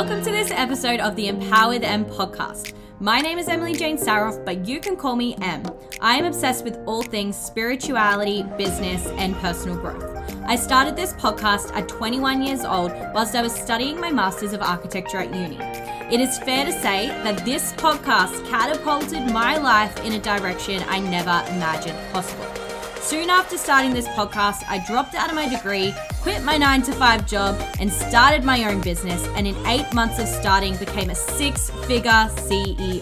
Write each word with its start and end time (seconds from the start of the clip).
Welcome 0.00 0.24
to 0.24 0.30
this 0.30 0.50
episode 0.50 0.98
of 1.00 1.14
the 1.14 1.28
Empower 1.28 1.68
with 1.68 1.82
M 1.82 2.06
podcast. 2.06 2.72
My 3.00 3.20
name 3.20 3.38
is 3.38 3.48
Emily 3.48 3.74
Jane 3.74 3.98
Saroff, 3.98 4.42
but 4.46 4.66
you 4.66 4.80
can 4.80 4.96
call 4.96 5.14
me 5.14 5.36
M. 5.42 5.62
I 6.00 6.16
am 6.16 6.24
obsessed 6.24 6.64
with 6.64 6.78
all 6.86 7.02
things 7.02 7.36
spirituality, 7.36 8.42
business, 8.56 9.06
and 9.18 9.36
personal 9.36 9.76
growth. 9.76 10.02
I 10.46 10.56
started 10.56 10.96
this 10.96 11.12
podcast 11.12 11.76
at 11.76 11.86
21 11.86 12.40
years 12.40 12.64
old 12.64 12.92
whilst 13.12 13.34
I 13.34 13.42
was 13.42 13.54
studying 13.54 14.00
my 14.00 14.10
Masters 14.10 14.54
of 14.54 14.62
Architecture 14.62 15.18
at 15.18 15.34
uni. 15.34 15.58
It 16.10 16.18
is 16.18 16.38
fair 16.38 16.64
to 16.64 16.72
say 16.72 17.08
that 17.08 17.44
this 17.44 17.74
podcast 17.74 18.48
catapulted 18.48 19.30
my 19.30 19.58
life 19.58 20.02
in 20.02 20.14
a 20.14 20.18
direction 20.18 20.82
I 20.88 21.00
never 21.00 21.44
imagined 21.54 21.98
possible. 22.10 22.49
Soon 23.02 23.30
after 23.30 23.56
starting 23.56 23.94
this 23.94 24.06
podcast, 24.08 24.62
I 24.68 24.84
dropped 24.86 25.14
out 25.14 25.30
of 25.30 25.34
my 25.34 25.48
degree, 25.48 25.94
quit 26.20 26.44
my 26.44 26.58
nine 26.58 26.82
to 26.82 26.92
five 26.92 27.26
job, 27.26 27.60
and 27.80 27.90
started 27.90 28.44
my 28.44 28.64
own 28.70 28.82
business. 28.82 29.26
And 29.34 29.46
in 29.46 29.56
eight 29.66 29.92
months 29.94 30.18
of 30.18 30.28
starting, 30.28 30.76
became 30.76 31.10
a 31.10 31.14
six 31.14 31.70
figure 31.86 32.10
CEO. 32.10 33.00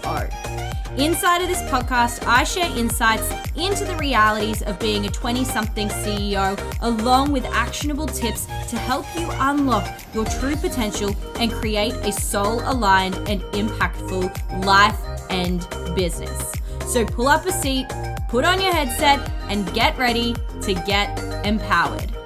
Inside 0.96 1.42
of 1.42 1.48
this 1.48 1.60
podcast, 1.62 2.26
I 2.26 2.44
share 2.44 2.70
insights 2.76 3.30
into 3.56 3.84
the 3.84 3.96
realities 3.96 4.62
of 4.62 4.78
being 4.78 5.04
a 5.04 5.10
20 5.10 5.44
something 5.44 5.88
CEO, 5.88 6.58
along 6.80 7.32
with 7.32 7.44
actionable 7.46 8.06
tips 8.06 8.46
to 8.68 8.78
help 8.78 9.04
you 9.16 9.28
unlock 9.32 9.86
your 10.14 10.24
true 10.24 10.56
potential 10.56 11.14
and 11.38 11.52
create 11.52 11.94
a 11.94 12.12
soul 12.12 12.60
aligned 12.64 13.16
and 13.28 13.42
impactful 13.52 14.64
life 14.64 14.98
and 15.28 15.66
business. 15.94 16.52
So 16.86 17.04
pull 17.04 17.28
up 17.28 17.44
a 17.44 17.52
seat 17.52 17.86
put 18.28 18.44
on 18.44 18.60
your 18.60 18.72
headset, 18.72 19.18
and 19.48 19.72
get 19.74 19.96
ready 19.98 20.34
to 20.62 20.74
get 20.74 21.18
empowered. 21.44 22.17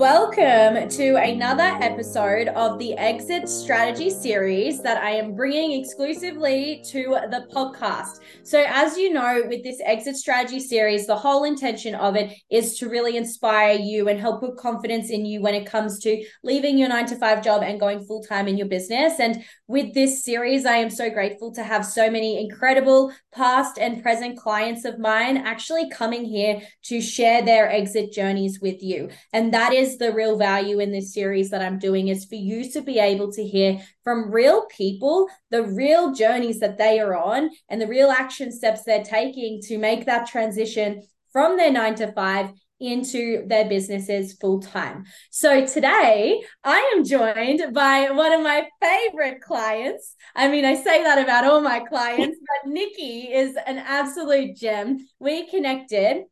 Welcome 0.00 0.88
to 0.88 1.16
another 1.16 1.76
episode 1.84 2.48
of 2.48 2.78
the 2.78 2.94
Exit 2.94 3.50
Strategy 3.50 4.08
series 4.08 4.80
that 4.80 4.96
I 5.02 5.10
am 5.10 5.34
bringing 5.34 5.78
exclusively 5.78 6.82
to 6.86 7.18
the 7.30 7.46
podcast. 7.54 8.20
So, 8.42 8.64
as 8.66 8.96
you 8.96 9.12
know, 9.12 9.42
with 9.46 9.62
this 9.62 9.78
Exit 9.84 10.16
Strategy 10.16 10.58
series, 10.58 11.06
the 11.06 11.16
whole 11.16 11.44
intention 11.44 11.94
of 11.94 12.16
it 12.16 12.34
is 12.50 12.78
to 12.78 12.88
really 12.88 13.18
inspire 13.18 13.76
you 13.78 14.08
and 14.08 14.18
help 14.18 14.40
put 14.40 14.56
confidence 14.56 15.10
in 15.10 15.26
you 15.26 15.42
when 15.42 15.54
it 15.54 15.66
comes 15.66 15.98
to 15.98 16.24
leaving 16.42 16.78
your 16.78 16.88
nine 16.88 17.04
to 17.04 17.16
five 17.16 17.44
job 17.44 17.62
and 17.62 17.78
going 17.78 18.02
full 18.02 18.22
time 18.22 18.48
in 18.48 18.56
your 18.56 18.68
business. 18.68 19.20
And 19.20 19.44
with 19.66 19.92
this 19.92 20.24
series, 20.24 20.64
I 20.64 20.76
am 20.76 20.88
so 20.88 21.10
grateful 21.10 21.52
to 21.52 21.62
have 21.62 21.84
so 21.84 22.10
many 22.10 22.42
incredible 22.42 23.12
past 23.34 23.78
and 23.78 24.02
present 24.02 24.38
clients 24.38 24.86
of 24.86 24.98
mine 24.98 25.36
actually 25.36 25.90
coming 25.90 26.24
here 26.24 26.62
to 26.84 27.02
share 27.02 27.42
their 27.42 27.70
exit 27.70 28.12
journeys 28.12 28.60
with 28.62 28.82
you. 28.82 29.10
And 29.34 29.52
that 29.52 29.74
is 29.74 29.89
is 29.90 29.98
the 29.98 30.12
real 30.12 30.36
value 30.36 30.78
in 30.78 30.92
this 30.92 31.12
series 31.12 31.50
that 31.50 31.62
I'm 31.62 31.78
doing 31.78 32.08
is 32.08 32.24
for 32.24 32.36
you 32.36 32.70
to 32.72 32.80
be 32.80 32.98
able 32.98 33.32
to 33.32 33.44
hear 33.44 33.80
from 34.04 34.30
real 34.30 34.66
people 34.66 35.28
the 35.50 35.64
real 35.64 36.12
journeys 36.12 36.60
that 36.60 36.78
they 36.78 37.00
are 37.00 37.16
on 37.16 37.50
and 37.68 37.80
the 37.80 37.86
real 37.86 38.10
action 38.10 38.52
steps 38.52 38.84
they're 38.84 39.04
taking 39.04 39.60
to 39.62 39.78
make 39.78 40.06
that 40.06 40.28
transition 40.28 41.02
from 41.32 41.56
their 41.56 41.72
9 41.72 41.94
to 41.96 42.12
5 42.12 42.50
into 42.80 43.44
their 43.46 43.68
businesses 43.68 44.32
full 44.34 44.60
time. 44.60 45.04
So 45.30 45.66
today 45.66 46.40
I 46.64 46.94
am 46.94 47.04
joined 47.04 47.74
by 47.74 48.10
one 48.10 48.32
of 48.32 48.42
my 48.42 48.66
favorite 48.80 49.42
clients. 49.42 50.14
I 50.34 50.48
mean, 50.48 50.64
I 50.64 50.74
say 50.74 51.02
that 51.02 51.22
about 51.22 51.44
all 51.44 51.60
my 51.60 51.80
clients, 51.80 52.38
but 52.40 52.70
Nikki 52.70 53.32
is 53.32 53.56
an 53.66 53.78
absolute 53.78 54.56
gem. 54.56 55.06
We 55.18 55.46
connected 55.48 56.24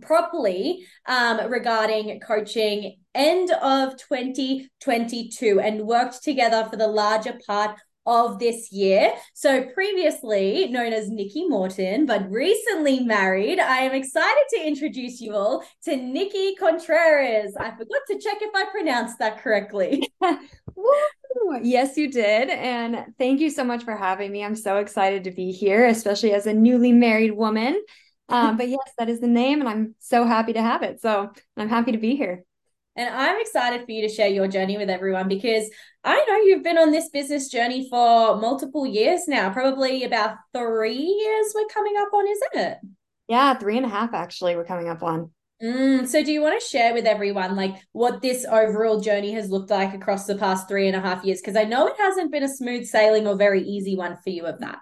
properly 0.00 0.86
um, 1.06 1.50
regarding 1.50 2.20
coaching 2.20 2.96
end 3.14 3.50
of 3.62 3.96
2022 3.96 5.60
and 5.60 5.86
worked 5.86 6.22
together 6.22 6.66
for 6.70 6.76
the 6.76 6.86
larger 6.86 7.38
part 7.46 7.78
of 8.06 8.38
this 8.38 8.70
year. 8.72 9.12
So 9.34 9.64
previously 9.74 10.68
known 10.68 10.92
as 10.92 11.10
Nikki 11.10 11.48
Morton, 11.48 12.06
but 12.06 12.30
recently 12.30 13.00
married, 13.00 13.58
I 13.58 13.78
am 13.78 13.92
excited 13.94 14.44
to 14.50 14.66
introduce 14.66 15.20
you 15.20 15.34
all 15.34 15.64
to 15.84 15.96
Nikki 15.96 16.54
Contreras. 16.54 17.56
I 17.58 17.72
forgot 17.72 18.02
to 18.10 18.18
check 18.18 18.38
if 18.40 18.54
I 18.54 18.66
pronounced 18.70 19.18
that 19.18 19.42
correctly. 19.42 20.08
yes, 21.62 21.96
you 21.96 22.10
did. 22.10 22.48
And 22.48 23.06
thank 23.18 23.40
you 23.40 23.50
so 23.50 23.64
much 23.64 23.82
for 23.82 23.96
having 23.96 24.30
me. 24.30 24.44
I'm 24.44 24.56
so 24.56 24.76
excited 24.76 25.24
to 25.24 25.32
be 25.32 25.50
here, 25.50 25.86
especially 25.86 26.32
as 26.32 26.46
a 26.46 26.54
newly 26.54 26.92
married 26.92 27.32
woman. 27.32 27.82
Um, 28.28 28.56
but 28.58 28.68
yes, 28.68 28.92
that 28.98 29.08
is 29.08 29.20
the 29.20 29.26
name, 29.26 29.60
and 29.60 29.68
I'm 29.68 29.94
so 29.98 30.24
happy 30.24 30.52
to 30.54 30.62
have 30.62 30.82
it. 30.82 31.00
So 31.00 31.30
I'm 31.56 31.68
happy 31.68 31.92
to 31.92 31.98
be 31.98 32.16
here. 32.16 32.44
And 32.96 33.14
I'm 33.14 33.38
excited 33.40 33.84
for 33.84 33.92
you 33.92 34.08
to 34.08 34.14
share 34.14 34.28
your 34.28 34.48
journey 34.48 34.78
with 34.78 34.88
everyone 34.88 35.28
because 35.28 35.68
I 36.02 36.24
know 36.26 36.36
you've 36.38 36.62
been 36.62 36.78
on 36.78 36.92
this 36.92 37.10
business 37.10 37.48
journey 37.48 37.88
for 37.90 38.36
multiple 38.36 38.86
years 38.86 39.28
now, 39.28 39.52
probably 39.52 40.04
about 40.04 40.36
three 40.54 40.96
years 40.96 41.52
we're 41.54 41.66
coming 41.66 41.94
up 41.98 42.08
on, 42.14 42.26
isn't 42.26 42.66
it? 42.66 42.78
Yeah, 43.28 43.54
three 43.54 43.76
and 43.76 43.84
a 43.84 43.90
half 43.90 44.14
actually, 44.14 44.56
we're 44.56 44.64
coming 44.64 44.88
up 44.88 45.02
on. 45.02 45.30
Mm, 45.62 46.06
so 46.06 46.22
do 46.22 46.32
you 46.32 46.40
want 46.40 46.60
to 46.60 46.66
share 46.66 46.94
with 46.94 47.06
everyone 47.06 47.56
like 47.56 47.76
what 47.92 48.22
this 48.22 48.44
overall 48.44 49.00
journey 49.00 49.32
has 49.32 49.50
looked 49.50 49.70
like 49.70 49.94
across 49.94 50.26
the 50.26 50.36
past 50.36 50.68
three 50.68 50.86
and 50.86 50.96
a 50.96 51.00
half 51.00 51.24
years? 51.24 51.40
Because 51.40 51.56
I 51.56 51.64
know 51.64 51.86
it 51.86 51.96
hasn't 51.98 52.32
been 52.32 52.42
a 52.42 52.48
smooth 52.48 52.86
sailing 52.86 53.26
or 53.26 53.36
very 53.36 53.62
easy 53.62 53.96
one 53.96 54.16
for 54.22 54.30
you 54.30 54.46
of 54.46 54.60
that. 54.60 54.78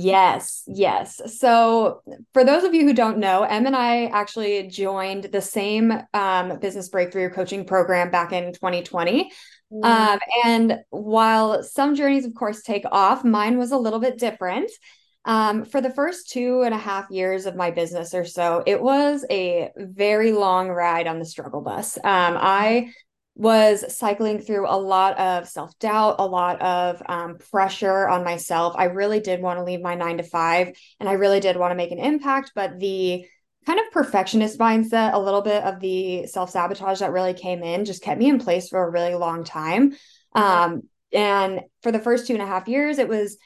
Yes, 0.00 0.62
yes. 0.68 1.20
So, 1.40 2.02
for 2.32 2.44
those 2.44 2.62
of 2.62 2.72
you 2.72 2.84
who 2.84 2.92
don't 2.92 3.18
know, 3.18 3.42
Em 3.42 3.66
and 3.66 3.74
I 3.74 4.04
actually 4.04 4.68
joined 4.68 5.24
the 5.24 5.40
same 5.40 5.92
um, 6.14 6.60
business 6.60 6.88
breakthrough 6.88 7.30
coaching 7.30 7.64
program 7.64 8.12
back 8.12 8.32
in 8.32 8.52
2020. 8.52 9.32
Mm. 9.72 9.84
Um, 9.84 10.18
and 10.44 10.78
while 10.90 11.64
some 11.64 11.96
journeys, 11.96 12.24
of 12.24 12.34
course, 12.34 12.62
take 12.62 12.84
off, 12.92 13.24
mine 13.24 13.58
was 13.58 13.72
a 13.72 13.76
little 13.76 13.98
bit 13.98 14.18
different. 14.18 14.70
Um, 15.24 15.64
for 15.64 15.80
the 15.80 15.90
first 15.90 16.30
two 16.30 16.62
and 16.62 16.72
a 16.72 16.78
half 16.78 17.10
years 17.10 17.46
of 17.46 17.56
my 17.56 17.72
business 17.72 18.14
or 18.14 18.24
so, 18.24 18.62
it 18.66 18.80
was 18.80 19.26
a 19.30 19.70
very 19.76 20.30
long 20.30 20.68
ride 20.68 21.08
on 21.08 21.18
the 21.18 21.26
struggle 21.26 21.60
bus. 21.60 21.96
Um, 21.98 22.38
I 22.38 22.92
was 23.38 23.96
cycling 23.96 24.40
through 24.40 24.68
a 24.68 24.76
lot 24.76 25.16
of 25.16 25.48
self 25.48 25.78
doubt, 25.78 26.16
a 26.18 26.26
lot 26.26 26.60
of 26.60 27.00
um, 27.06 27.38
pressure 27.38 28.08
on 28.08 28.24
myself. 28.24 28.74
I 28.76 28.84
really 28.84 29.20
did 29.20 29.40
want 29.40 29.60
to 29.60 29.64
leave 29.64 29.80
my 29.80 29.94
nine 29.94 30.18
to 30.18 30.24
five 30.24 30.76
and 30.98 31.08
I 31.08 31.12
really 31.12 31.38
did 31.38 31.56
want 31.56 31.70
to 31.70 31.76
make 31.76 31.92
an 31.92 32.00
impact, 32.00 32.50
but 32.56 32.80
the 32.80 33.24
kind 33.64 33.78
of 33.78 33.92
perfectionist 33.92 34.58
mindset, 34.58 35.14
a 35.14 35.20
little 35.20 35.42
bit 35.42 35.62
of 35.62 35.78
the 35.78 36.26
self 36.26 36.50
sabotage 36.50 36.98
that 36.98 37.12
really 37.12 37.32
came 37.32 37.62
in 37.62 37.84
just 37.84 38.02
kept 38.02 38.18
me 38.18 38.28
in 38.28 38.40
place 38.40 38.68
for 38.68 38.82
a 38.82 38.90
really 38.90 39.14
long 39.14 39.44
time. 39.44 39.94
Um, 40.32 40.82
and 41.12 41.60
for 41.82 41.92
the 41.92 42.00
first 42.00 42.26
two 42.26 42.32
and 42.32 42.42
a 42.42 42.46
half 42.46 42.66
years, 42.66 42.98
it 42.98 43.08
was 43.08 43.38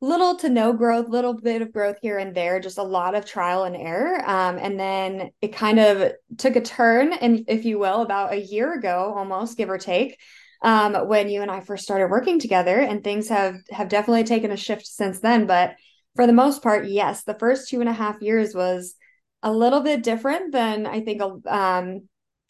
little 0.00 0.34
to 0.36 0.48
no 0.48 0.72
growth, 0.72 1.08
little 1.08 1.34
bit 1.34 1.60
of 1.60 1.72
growth 1.72 1.96
here 2.00 2.18
and 2.18 2.34
there, 2.34 2.58
just 2.58 2.78
a 2.78 2.82
lot 2.82 3.14
of 3.14 3.26
trial 3.26 3.64
and 3.64 3.76
error. 3.76 4.22
Um, 4.24 4.58
and 4.58 4.80
then 4.80 5.30
it 5.42 5.54
kind 5.54 5.78
of 5.78 6.12
took 6.38 6.56
a 6.56 6.60
turn, 6.60 7.12
and 7.12 7.44
if 7.48 7.64
you 7.64 7.78
will, 7.78 8.02
about 8.02 8.32
a 8.32 8.40
year 8.40 8.72
ago, 8.72 9.12
almost 9.14 9.58
give 9.58 9.68
or 9.68 9.78
take, 9.78 10.18
um, 10.62 10.94
when 11.06 11.28
you 11.28 11.42
and 11.42 11.50
I 11.50 11.60
first 11.60 11.84
started 11.84 12.10
working 12.10 12.38
together. 12.38 12.80
And 12.80 13.04
things 13.04 13.28
have 13.28 13.56
have 13.70 13.88
definitely 13.88 14.24
taken 14.24 14.50
a 14.50 14.56
shift 14.56 14.86
since 14.86 15.20
then. 15.20 15.46
But 15.46 15.74
for 16.16 16.26
the 16.26 16.32
most 16.32 16.62
part, 16.62 16.88
yes, 16.88 17.24
the 17.24 17.38
first 17.38 17.68
two 17.68 17.80
and 17.80 17.88
a 17.88 17.94
half 17.94 18.22
years 18.22 18.54
was 18.54 18.94
a 19.42 19.52
little 19.52 19.80
bit 19.80 20.02
different 20.02 20.52
than 20.52 20.86
I 20.86 21.00
think 21.00 21.22
um, 21.46 22.08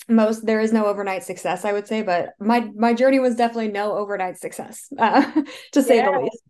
most 0.09 0.45
there 0.45 0.61
is 0.61 0.73
no 0.73 0.87
overnight 0.87 1.23
success 1.23 1.65
i 1.65 1.73
would 1.73 1.87
say 1.87 2.03
but 2.03 2.31
my 2.41 2.69
my 2.75 2.93
journey 2.93 3.21
was 3.21 3.37
definitely 3.37 3.69
no 3.69 3.97
overnight 3.97 4.37
success 4.37 4.89
uh, 4.99 5.23
to 5.73 5.83
say 5.83 5.97
yeah. 5.97 6.11
the 6.11 6.19
least 6.19 6.43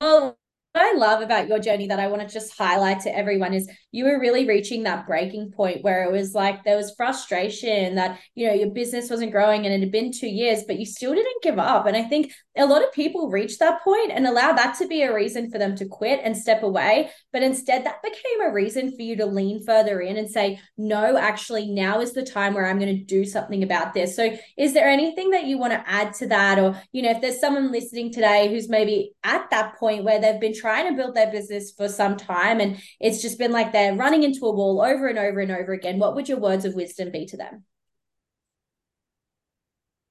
what 0.00 0.39
I 0.74 0.94
love 0.96 1.20
about 1.20 1.48
your 1.48 1.58
journey 1.58 1.88
that 1.88 1.98
I 1.98 2.06
want 2.06 2.22
to 2.22 2.32
just 2.32 2.56
highlight 2.56 3.00
to 3.00 3.16
everyone 3.16 3.54
is 3.54 3.68
you 3.90 4.04
were 4.04 4.20
really 4.20 4.46
reaching 4.46 4.84
that 4.84 5.04
breaking 5.04 5.50
point 5.50 5.82
where 5.82 6.04
it 6.04 6.12
was 6.12 6.32
like 6.32 6.62
there 6.62 6.76
was 6.76 6.94
frustration 6.96 7.96
that, 7.96 8.20
you 8.36 8.46
know, 8.46 8.54
your 8.54 8.70
business 8.70 9.10
wasn't 9.10 9.32
growing 9.32 9.66
and 9.66 9.74
it 9.74 9.80
had 9.80 9.90
been 9.90 10.12
two 10.12 10.28
years, 10.28 10.62
but 10.68 10.78
you 10.78 10.86
still 10.86 11.12
didn't 11.12 11.42
give 11.42 11.58
up. 11.58 11.86
And 11.86 11.96
I 11.96 12.04
think 12.04 12.32
a 12.56 12.66
lot 12.66 12.84
of 12.84 12.92
people 12.92 13.30
reach 13.30 13.58
that 13.58 13.82
point 13.82 14.12
and 14.12 14.26
allow 14.26 14.52
that 14.52 14.76
to 14.78 14.86
be 14.86 15.02
a 15.02 15.14
reason 15.14 15.50
for 15.50 15.58
them 15.58 15.74
to 15.76 15.86
quit 15.86 16.20
and 16.22 16.36
step 16.36 16.62
away. 16.62 17.10
But 17.32 17.42
instead, 17.42 17.84
that 17.84 18.02
became 18.02 18.48
a 18.48 18.52
reason 18.52 18.94
for 18.94 19.02
you 19.02 19.16
to 19.16 19.26
lean 19.26 19.64
further 19.64 20.00
in 20.00 20.16
and 20.16 20.30
say, 20.30 20.60
no, 20.76 21.16
actually, 21.16 21.66
now 21.66 22.00
is 22.00 22.12
the 22.12 22.22
time 22.22 22.54
where 22.54 22.66
I'm 22.66 22.78
going 22.78 22.96
to 22.96 23.04
do 23.04 23.24
something 23.24 23.62
about 23.64 23.92
this. 23.92 24.14
So, 24.14 24.36
is 24.56 24.74
there 24.74 24.88
anything 24.88 25.30
that 25.30 25.46
you 25.46 25.58
want 25.58 25.72
to 25.72 25.84
add 25.88 26.14
to 26.14 26.28
that? 26.28 26.58
Or, 26.58 26.80
you 26.92 27.02
know, 27.02 27.10
if 27.10 27.20
there's 27.20 27.40
someone 27.40 27.72
listening 27.72 28.12
today 28.12 28.48
who's 28.48 28.68
maybe 28.68 29.12
at 29.24 29.48
that 29.50 29.76
point 29.76 30.04
where 30.04 30.20
they've 30.20 30.40
been 30.40 30.59
trying 30.60 30.88
to 30.88 30.96
build 30.96 31.14
their 31.14 31.30
business 31.30 31.72
for 31.72 31.88
some 31.88 32.16
time 32.16 32.60
and 32.60 32.80
it's 33.00 33.22
just 33.22 33.38
been 33.38 33.52
like 33.52 33.72
they're 33.72 33.94
running 33.94 34.22
into 34.22 34.46
a 34.46 34.50
wall 34.50 34.82
over 34.82 35.06
and 35.08 35.18
over 35.18 35.40
and 35.40 35.50
over 35.50 35.72
again, 35.72 35.98
what 35.98 36.14
would 36.14 36.28
your 36.28 36.38
words 36.38 36.64
of 36.64 36.74
wisdom 36.74 37.10
be 37.10 37.26
to 37.26 37.36
them? 37.36 37.64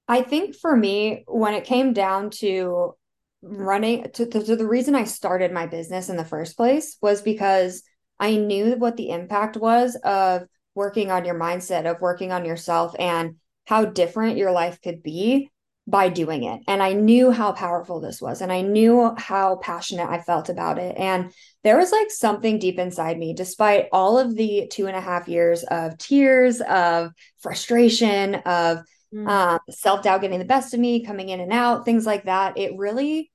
I 0.07 0.23
think 0.23 0.55
for 0.55 0.75
me, 0.75 1.23
when 1.27 1.53
it 1.53 1.65
came 1.65 1.93
down 1.93 2.31
to 2.31 2.95
running 3.41 4.03
to, 4.13 4.25
to, 4.25 4.43
to, 4.43 4.55
the 4.55 4.67
reason 4.67 4.95
I 4.95 5.03
started 5.03 5.51
my 5.51 5.67
business 5.67 6.09
in 6.09 6.17
the 6.17 6.25
first 6.25 6.57
place 6.57 6.97
was 7.01 7.21
because 7.21 7.83
I 8.19 8.35
knew 8.35 8.75
what 8.75 8.97
the 8.97 9.11
impact 9.11 9.55
was 9.55 9.95
of 10.03 10.43
working 10.75 11.11
on 11.11 11.25
your 11.25 11.39
mindset, 11.39 11.89
of 11.89 12.01
working 12.01 12.31
on 12.31 12.43
yourself 12.43 12.95
and 12.99 13.35
how 13.65 13.85
different 13.85 14.37
your 14.37 14.51
life 14.51 14.81
could 14.81 15.03
be 15.03 15.51
by 15.89 16.07
doing 16.07 16.43
it. 16.43 16.61
And 16.67 16.83
I 16.83 16.93
knew 16.93 17.31
how 17.31 17.51
powerful 17.51 17.99
this 17.99 18.21
was. 18.21 18.41
And 18.41 18.51
I 18.51 18.61
knew 18.61 19.15
how 19.17 19.55
passionate 19.55 20.07
I 20.07 20.21
felt 20.21 20.47
about 20.49 20.77
it. 20.77 20.95
And 20.97 21.33
there 21.63 21.77
was 21.77 21.91
like 21.91 22.11
something 22.11 22.59
deep 22.59 22.77
inside 22.77 23.17
me, 23.17 23.33
despite 23.33 23.87
all 23.91 24.19
of 24.19 24.35
the 24.35 24.67
two 24.71 24.85
and 24.85 24.95
a 24.95 25.01
half 25.01 25.27
years 25.27 25.63
of 25.63 25.97
tears, 25.97 26.61
of 26.61 27.11
frustration, 27.39 28.35
of 28.35 28.79
mm. 29.13 29.27
um, 29.27 29.59
self 29.71 30.03
doubt 30.03 30.21
getting 30.21 30.37
the 30.37 30.45
best 30.45 30.75
of 30.75 30.79
me, 30.79 31.03
coming 31.03 31.29
in 31.29 31.39
and 31.39 31.51
out, 31.51 31.85
things 31.85 32.05
like 32.05 32.25
that. 32.25 32.57
It 32.57 32.77
really 32.77 33.31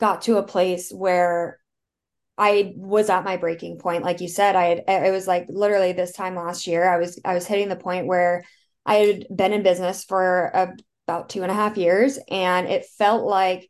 got 0.00 0.22
to 0.22 0.38
a 0.38 0.42
place 0.42 0.90
where 0.90 1.60
I 2.36 2.72
was 2.76 3.10
at 3.10 3.24
my 3.24 3.36
breaking 3.36 3.78
point. 3.78 4.02
Like 4.02 4.20
you 4.20 4.28
said, 4.28 4.56
I 4.56 4.64
had, 4.64 4.84
it 5.06 5.12
was 5.12 5.28
like 5.28 5.46
literally 5.48 5.92
this 5.92 6.12
time 6.12 6.34
last 6.34 6.66
year, 6.66 6.88
I 6.88 6.98
was, 6.98 7.20
I 7.24 7.34
was 7.34 7.46
hitting 7.46 7.68
the 7.68 7.76
point 7.76 8.08
where 8.08 8.42
I 8.84 8.96
had 8.96 9.26
been 9.34 9.52
in 9.52 9.62
business 9.62 10.02
for 10.02 10.46
a 10.46 10.74
about 11.06 11.28
two 11.28 11.42
and 11.42 11.50
a 11.50 11.54
half 11.54 11.76
years. 11.76 12.18
And 12.30 12.68
it 12.68 12.86
felt 12.98 13.24
like 13.24 13.68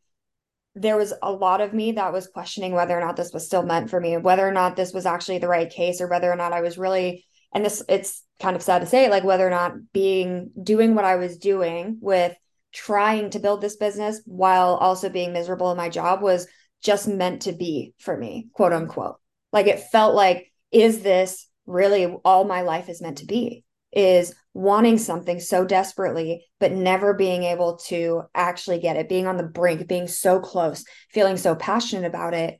there 0.75 0.97
was 0.97 1.13
a 1.21 1.31
lot 1.31 1.61
of 1.61 1.73
me 1.73 1.93
that 1.93 2.13
was 2.13 2.27
questioning 2.27 2.73
whether 2.73 2.97
or 2.97 2.99
not 2.99 3.15
this 3.15 3.31
was 3.31 3.45
still 3.45 3.63
meant 3.63 3.89
for 3.89 3.99
me, 3.99 4.17
whether 4.17 4.47
or 4.47 4.51
not 4.51 4.75
this 4.75 4.93
was 4.93 5.05
actually 5.05 5.37
the 5.37 5.47
right 5.47 5.69
case, 5.69 6.01
or 6.01 6.07
whether 6.07 6.31
or 6.31 6.35
not 6.35 6.53
I 6.53 6.61
was 6.61 6.77
really, 6.77 7.25
and 7.53 7.63
this, 7.63 7.83
it's 7.87 8.23
kind 8.41 8.55
of 8.55 8.63
sad 8.63 8.79
to 8.79 8.87
say, 8.87 9.09
like 9.09 9.23
whether 9.23 9.45
or 9.45 9.51
not 9.51 9.73
being, 9.93 10.49
doing 10.61 10.95
what 10.95 11.05
I 11.05 11.17
was 11.17 11.37
doing 11.37 11.97
with 12.01 12.35
trying 12.73 13.29
to 13.29 13.39
build 13.39 13.61
this 13.61 13.75
business 13.75 14.21
while 14.25 14.73
also 14.75 15.09
being 15.09 15.31
miserable 15.31 15.69
in 15.69 15.77
my 15.77 15.89
job 15.89 16.23
was 16.23 16.47
just 16.81 17.07
meant 17.07 17.43
to 17.43 17.51
be 17.51 17.93
for 17.99 18.17
me, 18.17 18.47
quote 18.53 18.73
unquote. 18.73 19.17
Like 19.51 19.67
it 19.67 19.79
felt 19.91 20.15
like, 20.15 20.51
is 20.71 21.03
this 21.03 21.47
really 21.67 22.05
all 22.25 22.45
my 22.45 22.61
life 22.61 22.89
is 22.89 22.99
meant 22.99 23.19
to 23.19 23.27
be? 23.27 23.63
Is 23.91 24.33
wanting 24.53 24.97
something 24.97 25.39
so 25.39 25.65
desperately, 25.65 26.45
but 26.59 26.71
never 26.71 27.13
being 27.13 27.43
able 27.43 27.77
to 27.77 28.23
actually 28.35 28.79
get 28.79 28.95
it, 28.95 29.09
being 29.09 29.25
on 29.25 29.37
the 29.37 29.43
brink, 29.43 29.87
being 29.87 30.07
so 30.07 30.39
close, 30.39 30.85
feeling 31.11 31.37
so 31.37 31.55
passionate 31.55 32.05
about 32.05 32.33
it, 32.33 32.59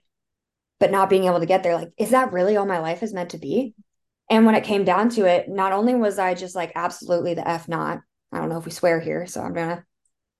but 0.80 0.92
not 0.92 1.10
being 1.10 1.26
able 1.26 1.40
to 1.40 1.46
get 1.46 1.62
there. 1.62 1.76
Like, 1.76 1.92
is 1.98 2.10
that 2.10 2.34
really 2.34 2.58
all 2.58 2.66
my 2.66 2.80
life 2.80 3.04
is 3.04 3.14
meant 3.14 3.32
to 3.32 3.38
be? 3.38 3.76
And 4.30 4.46
when 4.46 4.56
it 4.56 4.64
came 4.64 4.84
down 4.84 5.10
to 5.10 5.26
it, 5.26 5.48
not 5.48 5.72
only 5.72 5.94
was 5.94 6.18
I 6.18 6.34
just 6.34 6.56
like 6.56 6.72
absolutely 6.76 7.36
the 7.36 7.48
F 7.48 7.68
not, 7.68 8.00
I 8.32 8.40
don't 8.40 8.50
know 8.50 8.58
if 8.58 8.66
we 8.66 8.72
swear 8.72 9.00
here, 9.00 9.28
so 9.28 9.42
I'm 9.42 9.54
gonna, 9.54 9.86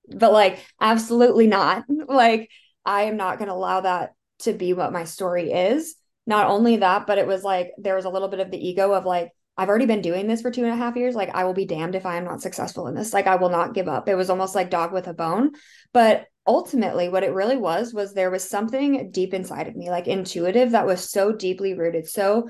but 0.10 0.34
like, 0.34 0.60
absolutely 0.82 1.48
not. 1.48 1.86
Like, 2.06 2.50
I 2.86 3.04
am 3.04 3.16
not 3.16 3.40
gonna 3.40 3.54
allow 3.54 3.82
that 3.82 4.14
to 4.40 4.54
be 4.54 4.74
what 4.74 4.92
my 4.92 5.04
story 5.04 5.52
is. 5.52 5.96
Not 6.26 6.48
only 6.48 6.78
that, 6.78 7.08
but 7.08 7.18
it 7.18 7.28
was 7.28 7.44
like 7.44 7.72
there 7.78 7.96
was 7.96 8.06
a 8.06 8.10
little 8.10 8.28
bit 8.28 8.40
of 8.40 8.52
the 8.52 8.58
ego 8.58 8.92
of 8.94 9.06
like, 9.06 9.32
I've 9.56 9.70
already 9.70 9.86
been 9.86 10.02
doing 10.02 10.28
this 10.28 10.42
for 10.42 10.50
two 10.50 10.64
and 10.64 10.74
a 10.74 10.76
half 10.76 10.96
years. 10.96 11.16
Like, 11.16 11.36
I 11.36 11.44
will 11.44 11.54
be 11.54 11.66
damned 11.66 11.96
if 11.96 12.06
I 12.06 12.18
am 12.18 12.26
not 12.26 12.42
successful 12.42 12.88
in 12.88 12.96
this. 12.96 13.14
Like, 13.14 13.28
I 13.28 13.36
will 13.36 13.50
not 13.50 13.74
give 13.74 13.88
up. 13.88 14.10
It 14.10 14.16
was 14.16 14.30
almost 14.30 14.56
like 14.56 14.72
dog 14.72 14.92
with 14.92 15.08
a 15.08 15.14
bone. 15.14 15.52
But 15.94 16.26
ultimately, 16.48 17.08
what 17.08 17.24
it 17.24 17.34
really 17.34 17.58
was, 17.58 17.94
was 17.94 18.14
there 18.14 18.32
was 18.32 18.50
something 18.50 19.12
deep 19.12 19.34
inside 19.34 19.68
of 19.68 19.76
me, 19.76 19.92
like 19.92 20.08
intuitive, 20.08 20.72
that 20.72 20.88
was 20.88 21.08
so 21.08 21.32
deeply 21.32 21.76
rooted, 21.76 22.08
so 22.10 22.50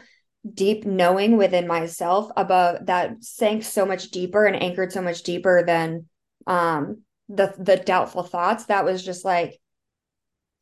deep 0.52 0.86
knowing 0.86 1.38
within 1.38 1.68
myself 1.68 2.30
above 2.36 2.86
that 2.86 3.24
sank 3.24 3.64
so 3.64 3.86
much 3.86 4.12
deeper 4.12 4.46
and 4.46 4.62
anchored 4.62 4.92
so 4.92 5.02
much 5.02 5.24
deeper 5.24 5.64
than 5.66 6.06
um 6.48 7.02
the 7.30 7.54
the 7.58 7.78
doubtful 7.78 8.24
thoughts 8.24 8.66
that 8.66 8.84
was 8.84 9.04
just 9.04 9.24
like 9.24 9.58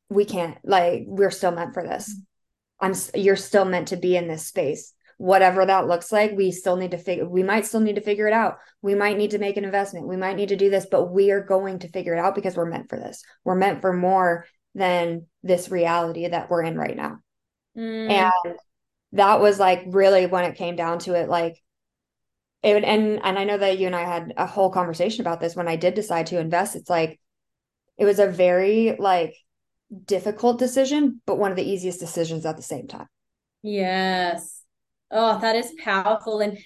we 0.09 0.23
can't 0.23 0.57
like 0.63 1.03
we're 1.07 1.31
still 1.31 1.51
meant 1.51 1.73
for 1.73 1.81
this 1.81 2.15
i'm 2.79 2.93
you're 3.15 3.35
still 3.35 3.65
meant 3.65 3.88
to 3.88 3.97
be 3.97 4.15
in 4.15 4.27
this 4.27 4.45
space 4.45 4.93
whatever 5.21 5.63
that 5.63 5.88
looks 5.88 6.12
like 6.12 6.31
we 6.31 6.51
still 6.51 6.75
need 6.75 6.89
to 6.89 6.97
figure 6.97 7.29
we 7.29 7.44
might 7.44 7.63
still 7.63 7.79
need 7.79 7.94
to 7.94 8.01
figure 8.01 8.25
it 8.25 8.33
out. 8.33 8.57
We 8.81 8.95
might 8.95 9.18
need 9.18 9.31
to 9.31 9.38
make 9.38 9.56
an 9.56 9.63
investment. 9.63 10.07
We 10.07 10.18
might 10.18 10.35
need 10.35 10.50
to 10.50 10.56
do 10.56 10.71
this 10.71 10.88
but 10.89 11.12
we 11.12 11.29
are 11.29 11.44
going 11.44 11.77
to 11.79 11.89
figure 11.89 12.15
it 12.15 12.19
out 12.19 12.33
because 12.33 12.57
we're 12.57 12.65
meant 12.65 12.89
for 12.89 12.97
this. 12.97 13.23
We're 13.44 13.53
meant 13.53 13.81
for 13.81 13.94
more 13.94 14.47
than 14.73 15.27
this 15.44 15.69
reality 15.69 16.27
that 16.27 16.50
we're 16.50 16.63
in 16.63 16.75
right 16.75 16.97
now. 16.97 17.19
Mm. 17.77 18.09
and 18.09 18.56
that 19.13 19.39
was 19.39 19.59
like 19.59 19.83
really 19.85 20.25
when 20.25 20.44
it 20.44 20.57
came 20.57 20.75
down 20.75 21.00
to 21.00 21.13
it 21.13 21.29
like 21.29 21.62
it, 22.63 22.74
would, 22.74 22.83
and 22.83 23.24
and 23.24 23.38
I 23.38 23.44
know 23.44 23.57
that 23.57 23.77
you 23.77 23.85
and 23.85 23.95
I 23.95 24.03
had 24.03 24.33
a 24.35 24.47
whole 24.47 24.71
conversation 24.71 25.21
about 25.21 25.39
this 25.39 25.56
when 25.56 25.67
I 25.67 25.75
did 25.75 25.94
decide 25.94 26.27
to 26.27 26.39
invest. 26.39 26.75
It's 26.75 26.89
like 26.89 27.19
it 27.97 28.06
was 28.06 28.19
a 28.19 28.27
very 28.27 28.95
like 28.97 29.35
difficult 30.06 30.57
decision 30.57 31.21
but 31.25 31.38
one 31.38 31.51
of 31.51 31.57
the 31.57 31.69
easiest 31.69 32.00
decisions 32.00 32.44
at 32.44 32.57
the 32.57 32.63
same 32.63 32.88
time. 32.88 33.07
Yes 33.62 34.61
Oh, 35.12 35.40
that 35.40 35.56
is 35.56 35.74
powerful. 35.84 36.40
And 36.40 36.58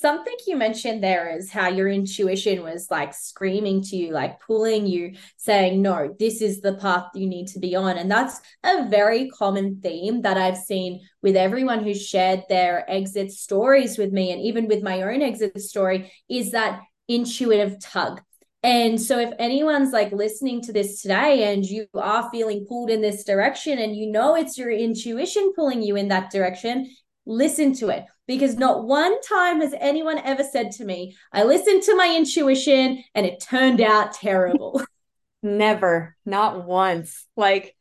something 0.00 0.34
you 0.46 0.56
mentioned 0.56 1.04
there 1.04 1.36
is 1.36 1.50
how 1.50 1.68
your 1.68 1.88
intuition 1.88 2.62
was 2.62 2.90
like 2.90 3.12
screaming 3.12 3.82
to 3.82 3.96
you, 3.96 4.12
like 4.12 4.40
pulling 4.40 4.86
you, 4.86 5.12
saying, 5.36 5.82
no, 5.82 6.14
this 6.18 6.40
is 6.40 6.62
the 6.62 6.74
path 6.74 7.04
you 7.14 7.28
need 7.28 7.48
to 7.48 7.58
be 7.58 7.76
on. 7.76 7.98
And 7.98 8.10
that's 8.10 8.40
a 8.64 8.88
very 8.88 9.28
common 9.28 9.80
theme 9.82 10.22
that 10.22 10.38
I've 10.38 10.56
seen 10.56 11.00
with 11.22 11.36
everyone 11.36 11.84
who's 11.84 12.04
shared 12.04 12.44
their 12.48 12.90
exit 12.90 13.30
stories 13.30 13.98
with 13.98 14.12
me, 14.12 14.32
and 14.32 14.40
even 14.40 14.66
with 14.68 14.82
my 14.82 15.02
own 15.02 15.20
exit 15.20 15.60
story, 15.60 16.10
is 16.28 16.52
that 16.52 16.80
intuitive 17.08 17.78
tug. 17.80 18.22
And 18.62 19.00
so, 19.00 19.18
if 19.18 19.32
anyone's 19.38 19.92
like 19.92 20.12
listening 20.12 20.60
to 20.62 20.72
this 20.72 21.00
today 21.00 21.52
and 21.52 21.64
you 21.64 21.86
are 21.94 22.28
feeling 22.30 22.66
pulled 22.68 22.90
in 22.90 23.00
this 23.00 23.24
direction 23.24 23.78
and 23.78 23.96
you 23.96 24.10
know 24.10 24.34
it's 24.34 24.58
your 24.58 24.70
intuition 24.70 25.52
pulling 25.56 25.82
you 25.82 25.96
in 25.96 26.08
that 26.08 26.30
direction, 26.30 26.90
listen 27.30 27.72
to 27.74 27.88
it 27.88 28.04
because 28.26 28.56
not 28.56 28.84
one 28.84 29.20
time 29.22 29.60
has 29.60 29.74
anyone 29.78 30.18
ever 30.18 30.42
said 30.42 30.72
to 30.72 30.84
me, 30.84 31.16
I 31.32 31.44
listened 31.44 31.82
to 31.84 31.96
my 31.96 32.14
intuition 32.14 33.02
and 33.14 33.24
it 33.24 33.40
turned 33.40 33.80
out 33.80 34.12
terrible. 34.12 34.82
Never, 35.42 36.16
not 36.26 36.66
once. 36.66 37.26
Like, 37.36 37.74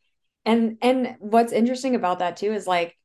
and 0.46 0.78
and 0.82 1.16
what's 1.20 1.52
interesting 1.52 1.96
about 1.96 2.20
that 2.20 2.38
too 2.38 2.54
is 2.54 2.66
like 2.66 2.96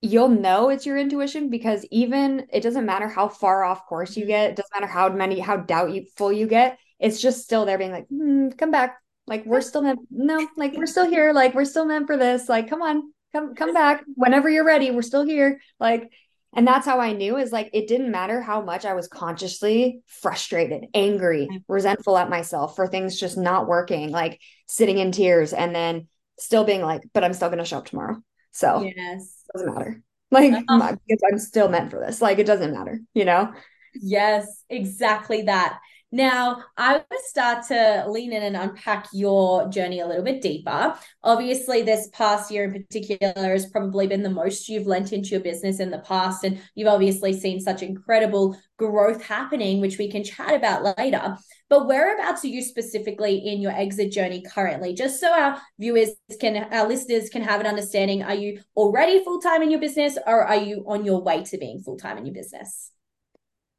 you'll 0.00 0.28
know 0.28 0.70
it's 0.70 0.86
your 0.86 0.96
intuition 0.98 1.50
because 1.50 1.84
even 1.90 2.46
it 2.52 2.62
doesn't 2.62 2.86
matter 2.86 3.06
how 3.06 3.28
far 3.28 3.62
off 3.62 3.86
course 3.86 4.16
you 4.16 4.26
get, 4.26 4.50
it 4.50 4.56
doesn't 4.56 4.72
matter 4.74 4.90
how 4.90 5.08
many 5.10 5.38
how 5.38 5.56
doubtful 5.58 6.32
you 6.32 6.46
get, 6.46 6.78
it's 6.98 7.20
just 7.20 7.42
still 7.42 7.66
there 7.66 7.78
being 7.78 7.92
like, 7.92 8.08
mm, 8.08 8.56
come 8.56 8.70
back. 8.70 8.98
Like 9.26 9.44
we're 9.46 9.60
still 9.60 9.82
meant 9.82 10.00
no, 10.10 10.48
like 10.56 10.74
we're 10.74 10.86
still 10.96 11.08
here, 11.08 11.32
like 11.32 11.54
we're 11.54 11.64
still 11.64 11.84
meant 11.84 12.06
for 12.06 12.16
this. 12.16 12.48
Like, 12.48 12.68
come 12.68 12.82
on, 12.82 13.12
come 13.32 13.54
come 13.54 13.72
back 13.72 14.04
whenever 14.14 14.48
you're 14.48 14.64
ready. 14.64 14.90
We're 14.90 15.02
still 15.02 15.24
here. 15.24 15.60
Like 15.80 16.10
and 16.54 16.66
that's 16.66 16.86
how 16.86 17.00
i 17.00 17.12
knew 17.12 17.36
is 17.36 17.50
like 17.50 17.70
it 17.72 17.88
didn't 17.88 18.10
matter 18.10 18.40
how 18.40 18.60
much 18.60 18.84
i 18.84 18.92
was 18.92 19.08
consciously 19.08 20.00
frustrated 20.06 20.86
angry 20.94 21.48
mm-hmm. 21.50 21.72
resentful 21.72 22.16
at 22.16 22.28
myself 22.28 22.76
for 22.76 22.86
things 22.86 23.18
just 23.18 23.38
not 23.38 23.66
working 23.66 24.10
like 24.10 24.40
sitting 24.66 24.98
in 24.98 25.12
tears 25.12 25.52
and 25.52 25.74
then 25.74 26.06
still 26.38 26.64
being 26.64 26.82
like 26.82 27.02
but 27.12 27.24
i'm 27.24 27.32
still 27.32 27.48
going 27.48 27.58
to 27.58 27.64
show 27.64 27.78
up 27.78 27.86
tomorrow. 27.86 28.16
So 28.52 28.82
yes. 28.82 29.44
doesn't 29.54 29.72
matter. 29.72 30.02
Like 30.30 30.52
uh-huh. 30.52 30.96
i'm 31.30 31.38
still 31.38 31.68
meant 31.68 31.90
for 31.90 32.00
this. 32.00 32.20
Like 32.20 32.38
it 32.38 32.46
doesn't 32.46 32.72
matter 32.72 33.00
you 33.14 33.24
know? 33.24 33.52
Yes 33.94 34.64
exactly 34.68 35.42
that 35.42 35.78
now, 36.14 36.62
I 36.76 36.98
would 36.98 37.20
start 37.24 37.66
to 37.68 38.04
lean 38.06 38.34
in 38.34 38.42
and 38.42 38.54
unpack 38.54 39.08
your 39.14 39.66
journey 39.70 40.00
a 40.00 40.06
little 40.06 40.22
bit 40.22 40.42
deeper. 40.42 40.94
Obviously, 41.22 41.80
this 41.80 42.10
past 42.12 42.50
year 42.50 42.64
in 42.64 42.72
particular 42.72 43.32
has 43.34 43.70
probably 43.70 44.06
been 44.06 44.22
the 44.22 44.28
most 44.28 44.68
you've 44.68 44.86
lent 44.86 45.14
into 45.14 45.30
your 45.30 45.40
business 45.40 45.80
in 45.80 45.90
the 45.90 46.00
past. 46.00 46.44
And 46.44 46.60
you've 46.74 46.88
obviously 46.88 47.32
seen 47.32 47.60
such 47.60 47.82
incredible 47.82 48.58
growth 48.76 49.22
happening, 49.22 49.80
which 49.80 49.96
we 49.96 50.10
can 50.10 50.22
chat 50.22 50.54
about 50.54 50.98
later. 50.98 51.38
But 51.70 51.86
whereabouts 51.86 52.44
are 52.44 52.48
you 52.48 52.60
specifically 52.60 53.38
in 53.38 53.62
your 53.62 53.72
exit 53.72 54.12
journey 54.12 54.42
currently? 54.42 54.94
Just 54.94 55.18
so 55.18 55.32
our 55.32 55.62
viewers 55.80 56.10
can, 56.38 56.56
our 56.74 56.86
listeners 56.86 57.30
can 57.30 57.40
have 57.40 57.60
an 57.60 57.66
understanding. 57.66 58.22
Are 58.22 58.34
you 58.34 58.60
already 58.76 59.24
full 59.24 59.40
time 59.40 59.62
in 59.62 59.70
your 59.70 59.80
business 59.80 60.18
or 60.26 60.44
are 60.44 60.56
you 60.56 60.84
on 60.86 61.06
your 61.06 61.22
way 61.22 61.42
to 61.44 61.56
being 61.56 61.80
full 61.80 61.96
time 61.96 62.18
in 62.18 62.26
your 62.26 62.34
business? 62.34 62.92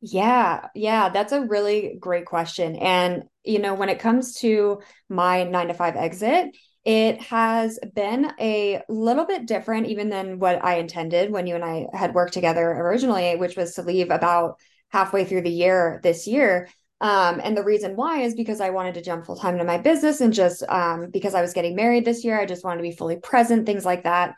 Yeah, 0.05 0.67
yeah, 0.75 1.07
that's 1.09 1.31
a 1.31 1.45
really 1.45 1.95
great 1.97 2.25
question. 2.25 2.75
And, 2.75 3.23
you 3.45 3.59
know, 3.59 3.73
when 3.73 3.87
it 3.87 3.99
comes 3.99 4.35
to 4.39 4.81
my 5.07 5.45
nine 5.45 5.69
to 5.69 5.73
five 5.73 5.95
exit, 5.95 6.57
it 6.83 7.21
has 7.21 7.79
been 7.95 8.29
a 8.37 8.81
little 8.89 9.25
bit 9.25 9.45
different 9.45 9.87
even 9.87 10.09
than 10.09 10.39
what 10.39 10.61
I 10.61 10.75
intended 10.75 11.31
when 11.31 11.47
you 11.47 11.55
and 11.55 11.63
I 11.63 11.87
had 11.93 12.13
worked 12.13 12.33
together 12.33 12.69
originally, 12.69 13.37
which 13.37 13.55
was 13.55 13.75
to 13.75 13.81
leave 13.81 14.11
about 14.11 14.59
halfway 14.89 15.23
through 15.23 15.43
the 15.43 15.49
year 15.49 16.01
this 16.03 16.27
year. 16.27 16.67
Um, 16.99 17.39
and 17.41 17.55
the 17.55 17.63
reason 17.63 17.95
why 17.95 18.23
is 18.23 18.35
because 18.35 18.59
I 18.59 18.71
wanted 18.71 18.95
to 18.95 19.01
jump 19.01 19.25
full 19.25 19.37
time 19.37 19.53
into 19.53 19.63
my 19.63 19.77
business 19.77 20.19
and 20.19 20.33
just 20.33 20.63
um, 20.67 21.11
because 21.11 21.33
I 21.33 21.41
was 21.41 21.53
getting 21.53 21.77
married 21.77 22.03
this 22.03 22.25
year, 22.25 22.37
I 22.37 22.45
just 22.45 22.65
wanted 22.65 22.79
to 22.79 22.89
be 22.89 22.95
fully 22.95 23.15
present, 23.15 23.65
things 23.65 23.85
like 23.85 24.03
that. 24.03 24.35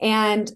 And 0.00 0.50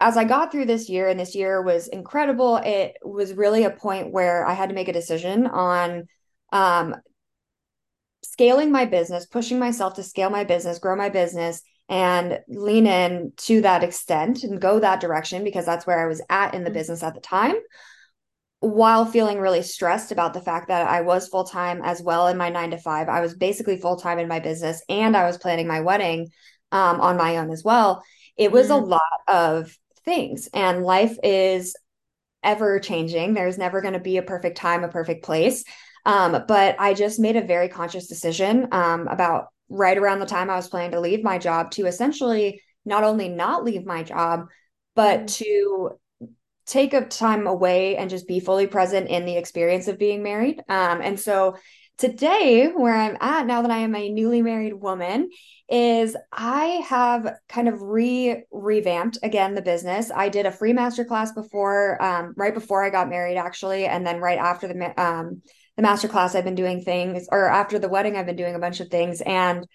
as 0.00 0.16
I 0.16 0.24
got 0.24 0.52
through 0.52 0.66
this 0.66 0.88
year, 0.88 1.08
and 1.08 1.18
this 1.18 1.34
year 1.34 1.60
was 1.60 1.88
incredible, 1.88 2.56
it 2.58 2.94
was 3.02 3.34
really 3.34 3.64
a 3.64 3.70
point 3.70 4.12
where 4.12 4.46
I 4.46 4.52
had 4.52 4.68
to 4.68 4.74
make 4.74 4.88
a 4.88 4.92
decision 4.92 5.46
on 5.46 6.06
um, 6.52 6.94
scaling 8.22 8.70
my 8.70 8.84
business, 8.84 9.26
pushing 9.26 9.58
myself 9.58 9.94
to 9.94 10.02
scale 10.02 10.30
my 10.30 10.44
business, 10.44 10.78
grow 10.78 10.94
my 10.94 11.08
business, 11.08 11.62
and 11.88 12.38
lean 12.48 12.86
in 12.86 13.32
to 13.38 13.62
that 13.62 13.82
extent 13.82 14.44
and 14.44 14.60
go 14.60 14.78
that 14.78 15.00
direction 15.00 15.42
because 15.42 15.66
that's 15.66 15.86
where 15.86 15.98
I 15.98 16.06
was 16.06 16.22
at 16.28 16.54
in 16.54 16.62
the 16.62 16.70
mm-hmm. 16.70 16.78
business 16.78 17.02
at 17.02 17.14
the 17.14 17.20
time. 17.20 17.54
while 18.60 19.06
feeling 19.06 19.38
really 19.38 19.62
stressed 19.62 20.10
about 20.10 20.34
the 20.34 20.40
fact 20.40 20.68
that 20.68 20.88
I 20.88 21.02
was 21.02 21.28
full 21.28 21.44
time 21.44 21.80
as 21.84 22.02
well 22.02 22.26
in 22.26 22.36
my 22.36 22.48
nine 22.48 22.72
to 22.72 22.78
five. 22.78 23.08
I 23.08 23.20
was 23.20 23.34
basically 23.34 23.76
full 23.78 23.96
time 23.96 24.18
in 24.18 24.26
my 24.26 24.40
business 24.40 24.82
and 24.88 25.16
I 25.16 25.26
was 25.26 25.38
planning 25.38 25.68
my 25.68 25.80
wedding 25.80 26.28
um, 26.72 27.00
on 27.00 27.16
my 27.16 27.36
own 27.36 27.50
as 27.50 27.62
well. 27.62 28.02
It 28.36 28.50
was 28.50 28.68
mm. 28.68 28.70
a 28.72 28.84
lot 28.84 29.02
of 29.28 29.76
things, 30.04 30.48
and 30.52 30.82
life 30.82 31.16
is 31.22 31.76
ever 32.42 32.78
changing. 32.78 33.34
There's 33.34 33.58
never 33.58 33.80
going 33.80 33.94
to 33.94 34.00
be 34.00 34.16
a 34.16 34.22
perfect 34.22 34.56
time, 34.56 34.84
a 34.84 34.88
perfect 34.88 35.24
place. 35.24 35.64
Um, 36.06 36.44
but 36.46 36.76
I 36.78 36.94
just 36.94 37.18
made 37.18 37.36
a 37.36 37.42
very 37.42 37.68
conscious 37.68 38.06
decision 38.06 38.68
um, 38.72 39.08
about 39.08 39.48
right 39.68 39.98
around 39.98 40.20
the 40.20 40.26
time 40.26 40.48
I 40.48 40.56
was 40.56 40.68
planning 40.68 40.92
to 40.92 41.00
leave 41.00 41.22
my 41.22 41.38
job 41.38 41.70
to 41.72 41.86
essentially 41.86 42.62
not 42.84 43.04
only 43.04 43.28
not 43.28 43.64
leave 43.64 43.84
my 43.84 44.02
job, 44.02 44.46
but 44.94 45.20
mm. 45.20 45.34
to 45.36 45.90
take 46.66 46.92
a 46.92 47.04
time 47.04 47.46
away 47.46 47.96
and 47.96 48.10
just 48.10 48.28
be 48.28 48.40
fully 48.40 48.66
present 48.66 49.08
in 49.08 49.24
the 49.24 49.36
experience 49.36 49.88
of 49.88 49.98
being 49.98 50.22
married. 50.22 50.60
Um, 50.68 51.00
and 51.02 51.18
so 51.18 51.56
today, 51.98 52.68
where 52.68 52.94
I'm 52.94 53.16
at 53.20 53.46
now 53.46 53.62
that 53.62 53.70
I 53.70 53.78
am 53.78 53.94
a 53.94 54.08
newly 54.08 54.40
married 54.40 54.74
woman, 54.74 55.30
is 55.68 56.16
I 56.32 56.82
have 56.88 57.36
kind 57.48 57.68
of 57.68 57.82
re 57.82 58.44
revamped 58.50 59.18
again 59.22 59.54
the 59.54 59.62
business. 59.62 60.10
I 60.10 60.28
did 60.28 60.46
a 60.46 60.52
free 60.52 60.72
masterclass 60.72 61.34
before, 61.34 62.02
um, 62.02 62.34
right 62.36 62.54
before 62.54 62.82
I 62.82 62.90
got 62.90 63.10
married, 63.10 63.36
actually, 63.36 63.84
and 63.86 64.06
then 64.06 64.20
right 64.20 64.38
after 64.38 64.68
the 64.68 65.02
um, 65.02 65.42
the 65.76 65.82
masterclass, 65.82 66.34
I've 66.34 66.44
been 66.44 66.54
doing 66.54 66.82
things, 66.82 67.28
or 67.30 67.46
after 67.46 67.78
the 67.78 67.88
wedding, 67.88 68.16
I've 68.16 68.26
been 68.26 68.36
doing 68.36 68.54
a 68.54 68.60
bunch 68.60 68.80
of 68.80 68.88
things, 68.88 69.20
and 69.20 69.66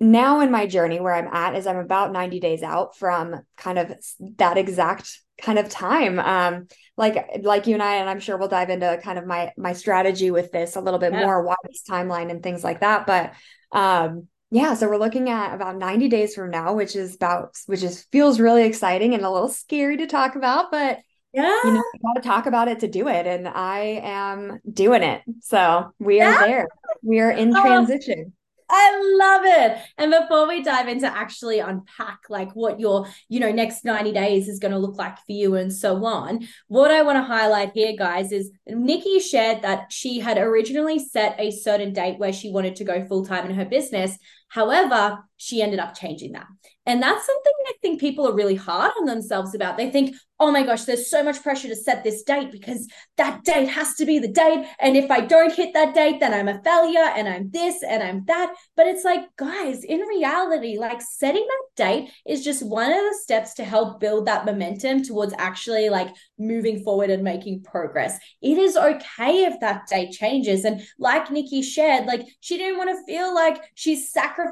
now 0.00 0.40
in 0.40 0.50
my 0.50 0.66
journey 0.66 1.00
where 1.00 1.14
I'm 1.14 1.32
at 1.32 1.54
is 1.54 1.66
I'm 1.66 1.76
about 1.76 2.12
90 2.12 2.40
days 2.40 2.62
out 2.62 2.96
from 2.96 3.40
kind 3.56 3.78
of 3.78 3.92
that 4.38 4.58
exact 4.58 5.20
kind 5.40 5.58
of 5.58 5.68
time. 5.68 6.18
Um 6.18 6.68
like 6.96 7.40
like 7.42 7.66
you 7.66 7.74
and 7.74 7.82
I 7.82 7.96
and 7.96 8.08
I'm 8.08 8.20
sure 8.20 8.36
we'll 8.36 8.48
dive 8.48 8.70
into 8.70 8.98
kind 9.02 9.18
of 9.18 9.26
my 9.26 9.52
my 9.56 9.72
strategy 9.72 10.30
with 10.30 10.52
this 10.52 10.76
a 10.76 10.80
little 10.80 11.00
bit 11.00 11.12
yeah. 11.12 11.20
more 11.20 11.42
why 11.42 11.56
this 11.64 11.82
timeline 11.88 12.30
and 12.30 12.42
things 12.42 12.62
like 12.62 12.80
that. 12.80 13.06
But 13.06 13.32
um 13.72 14.28
yeah 14.50 14.74
so 14.74 14.88
we're 14.88 14.98
looking 14.98 15.30
at 15.30 15.54
about 15.54 15.76
90 15.76 16.08
days 16.08 16.34
from 16.34 16.50
now 16.50 16.74
which 16.74 16.94
is 16.94 17.16
about 17.16 17.56
which 17.66 17.82
is 17.82 18.04
feels 18.12 18.38
really 18.38 18.64
exciting 18.64 19.14
and 19.14 19.24
a 19.24 19.30
little 19.30 19.48
scary 19.48 19.96
to 19.96 20.06
talk 20.06 20.36
about 20.36 20.70
but 20.70 21.00
yeah 21.32 21.58
you 21.64 21.72
know 21.72 21.82
got 22.04 22.22
to 22.22 22.28
talk 22.28 22.46
about 22.46 22.68
it 22.68 22.80
to 22.80 22.86
do 22.86 23.08
it 23.08 23.26
and 23.26 23.48
I 23.48 24.00
am 24.04 24.60
doing 24.70 25.02
it. 25.02 25.22
So 25.40 25.90
we 25.98 26.20
are 26.20 26.30
yeah. 26.30 26.46
there. 26.46 26.68
We 27.02 27.20
are 27.20 27.30
in 27.30 27.56
oh, 27.56 27.60
transition 27.60 28.32
I 28.68 29.16
love 29.18 29.42
it. 29.44 29.78
And 29.98 30.10
before 30.10 30.48
we 30.48 30.62
dive 30.62 30.88
into 30.88 31.06
actually 31.06 31.58
unpack 31.58 32.20
like 32.30 32.52
what 32.52 32.80
your, 32.80 33.06
you 33.28 33.38
know, 33.38 33.52
next 33.52 33.84
90 33.84 34.12
days 34.12 34.48
is 34.48 34.58
going 34.58 34.72
to 34.72 34.78
look 34.78 34.96
like 34.96 35.16
for 35.18 35.32
you 35.32 35.54
and 35.54 35.72
so 35.72 36.04
on, 36.04 36.48
what 36.68 36.90
I 36.90 37.02
want 37.02 37.16
to 37.16 37.22
highlight 37.22 37.72
here, 37.74 37.94
guys, 37.96 38.32
is 38.32 38.50
Nikki 38.66 39.20
shared 39.20 39.62
that 39.62 39.92
she 39.92 40.18
had 40.18 40.38
originally 40.38 40.98
set 40.98 41.36
a 41.38 41.50
certain 41.50 41.92
date 41.92 42.18
where 42.18 42.32
she 42.32 42.50
wanted 42.50 42.76
to 42.76 42.84
go 42.84 43.04
full 43.06 43.26
time 43.26 43.46
in 43.46 43.54
her 43.54 43.66
business. 43.66 44.18
However, 44.54 45.18
she 45.36 45.60
ended 45.60 45.80
up 45.80 45.96
changing 45.96 46.32
that. 46.32 46.46
And 46.86 47.02
that's 47.02 47.26
something 47.26 47.52
I 47.66 47.72
think 47.80 47.98
people 47.98 48.28
are 48.28 48.34
really 48.34 48.54
hard 48.54 48.92
on 49.00 49.06
themselves 49.06 49.54
about. 49.54 49.76
They 49.76 49.90
think, 49.90 50.14
oh 50.38 50.50
my 50.50 50.62
gosh, 50.62 50.84
there's 50.84 51.10
so 51.10 51.22
much 51.22 51.42
pressure 51.42 51.68
to 51.68 51.76
set 51.76 52.04
this 52.04 52.22
date 52.22 52.52
because 52.52 52.86
that 53.16 53.42
date 53.42 53.68
has 53.68 53.94
to 53.94 54.04
be 54.04 54.18
the 54.18 54.28
date. 54.28 54.66
And 54.80 54.96
if 54.96 55.10
I 55.10 55.20
don't 55.20 55.54
hit 55.54 55.72
that 55.74 55.94
date, 55.94 56.20
then 56.20 56.34
I'm 56.34 56.48
a 56.48 56.62
failure 56.62 57.10
and 57.16 57.26
I'm 57.28 57.50
this 57.50 57.82
and 57.82 58.02
I'm 58.02 58.24
that. 58.26 58.54
But 58.76 58.86
it's 58.86 59.04
like, 59.04 59.22
guys, 59.36 59.82
in 59.82 60.00
reality, 60.00 60.76
like 60.78 61.00
setting 61.00 61.46
that 61.46 61.84
date 61.84 62.10
is 62.26 62.44
just 62.44 62.66
one 62.66 62.92
of 62.92 62.98
the 62.98 63.18
steps 63.22 63.54
to 63.54 63.64
help 63.64 64.00
build 64.00 64.26
that 64.26 64.44
momentum 64.44 65.02
towards 65.02 65.34
actually 65.38 65.88
like 65.88 66.08
moving 66.38 66.82
forward 66.82 67.10
and 67.10 67.22
making 67.22 67.62
progress. 67.62 68.18
It 68.42 68.58
is 68.58 68.76
okay 68.76 69.44
if 69.44 69.58
that 69.60 69.86
date 69.88 70.12
changes. 70.12 70.64
And 70.64 70.82
like 70.98 71.30
Nikki 71.30 71.62
shared, 71.62 72.06
like 72.06 72.26
she 72.40 72.58
didn't 72.58 72.78
want 72.78 72.90
to 72.90 73.04
feel 73.06 73.34
like 73.34 73.62
she's 73.74 74.12
sacrificing 74.12 74.43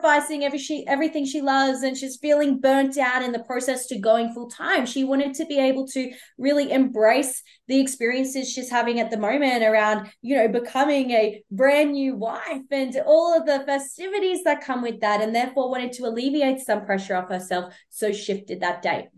every 0.45 0.59
she 0.59 0.87
everything 0.87 1.25
she 1.25 1.41
loves 1.41 1.83
and 1.83 1.97
she's 1.97 2.17
feeling 2.17 2.61
burnt 2.61 2.97
out 2.99 3.23
in 3.23 3.33
the 3.33 3.43
process 3.45 3.87
to 3.87 3.99
going 3.99 4.33
full 4.33 4.49
time. 4.49 4.87
She 4.87 5.05
wanted 5.05 5.35
to 5.35 5.47
be 5.47 5.59
able 5.59 5.87
to 5.89 6.13
really 6.39 6.73
embrace 6.73 7.43
the 7.69 7.81
experiences 7.81 8.51
she's 8.51 8.71
having 8.71 9.01
at 9.01 9.11
the 9.11 9.19
moment 9.19 9.63
around, 9.63 10.11
you 10.21 10.37
know, 10.37 10.49
becoming 10.49 11.11
a 11.11 11.43
brand 11.51 11.93
new 11.93 12.17
wife 12.17 12.63
and 12.71 12.97
all 13.07 13.37
of 13.37 13.47
the 13.47 13.65
festivities 13.67 14.45
that 14.45 14.65
come 14.65 14.83
with 14.83 15.01
that, 15.01 15.21
and 15.21 15.35
therefore 15.35 15.71
wanted 15.71 15.93
to 15.93 16.05
alleviate 16.05 16.61
some 16.61 16.85
pressure 16.85 17.17
off 17.17 17.29
herself. 17.29 17.75
So 17.91 18.13
shifted 18.13 18.61
that 18.61 18.83
date. 18.83 19.09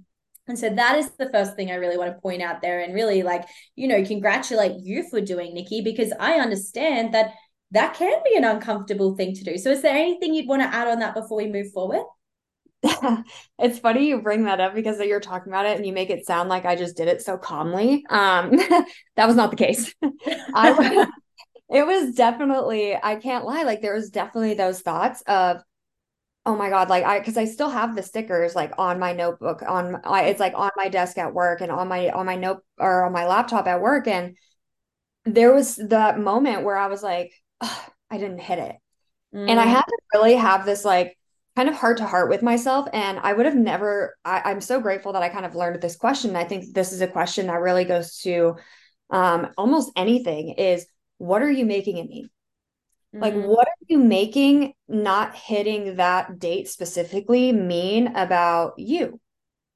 And 0.46 0.58
so 0.58 0.68
that 0.68 0.98
is 0.98 1.10
the 1.12 1.30
first 1.30 1.56
thing 1.56 1.70
I 1.70 1.76
really 1.76 1.96
want 1.96 2.14
to 2.14 2.20
point 2.20 2.42
out 2.42 2.60
there 2.60 2.80
and 2.80 2.94
really 2.94 3.22
like, 3.22 3.46
you 3.76 3.88
know, 3.88 4.04
congratulate 4.04 4.78
you 4.78 5.08
for 5.08 5.20
doing, 5.20 5.54
Nikki, 5.54 5.80
because 5.80 6.12
I 6.20 6.34
understand 6.34 7.14
that 7.14 7.32
that 7.74 7.94
can 7.94 8.18
be 8.24 8.36
an 8.36 8.44
uncomfortable 8.44 9.16
thing 9.16 9.34
to 9.34 9.44
do. 9.44 9.58
So 9.58 9.70
is 9.70 9.82
there 9.82 9.94
anything 9.94 10.32
you'd 10.32 10.48
want 10.48 10.62
to 10.62 10.68
add 10.68 10.88
on 10.88 11.00
that 11.00 11.14
before 11.14 11.38
we 11.38 11.48
move 11.48 11.72
forward? 11.72 12.04
it's 13.58 13.78
funny 13.78 14.08
you 14.08 14.20
bring 14.20 14.44
that 14.44 14.60
up 14.60 14.74
because 14.74 15.00
you're 15.00 15.20
talking 15.20 15.52
about 15.52 15.66
it 15.66 15.76
and 15.76 15.86
you 15.86 15.92
make 15.92 16.10
it 16.10 16.26
sound 16.26 16.48
like 16.48 16.64
I 16.64 16.76
just 16.76 16.96
did 16.96 17.08
it 17.08 17.22
so 17.22 17.36
calmly. 17.36 18.04
Um, 18.08 18.50
that 19.16 19.26
was 19.26 19.36
not 19.36 19.50
the 19.50 19.56
case. 19.56 19.92
I, 20.26 21.06
it 21.68 21.86
was 21.86 22.14
definitely, 22.14 22.96
I 23.00 23.16
can't 23.16 23.44
lie, 23.44 23.62
like 23.64 23.82
there 23.82 23.94
was 23.94 24.10
definitely 24.10 24.54
those 24.54 24.80
thoughts 24.80 25.22
of, 25.26 25.62
oh 26.46 26.56
my 26.56 26.68
god, 26.68 26.88
like 26.90 27.04
I 27.04 27.18
because 27.18 27.38
I 27.38 27.46
still 27.46 27.70
have 27.70 27.96
the 27.96 28.02
stickers 28.02 28.54
like 28.54 28.72
on 28.78 28.98
my 28.98 29.14
notebook, 29.14 29.62
on 29.66 30.00
I, 30.04 30.24
it's 30.24 30.40
like 30.40 30.52
on 30.54 30.70
my 30.76 30.88
desk 30.88 31.16
at 31.18 31.32
work 31.32 31.62
and 31.62 31.72
on 31.72 31.88
my 31.88 32.10
on 32.10 32.26
my 32.26 32.36
note 32.36 32.62
or 32.78 33.06
on 33.06 33.12
my 33.12 33.26
laptop 33.26 33.66
at 33.66 33.80
work. 33.80 34.06
And 34.06 34.36
there 35.24 35.54
was 35.54 35.76
that 35.76 36.20
moment 36.20 36.64
where 36.64 36.76
I 36.76 36.88
was 36.88 37.02
like, 37.02 37.32
I 38.10 38.18
didn't 38.18 38.40
hit 38.40 38.58
it. 38.58 38.76
Mm. 39.34 39.50
And 39.50 39.60
I 39.60 39.66
mm. 39.66 39.70
had 39.70 39.82
to 39.82 39.98
really 40.14 40.34
have 40.34 40.64
this 40.64 40.84
like 40.84 41.18
kind 41.56 41.68
of 41.68 41.74
heart 41.74 41.98
to 41.98 42.06
heart 42.06 42.28
with 42.28 42.42
myself. 42.42 42.88
And 42.92 43.18
I 43.18 43.32
would 43.32 43.46
have 43.46 43.56
never, 43.56 44.16
I, 44.24 44.50
am 44.50 44.60
so 44.60 44.80
grateful 44.80 45.12
that 45.12 45.22
I 45.22 45.28
kind 45.28 45.46
of 45.46 45.54
learned 45.54 45.80
this 45.80 45.96
question. 45.96 46.36
I 46.36 46.44
think 46.44 46.74
this 46.74 46.92
is 46.92 47.00
a 47.00 47.06
question 47.06 47.46
that 47.46 47.60
really 47.60 47.84
goes 47.84 48.18
to 48.20 48.56
um, 49.10 49.48
almost 49.56 49.92
anything 49.96 50.50
is 50.50 50.86
what 51.18 51.42
are 51.42 51.50
you 51.50 51.64
making 51.64 51.98
it 51.98 52.08
mean? 52.08 52.28
Mm-hmm. 53.14 53.22
Like, 53.22 53.34
what 53.34 53.68
are 53.68 53.86
you 53.86 53.98
making 53.98 54.74
not 54.88 55.36
hitting 55.36 55.96
that 55.96 56.38
date 56.38 56.68
specifically 56.68 57.52
mean 57.52 58.08
about 58.16 58.74
you, 58.78 59.20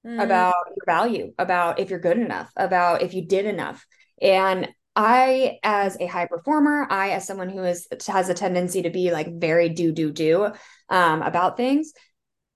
mm-hmm. 0.05 0.19
about 0.19 0.55
your 0.69 0.85
value, 0.87 1.33
about 1.39 1.79
if 1.79 1.91
you're 1.91 2.01
good 2.01 2.19
enough, 2.19 2.51
about 2.57 3.03
if 3.03 3.15
you 3.15 3.25
did 3.25 3.47
enough? 3.47 3.87
And 4.21 4.69
I, 5.01 5.61
as 5.63 5.97
a 6.01 6.07
high 6.07 6.27
performer, 6.27 6.85
I, 6.91 7.11
as 7.11 7.25
someone 7.25 7.51
who 7.51 7.63
is 7.63 7.87
has 8.09 8.29
a 8.29 8.35
tendency 8.35 8.83
to 8.83 8.91
be 8.91 9.13
like 9.13 9.33
very 9.33 9.69
do 9.69 9.93
do 9.93 10.11
do 10.11 10.51
um, 10.89 11.23
about 11.23 11.57
things, 11.57 11.93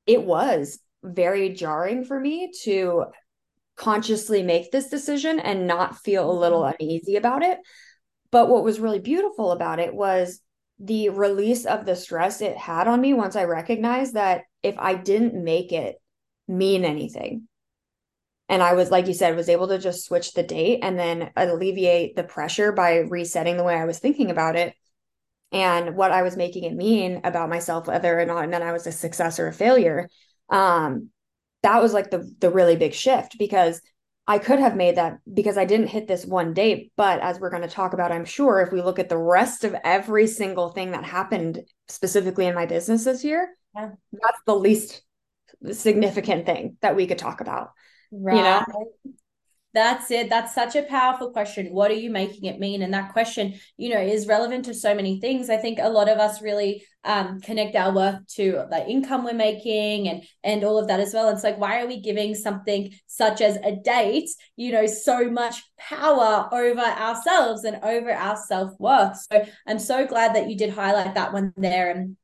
it 0.09 0.25
was 0.25 0.81
very 1.05 1.51
jarring 1.51 2.05
for 2.05 2.19
me 2.19 2.51
to 2.65 3.05
consciously 3.77 4.43
make 4.43 4.73
this 4.73 4.89
decision 4.89 5.39
and 5.39 5.69
not 5.69 5.99
feel 5.99 6.29
a 6.29 6.35
little 6.37 6.63
mm-hmm. 6.63 6.75
uneasy 6.81 7.15
about 7.15 7.45
it. 7.45 7.61
But 8.33 8.49
what 8.49 8.65
was 8.65 8.81
really 8.81 8.99
beautiful 8.99 9.53
about 9.53 9.79
it 9.79 9.95
was 9.95 10.41
the 10.81 11.11
release 11.11 11.65
of 11.65 11.87
the 11.87 11.95
stress 11.95 12.41
it 12.41 12.57
had 12.57 12.89
on 12.89 13.01
me 13.01 13.15
once 13.15 13.37
I 13.37 13.45
recognized 13.45 14.15
that 14.15 14.43
if 14.65 14.75
I 14.81 14.97
didn't 14.97 15.45
make 15.45 15.71
it 15.71 15.95
mean 16.49 16.85
anything, 16.85 17.47
and 18.53 18.63
i 18.63 18.75
was 18.75 18.91
like 18.91 19.07
you 19.07 19.15
said 19.15 19.35
was 19.35 19.49
able 19.49 19.69
to 19.69 19.79
just 19.79 20.05
switch 20.05 20.35
the 20.35 20.43
date 20.43 20.81
and 20.83 20.99
then 20.99 21.31
alleviate 21.37 22.15
the 22.15 22.23
pressure 22.23 22.71
by 22.71 22.99
resetting 22.99 23.57
the 23.57 23.65
way 23.65 23.75
i 23.75 23.85
was 23.85 23.99
thinking 23.99 24.31
about 24.31 24.55
it 24.55 24.75
and 25.51 25.97
what 25.97 26.13
i 26.13 26.23
was 26.23 26.37
making 26.37 26.65
it 26.65 26.75
mean 26.75 27.21
about 27.25 27.49
myself 27.49 27.87
whether 27.87 28.21
or 28.21 28.27
not 28.27 28.45
and 28.45 28.53
then 28.53 28.63
i 28.63 28.73
was 28.73 28.87
a 28.87 28.93
success 28.93 29.41
or 29.41 29.49
a 29.49 29.53
failure 29.53 30.09
um 30.51 31.09
that 31.63 31.83
was 31.83 31.93
like 31.93 32.11
the 32.11 32.31
the 32.41 32.51
really 32.51 32.77
big 32.77 32.93
shift 32.93 33.39
because 33.39 33.81
I 34.27 34.39
could 34.39 34.61
have 34.61 34.77
made 34.77 34.97
that 34.97 35.19
because 35.33 35.59
I 35.59 35.65
didn't 35.65 35.89
hit 35.89 36.07
this 36.07 36.25
one 36.25 36.55
date. 36.55 36.93
But 36.97 37.21
as 37.21 37.41
we're 37.41 37.51
going 37.51 37.63
to 37.63 37.69
talk 37.69 37.93
about, 37.93 38.13
I'm 38.13 38.25
sure 38.25 38.61
if 38.61 38.73
we 38.73 38.81
look 38.81 39.01
at 39.01 39.09
the 39.09 39.19
rest 39.19 39.65
of 39.65 39.75
every 39.83 40.29
single 40.29 40.71
thing 40.71 40.93
that 40.93 41.05
happened 41.05 41.61
specifically 41.89 42.47
in 42.47 42.55
my 42.55 42.67
business 42.67 43.05
this 43.05 43.25
year, 43.25 43.49
yeah. 43.75 43.91
that's 44.13 44.41
the 44.47 44.55
least 44.55 45.03
significant 45.73 46.47
thing 46.47 46.77
that 46.83 46.95
we 46.95 47.07
could 47.07 47.19
talk 47.19 47.41
about. 47.41 47.73
Right. 48.13 48.37
You 48.37 48.43
know? 48.43 48.65
That's 49.75 50.11
it. 50.11 50.29
That's 50.29 50.55
such 50.55 50.77
a 50.77 50.83
powerful 50.83 51.31
question. 51.31 51.73
What 51.73 51.91
are 51.91 51.95
you 51.95 52.11
making 52.11 52.45
it 52.45 52.61
mean? 52.61 52.83
And 52.83 52.93
that 52.93 53.15
question, 53.15 53.55
you 53.79 53.89
know, 53.89 54.01
is 54.01 54.27
relevant 54.27 54.67
to 54.67 54.75
so 54.75 54.95
many 54.95 55.19
things. 55.19 55.49
I 55.49 55.57
think 55.57 55.79
a 55.81 55.89
lot 55.89 56.11
of 56.11 56.19
us 56.19 56.43
really 56.43 56.85
um, 57.05 57.41
connect 57.41 57.75
our 57.75 57.95
worth 57.95 58.27
to 58.35 58.67
the 58.69 58.87
income 58.87 59.25
we're 59.25 59.33
making 59.33 60.09
and 60.09 60.25
and 60.45 60.63
all 60.63 60.79
of 60.79 60.89
that 60.89 61.01
as 61.01 61.15
well. 61.15 61.31
It's 61.31 61.43
like, 61.43 61.59
why 61.59 61.81
are 61.81 61.87
we 61.87 62.01
giving 62.01 62.35
something 62.35 62.93
such 63.07 63.41
as 63.41 63.57
a 63.57 63.77
date, 63.77 64.29
you 64.57 64.73
know, 64.73 64.85
so 64.87 65.31
much 65.31 65.63
power 65.79 66.51
over 66.53 66.83
ourselves 66.83 67.65
and 67.65 67.83
over 67.83 68.13
our 68.13 68.37
self 68.37 68.73
worth? 68.79 69.17
So 69.33 69.47
I'm 69.67 69.79
so 69.79 70.07
glad 70.07 70.35
that 70.35 70.51
you 70.51 70.57
did 70.57 70.69
highlight 70.71 71.15
that 71.15 71.33
one 71.33 71.55
there 71.57 71.91
and 71.91 72.19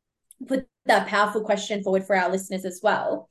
put 0.47 0.67
that 0.85 1.09
powerful 1.09 1.41
question 1.41 1.83
forward 1.83 2.07
for 2.07 2.15
our 2.15 2.31
listeners 2.31 2.67
as 2.67 2.81
well. 2.83 3.31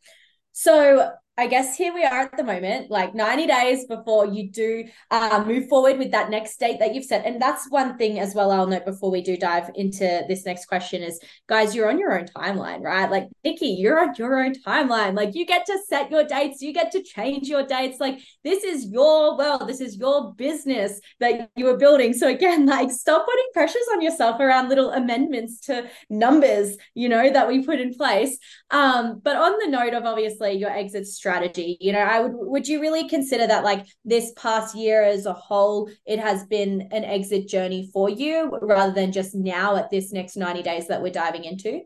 So 0.53 1.11
I 1.39 1.45
guess 1.45 1.77
here 1.77 1.93
we 1.93 2.03
are 2.03 2.21
at 2.21 2.35
the 2.35 2.43
moment, 2.43 2.89
like 2.89 3.13
90 3.13 3.45
days 3.45 3.85
before 3.85 4.25
you 4.25 4.49
do 4.49 4.85
uh, 5.11 5.43
move 5.45 5.69
forward 5.69 5.99
with 5.99 6.09
that 6.09 6.31
next 6.31 6.59
date 6.59 6.79
that 6.79 6.95
you've 6.95 7.05
set. 7.05 7.27
And 7.27 7.39
that's 7.39 7.69
one 7.69 7.95
thing 7.95 8.17
as 8.17 8.33
well, 8.33 8.49
I'll 8.49 8.65
note 8.65 8.85
before 8.85 9.11
we 9.11 9.21
do 9.21 9.37
dive 9.37 9.69
into 9.75 10.25
this 10.27 10.47
next 10.47 10.65
question 10.65 11.03
is 11.03 11.19
guys, 11.47 11.75
you're 11.75 11.91
on 11.91 11.99
your 11.99 12.17
own 12.17 12.25
timeline, 12.25 12.81
right? 12.81 13.11
Like, 13.11 13.27
Nikki, 13.43 13.67
you're 13.67 13.99
on 13.99 14.15
your 14.17 14.43
own 14.43 14.55
timeline. 14.65 15.15
Like, 15.15 15.35
you 15.35 15.45
get 15.45 15.67
to 15.67 15.77
set 15.87 16.09
your 16.09 16.23
dates, 16.23 16.63
you 16.63 16.73
get 16.73 16.91
to 16.93 17.03
change 17.03 17.47
your 17.47 17.63
dates. 17.63 17.99
Like, 17.99 18.19
this 18.43 18.63
is 18.63 18.87
your 18.87 19.37
world, 19.37 19.67
this 19.67 19.79
is 19.79 19.95
your 19.95 20.33
business 20.33 20.99
that 21.19 21.51
you 21.55 21.67
are 21.67 21.77
building. 21.77 22.13
So, 22.13 22.29
again, 22.29 22.65
like, 22.65 22.89
stop 22.89 23.27
putting 23.27 23.45
pressures 23.53 23.87
on 23.93 24.01
yourself 24.01 24.39
around 24.39 24.69
little 24.69 24.89
amendments 24.89 25.59
to 25.67 25.87
numbers, 26.09 26.77
you 26.95 27.09
know, 27.09 27.31
that 27.31 27.47
we 27.47 27.63
put 27.63 27.79
in 27.79 27.93
place. 27.93 28.39
Um, 28.69 29.21
but 29.23 29.37
on 29.37 29.53
the 29.59 29.69
note 29.69 29.93
of 29.93 30.03
obviously 30.03 30.51
your 30.53 30.69
exit 30.69 31.07
strategy, 31.07 31.77
you 31.79 31.93
know 31.93 31.99
i 31.99 32.19
would 32.19 32.33
would 32.33 32.67
you 32.67 32.81
really 32.81 33.07
consider 33.07 33.47
that 33.47 33.63
like 33.63 33.85
this 34.03 34.33
past 34.35 34.75
year 34.75 35.03
as 35.03 35.25
a 35.25 35.33
whole 35.33 35.89
it 36.05 36.19
has 36.19 36.45
been 36.47 36.89
an 36.91 37.05
exit 37.05 37.47
journey 37.47 37.89
for 37.93 38.09
you 38.09 38.51
rather 38.61 38.93
than 38.93 39.13
just 39.13 39.33
now 39.33 39.77
at 39.77 39.89
this 39.89 40.11
next 40.11 40.35
90 40.35 40.63
days 40.63 40.87
that 40.87 41.01
we're 41.01 41.11
diving 41.11 41.45
into 41.45 41.81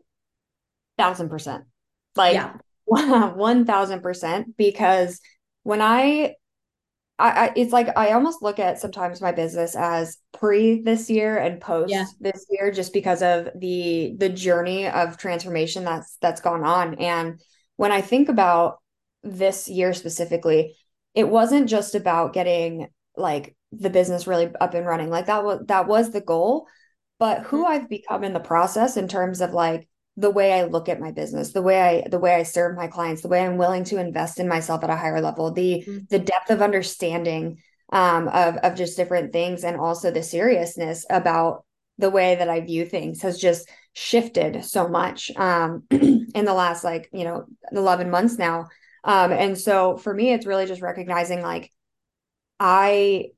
thousand 0.98 1.28
percent 1.28 1.64
like 2.16 2.34
yeah. 2.34 2.54
1000% 2.92 4.44
because 4.56 5.20
when 5.62 5.80
I, 5.80 6.34
I, 7.22 7.46
I 7.46 7.52
it's 7.56 7.72
like 7.72 7.96
i 7.96 8.12
almost 8.12 8.42
look 8.42 8.58
at 8.58 8.78
sometimes 8.78 9.20
my 9.20 9.32
business 9.32 9.76
as 9.76 10.18
pre 10.32 10.82
this 10.82 11.08
year 11.08 11.38
and 11.38 11.60
post 11.60 11.90
yeah. 11.90 12.04
this 12.20 12.46
year 12.50 12.70
just 12.70 12.92
because 12.92 13.22
of 13.22 13.48
the 13.54 14.14
the 14.18 14.28
journey 14.28 14.88
of 14.88 15.16
transformation 15.16 15.84
that's 15.84 16.16
that's 16.20 16.40
gone 16.40 16.64
on 16.64 16.94
and 16.94 17.40
when 17.76 17.92
i 17.92 18.00
think 18.00 18.28
about 18.28 18.78
this 19.22 19.68
year 19.68 19.92
specifically, 19.94 20.76
it 21.14 21.28
wasn't 21.28 21.68
just 21.68 21.94
about 21.94 22.32
getting 22.32 22.88
like 23.16 23.56
the 23.72 23.90
business 23.90 24.26
really 24.26 24.50
up 24.60 24.74
and 24.74 24.86
running. 24.86 25.10
Like 25.10 25.26
that 25.26 25.44
was 25.44 25.60
that 25.66 25.86
was 25.86 26.10
the 26.10 26.20
goal, 26.20 26.66
but 27.18 27.42
who 27.42 27.64
mm-hmm. 27.64 27.72
I've 27.72 27.88
become 27.88 28.24
in 28.24 28.32
the 28.32 28.40
process 28.40 28.96
in 28.96 29.08
terms 29.08 29.40
of 29.40 29.52
like 29.52 29.88
the 30.16 30.30
way 30.30 30.52
I 30.52 30.64
look 30.64 30.88
at 30.88 31.00
my 31.00 31.10
business, 31.10 31.52
the 31.52 31.62
way 31.62 31.80
I 31.80 32.08
the 32.08 32.18
way 32.18 32.34
I 32.34 32.42
serve 32.42 32.76
my 32.76 32.86
clients, 32.86 33.22
the 33.22 33.28
way 33.28 33.44
I'm 33.44 33.56
willing 33.56 33.84
to 33.84 33.98
invest 33.98 34.38
in 34.38 34.48
myself 34.48 34.84
at 34.84 34.90
a 34.90 34.96
higher 34.96 35.20
level, 35.20 35.52
the 35.52 35.84
mm-hmm. 35.86 35.98
the 36.10 36.18
depth 36.18 36.50
of 36.50 36.62
understanding 36.62 37.58
um, 37.92 38.28
of 38.28 38.56
of 38.58 38.74
just 38.74 38.96
different 38.96 39.32
things, 39.32 39.64
and 39.64 39.76
also 39.76 40.10
the 40.10 40.22
seriousness 40.22 41.06
about 41.10 41.64
the 41.98 42.10
way 42.10 42.34
that 42.34 42.48
I 42.48 42.60
view 42.60 42.84
things 42.84 43.22
has 43.22 43.38
just 43.38 43.68
shifted 43.92 44.64
so 44.64 44.88
much 44.88 45.30
um, 45.36 45.84
in 45.90 46.44
the 46.44 46.54
last 46.54 46.84
like 46.84 47.08
you 47.12 47.24
know 47.24 47.44
11 47.72 48.10
months 48.10 48.38
now 48.38 48.68
um, 49.04 49.32
and 49.32 49.58
so 49.58 49.96
for 49.96 50.12
me, 50.12 50.32
it's 50.32 50.46
really 50.46 50.66
just 50.66 50.82
recognizing 50.82 51.42
like 51.42 51.72
I, 52.60 53.30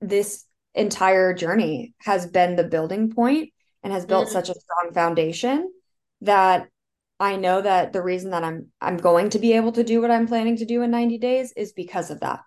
this 0.00 0.44
entire 0.74 1.32
journey 1.34 1.94
has 2.00 2.26
been 2.26 2.56
the 2.56 2.64
building 2.64 3.12
point 3.12 3.50
and 3.84 3.92
has 3.92 4.06
built 4.06 4.24
mm-hmm. 4.26 4.32
such 4.32 4.48
a 4.48 4.58
strong 4.58 4.92
foundation 4.92 5.70
that 6.22 6.68
I 7.20 7.36
know 7.36 7.60
that 7.60 7.92
the 7.92 8.02
reason 8.02 8.30
that 8.30 8.42
I'm 8.42 8.72
I'm 8.80 8.96
going 8.96 9.30
to 9.30 9.38
be 9.38 9.52
able 9.52 9.72
to 9.72 9.84
do 9.84 10.00
what 10.00 10.10
I'm 10.10 10.26
planning 10.26 10.56
to 10.56 10.64
do 10.64 10.82
in 10.82 10.90
90 10.90 11.18
days 11.18 11.52
is 11.56 11.72
because 11.72 12.10
of 12.10 12.20
that. 12.20 12.40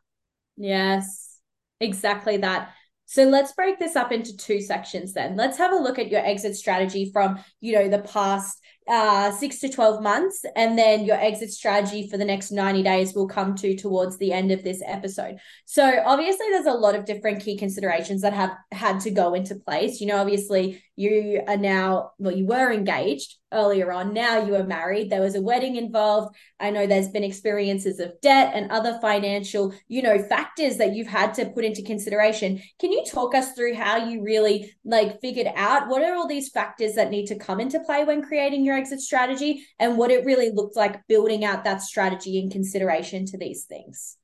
Yes. 0.58 1.38
Exactly 1.80 2.38
that. 2.38 2.72
So 3.06 3.24
let's 3.24 3.54
break 3.54 3.80
this 3.80 3.96
up 3.96 4.12
into 4.12 4.36
two 4.36 4.60
sections 4.60 5.14
then. 5.14 5.38
Let's 5.38 5.58
have 5.60 5.72
a 5.72 5.78
look 5.78 5.98
at 5.98 6.12
your 6.12 6.26
exit 6.26 6.58
strategy 6.58 7.10
from, 7.14 7.40
you 7.62 7.74
know, 7.74 7.88
the 7.88 8.00
past 8.00 8.60
uh, 8.88 9.32
six 9.32 9.60
to 9.60 9.70
12 9.70 10.02
months, 10.02 10.46
and 10.56 10.78
then 10.78 11.06
your 11.06 11.18
exit 11.18 11.52
strategy 11.52 12.10
for 12.10 12.18
the 12.18 12.26
next 12.26 12.52
90 12.52 12.84
days 12.84 13.14
will 13.14 13.28
come 13.28 13.56
to 13.56 13.76
towards 13.76 14.18
the 14.18 14.32
end 14.32 14.52
of 14.52 14.64
this 14.64 14.82
episode. 14.86 15.38
So, 15.66 16.02
obviously, 16.06 16.48
there's 16.52 16.66
a 16.66 16.74
lot 16.74 16.96
of 16.96 17.06
different 17.06 17.44
key 17.44 17.58
considerations 17.58 18.22
that 18.22 18.34
have 18.34 18.52
had 18.72 19.00
to 19.02 19.12
go 19.12 19.34
into 19.34 19.56
place. 19.56 20.00
You 20.00 20.08
know, 20.08 20.18
obviously, 20.18 20.84
you 20.96 21.42
are 21.48 21.58
now, 21.58 22.12
well, 22.18 22.36
you 22.36 22.46
were 22.46 22.72
engaged 22.72 23.36
earlier 23.52 23.92
on. 23.92 24.14
Now 24.14 24.46
you 24.46 24.56
are 24.56 24.64
married. 24.64 25.10
There 25.10 25.22
was 25.22 25.36
a 25.36 25.42
wedding 25.42 25.76
involved. 25.76 26.36
I 26.60 26.70
know 26.70 26.86
there's 26.86 27.10
been 27.10 27.24
experiences 27.24 28.00
of 28.00 28.20
debt 28.22 28.52
and 28.54 28.72
other 28.72 29.00
financial, 29.02 29.74
you 29.88 30.02
know, 30.02 30.20
factors 30.20 30.78
that 30.78 30.94
you've 30.94 31.08
had 31.08 31.34
to 31.36 31.46
put 31.46 31.64
into 31.64 31.82
consideration. 31.82 32.62
Can 32.80 32.92
you 32.92 33.04
talk 33.06 33.36
us 33.36 33.54
through 33.54 33.76
how 33.76 34.08
you 34.08 34.22
really 34.24 34.74
like 34.84 35.22
figured 35.22 35.48
out 35.56 35.88
what 35.88 36.04
are 36.04 36.16
all 36.16 36.28
these 36.28 36.50
factors 36.50 36.96
that 36.96 37.12
need 37.12 37.28
to 37.28 37.38
come 37.38 37.60
into 37.60 37.80
play 37.80 38.04
when 38.04 38.22
creating 38.22 38.66
your 38.66 38.78
exit 38.78 39.00
strategy 39.00 39.66
and 39.80 39.98
what 39.98 40.12
it 40.12 40.26
really 40.26 40.52
looked 40.52 40.76
like 40.76 41.08
building 41.08 41.46
out 41.46 41.64
that 41.64 41.82
strategy 41.82 42.40
in 42.40 42.50
consideration 42.50 43.26
to 43.28 43.38
these 43.38 43.64
things? 43.66 44.18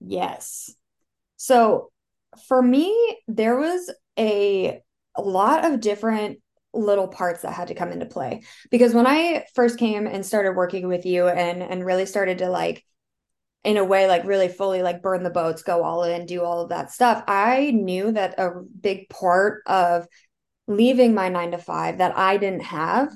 Yes. 0.00 0.74
So 1.36 1.90
for 2.48 2.60
me, 2.62 3.18
there 3.28 3.56
was 3.56 3.92
a 4.18 4.80
a 5.14 5.22
lot 5.22 5.64
of 5.64 5.80
different 5.80 6.38
little 6.76 7.08
parts 7.08 7.42
that 7.42 7.52
had 7.52 7.68
to 7.68 7.74
come 7.74 7.90
into 7.90 8.06
play. 8.06 8.42
Because 8.70 8.94
when 8.94 9.06
i 9.06 9.44
first 9.54 9.78
came 9.78 10.06
and 10.06 10.24
started 10.24 10.52
working 10.52 10.88
with 10.88 11.06
you 11.06 11.28
and 11.28 11.62
and 11.62 11.84
really 11.84 12.06
started 12.06 12.38
to 12.38 12.48
like 12.48 12.84
in 13.64 13.76
a 13.76 13.84
way 13.84 14.06
like 14.06 14.24
really 14.24 14.48
fully 14.48 14.82
like 14.82 15.02
burn 15.02 15.24
the 15.24 15.30
boats 15.30 15.62
go 15.62 15.82
all 15.82 16.04
in 16.04 16.24
do 16.24 16.42
all 16.42 16.62
of 16.62 16.68
that 16.68 16.90
stuff 16.90 17.24
i 17.26 17.72
knew 17.72 18.12
that 18.12 18.38
a 18.38 18.62
big 18.80 19.08
part 19.08 19.62
of 19.66 20.06
leaving 20.68 21.14
my 21.14 21.28
9 21.28 21.50
to 21.50 21.58
5 21.58 21.98
that 21.98 22.16
i 22.16 22.36
didn't 22.36 22.62
have 22.62 23.12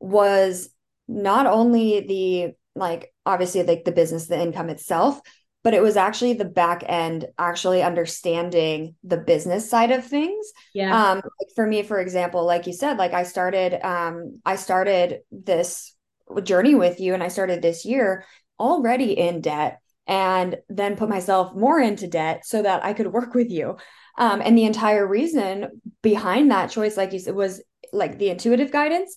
was 0.00 0.70
not 1.06 1.46
only 1.46 2.00
the 2.00 2.52
like 2.74 3.12
obviously 3.24 3.62
like 3.62 3.84
the 3.84 3.92
business 3.92 4.26
the 4.26 4.40
income 4.40 4.70
itself 4.70 5.20
but 5.62 5.74
it 5.74 5.82
was 5.82 5.96
actually 5.96 6.34
the 6.34 6.44
back 6.44 6.82
end 6.86 7.26
actually 7.38 7.82
understanding 7.82 8.94
the 9.04 9.16
business 9.16 9.68
side 9.68 9.90
of 9.90 10.04
things. 10.04 10.52
Yeah. 10.74 11.12
Um 11.12 11.16
like 11.16 11.54
for 11.54 11.66
me 11.66 11.82
for 11.82 12.00
example 12.00 12.44
like 12.44 12.66
you 12.66 12.72
said 12.72 12.98
like 12.98 13.12
i 13.12 13.22
started 13.22 13.84
um 13.86 14.40
i 14.44 14.56
started 14.56 15.20
this 15.30 15.94
journey 16.42 16.74
with 16.74 17.00
you 17.00 17.14
and 17.14 17.22
i 17.22 17.28
started 17.28 17.60
this 17.60 17.84
year 17.84 18.24
already 18.58 19.12
in 19.18 19.40
debt 19.40 19.80
and 20.06 20.56
then 20.68 20.96
put 20.96 21.08
myself 21.08 21.54
more 21.54 21.78
into 21.78 22.06
debt 22.06 22.46
so 22.46 22.62
that 22.62 22.84
i 22.84 22.92
could 22.92 23.12
work 23.12 23.34
with 23.34 23.50
you. 23.50 23.76
Um 24.18 24.40
and 24.42 24.56
the 24.56 24.64
entire 24.64 25.06
reason 25.06 25.80
behind 26.02 26.50
that 26.50 26.70
choice 26.70 26.96
like 26.96 27.12
you 27.12 27.18
said 27.18 27.34
was 27.34 27.62
like 27.92 28.18
the 28.18 28.30
intuitive 28.30 28.72
guidance 28.72 29.16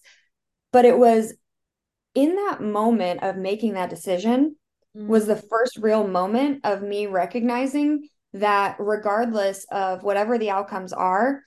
but 0.72 0.86
it 0.86 0.98
was 0.98 1.34
in 2.14 2.36
that 2.36 2.62
moment 2.62 3.24
of 3.24 3.38
making 3.38 3.74
that 3.74 3.90
decision 3.90 4.56
was 4.96 5.28
the 5.28 5.36
mm. 5.36 5.50
first 5.50 5.78
real 5.78 6.08
moment 6.08 6.62
of 6.64 6.82
me 6.82 7.08
recognizing 7.08 8.08
that 8.34 8.76
regardless 8.80 9.66
of 9.72 10.04
whatever 10.04 10.38
the 10.38 10.50
outcomes 10.50 10.94
are, 10.94 11.42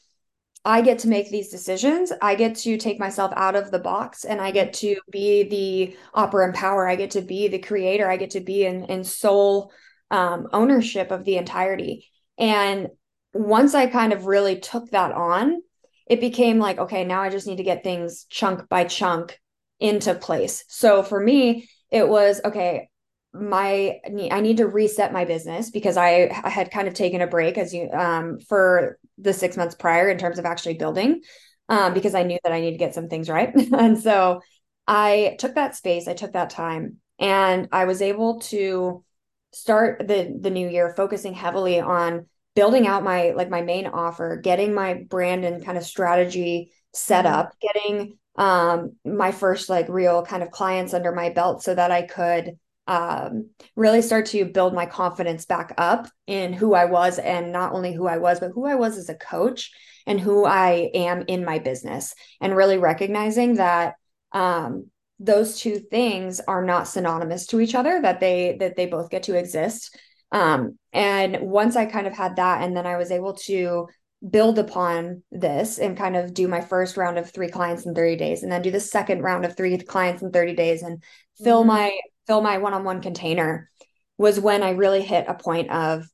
I 0.65 0.83
get 0.83 1.01
to 1.01 1.09
make 1.09 1.31
these 1.31 1.49
decisions. 1.49 2.13
I 2.21 2.35
get 2.35 2.57
to 2.57 2.77
take 2.77 2.99
myself 2.99 3.33
out 3.37 3.57
of 3.57 3.71
the 3.71 3.79
box 3.79 4.25
and 4.25 4.41
I 4.41 4.51
get 4.51 4.75
to 4.75 4.97
be 5.11 5.45
the 5.45 5.97
opera 6.13 6.45
and 6.45 6.55
power. 6.55 6.87
I 6.87 6.97
get 6.97 7.13
to 7.13 7.23
be 7.23 7.49
the 7.49 7.59
creator. 7.59 8.11
I 8.11 8.17
get 8.17 8.31
to 8.31 8.41
be 8.41 8.65
in, 8.65 8.85
in 8.85 9.05
sole 9.05 9.73
um, 10.11 10.49
ownership 10.53 11.11
of 11.11 11.25
the 11.25 11.37
entirety. 11.37 12.09
And 12.37 12.89
once 13.33 13.75
I 13.75 13.87
kind 13.87 14.13
of 14.13 14.27
really 14.27 14.59
took 14.59 14.91
that 14.91 15.13
on, 15.13 15.63
it 16.07 16.21
became 16.21 16.59
like, 16.59 16.79
okay, 16.79 17.05
now 17.05 17.23
I 17.23 17.31
just 17.31 17.47
need 17.47 17.57
to 17.57 17.63
get 17.63 17.85
things 17.85 18.25
chunk 18.29 18.69
by 18.69 18.85
chunk 18.85 19.39
into 19.79 20.15
place. 20.15 20.65
So 20.69 21.03
for 21.03 21.21
me, 21.21 21.69
it 21.91 22.09
was 22.09 22.41
okay, 22.45 22.88
my 23.33 23.99
I 24.33 24.41
need 24.41 24.57
to 24.57 24.67
reset 24.67 25.13
my 25.13 25.25
business 25.25 25.71
because 25.71 25.97
I, 25.97 26.31
I 26.43 26.49
had 26.49 26.71
kind 26.71 26.89
of 26.89 26.95
taken 26.95 27.21
a 27.21 27.27
break 27.27 27.59
as 27.59 27.75
you 27.75 27.91
um 27.91 28.39
for 28.41 28.99
the 29.19 29.33
six 29.33 29.57
months 29.57 29.75
prior 29.75 30.09
in 30.09 30.19
terms 30.19 30.39
of 30.39 30.47
actually 30.47 30.75
building 30.75 31.21
um 31.69 31.93
because 31.93 32.15
I 32.15 32.23
knew 32.23 32.39
that 32.43 32.53
I 32.53 32.61
need 32.61 32.73
to 32.73 32.79
get 32.79 32.95
some 32.95 33.09
things 33.09 33.29
right 33.29 33.55
and 33.73 34.01
so 34.01 34.41
I 34.87 35.37
took 35.39 35.57
that 35.57 35.77
space 35.77 36.09
I 36.09 36.15
took 36.15 36.33
that 36.33 36.51
time 36.51 36.97
and 37.19 37.69
I 37.71 37.85
was 37.85 38.01
able 38.01 38.41
to 38.41 39.05
start 39.53 40.07
the 40.09 40.37
the 40.41 40.51
new 40.51 40.69
year 40.69 40.95
focusing 40.97 41.35
heavily 41.35 41.81
on 41.81 42.27
building 42.55 42.87
out 42.87 43.05
my 43.05 43.33
like 43.37 43.51
my 43.51 43.63
main 43.63 43.87
offer 43.87 44.37
getting 44.43 44.75
my 44.75 45.05
brand 45.09 45.45
and 45.45 45.65
kind 45.65 45.77
of 45.77 45.85
strategy 45.85 46.73
set 46.95 47.27
mm-hmm. 47.27 47.35
up 47.35 47.55
getting 47.61 48.17
um 48.37 48.93
my 49.05 49.33
first 49.33 49.69
like 49.69 49.89
real 49.91 50.25
kind 50.25 50.43
of 50.43 50.51
clients 50.51 50.95
under 50.95 51.13
my 51.13 51.29
belt 51.29 51.63
so 51.63 51.75
that 51.75 51.91
I 51.91 52.03
could 52.03 52.59
um, 52.89 53.51
really 53.77 54.01
start 54.01 54.27
to 54.27 54.47
build 54.47 54.75
my 54.75 54.87
confidence 54.87 55.45
back 55.45 55.75
up 55.77 56.09
in 56.27 56.55
who 56.55 56.75
I 56.75 56.87
was 56.87 57.19
and 57.19 57.53
not 57.53 57.75
only 57.75 57.93
who 57.93 58.09
I 58.09 58.17
was, 58.17 58.41
but 58.41 58.53
who 58.55 58.67
I 58.67 58.77
was 58.77 58.97
as 58.97 59.11
a 59.11 59.15
coach 59.15 59.71
and 60.07 60.19
who 60.19 60.47
I 60.47 60.91
am 60.95 61.23
in 61.29 61.45
my 61.45 61.59
business. 61.59 62.15
And 62.41 62.57
really 62.57 62.79
recognizing 62.79 63.57
that 63.57 63.95
um, 64.33 64.91
those 65.21 65.59
two 65.61 65.79
things 65.79 66.41
are 66.41 66.65
not 66.65 66.89
synonymous 66.89 67.47
to 67.49 67.61
each 67.61 67.75
other, 67.75 68.01
that 68.01 68.21
they 68.21 68.57
that 68.59 68.75
they 68.75 68.87
both 68.87 69.11
get 69.11 69.25
to 69.25 69.37
exist. 69.37 69.95
Um, 70.33 70.79
and 70.93 71.41
once 71.43 71.77
I 71.77 71.85
kind 71.85 72.07
of 72.07 72.15
had 72.15 72.37
that, 72.37 72.63
and 72.63 72.75
then 72.75 72.87
I 72.87 72.97
was 72.97 73.11
able 73.11 73.35
to 73.35 73.87
build 74.31 74.59
upon 74.59 75.23
this 75.31 75.79
and 75.79 75.97
kind 75.97 76.17
of 76.17 76.33
do 76.33 76.49
my 76.49 76.63
first 76.63 76.97
round 76.97 77.19
of 77.19 77.31
three 77.31 77.49
clients 77.49 77.87
in 77.87 77.95
30 77.95 78.17
days 78.17 78.43
and 78.43 78.51
then 78.51 78.63
do 78.63 78.71
the 78.71 78.81
second 78.81 79.23
round 79.23 79.45
of 79.45 79.57
three 79.57 79.79
clients 79.79 80.23
in 80.23 80.33
30 80.33 80.55
days 80.55 80.83
and 80.83 81.03
fill 81.43 81.61
mm-hmm. 81.61 81.69
my 81.69 81.99
fill 82.29 82.41
my 82.41 82.59
one-on-one 82.59 83.03
container 83.03 83.69
was 84.17 84.39
when 84.39 84.63
I 84.63 84.71
really 84.71 85.03
hit 85.03 85.25
a 85.27 85.35
point 85.35 85.71
of 85.71 86.05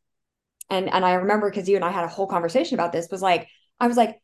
and 0.71 0.89
and 0.89 1.05
I 1.05 1.15
remember 1.15 1.51
because 1.51 1.69
you 1.69 1.77
and 1.77 1.85
I 1.85 1.91
had 1.91 2.05
a 2.05 2.09
whole 2.09 2.27
conversation 2.27 2.75
about 2.75 2.93
this 2.93 3.09
was 3.11 3.21
like 3.21 3.49
I 3.79 3.87
was 3.87 3.99
like 3.99 4.19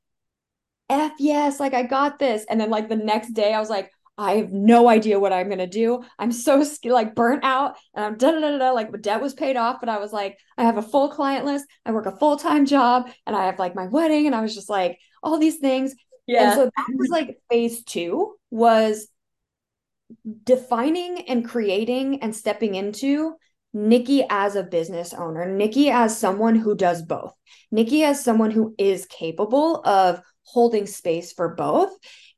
F 0.89 1.13
yes 1.19 1.61
like 1.61 1.75
I 1.75 1.83
got 1.83 2.19
this 2.19 2.47
and 2.49 2.59
then 2.59 2.71
like 2.71 2.89
the 2.89 2.97
next 2.97 3.33
day 3.33 3.53
I 3.53 3.61
was 3.61 3.69
like 3.69 3.91
I 4.21 4.33
have 4.33 4.53
no 4.53 4.87
idea 4.87 5.19
what 5.19 5.33
I'm 5.33 5.49
gonna 5.49 5.67
do. 5.67 6.05
I'm 6.19 6.31
so 6.31 6.63
like 6.85 7.15
burnt 7.15 7.43
out, 7.43 7.77
and 7.95 8.05
I'm 8.05 8.19
da 8.19 8.33
da 8.33 8.41
da 8.41 8.59
da. 8.59 8.71
Like 8.73 8.93
the 8.93 8.99
debt 8.99 9.23
was 9.23 9.33
paid 9.33 9.57
off, 9.57 9.81
but 9.81 9.89
I 9.89 9.97
was 9.97 10.13
like, 10.13 10.37
I 10.59 10.65
have 10.65 10.77
a 10.77 10.83
full 10.83 11.09
client 11.09 11.47
list. 11.47 11.65
I 11.87 11.93
work 11.93 12.05
a 12.05 12.15
full 12.15 12.37
time 12.37 12.67
job, 12.67 13.09
and 13.27 13.35
I 13.35 13.47
have 13.47 13.59
like 13.59 13.75
my 13.75 13.87
wedding, 13.87 14.27
and 14.27 14.35
I 14.35 14.43
was 14.43 14.55
just 14.55 14.69
like 14.69 14.99
all 15.23 15.39
these 15.39 15.57
things. 15.57 15.95
Yeah. 16.27 16.45
And 16.45 16.55
so 16.55 16.65
that 16.65 16.87
was 16.97 17.09
like 17.09 17.39
phase 17.49 17.83
two 17.83 18.35
was 18.51 19.09
defining 20.45 21.29
and 21.29 21.47
creating 21.47 22.23
and 22.23 22.35
stepping 22.35 22.75
into 22.75 23.35
Nikki 23.73 24.25
as 24.29 24.57
a 24.57 24.63
business 24.63 25.15
owner, 25.15 25.47
Nikki 25.47 25.91
as 25.91 26.17
someone 26.17 26.57
who 26.57 26.75
does 26.75 27.03
both, 27.03 27.35
Nikki 27.71 28.03
as 28.03 28.23
someone 28.23 28.51
who 28.51 28.75
is 28.79 29.07
capable 29.07 29.81
of 29.85 30.21
holding 30.43 30.87
space 30.87 31.33
for 31.33 31.55
both. 31.55 31.91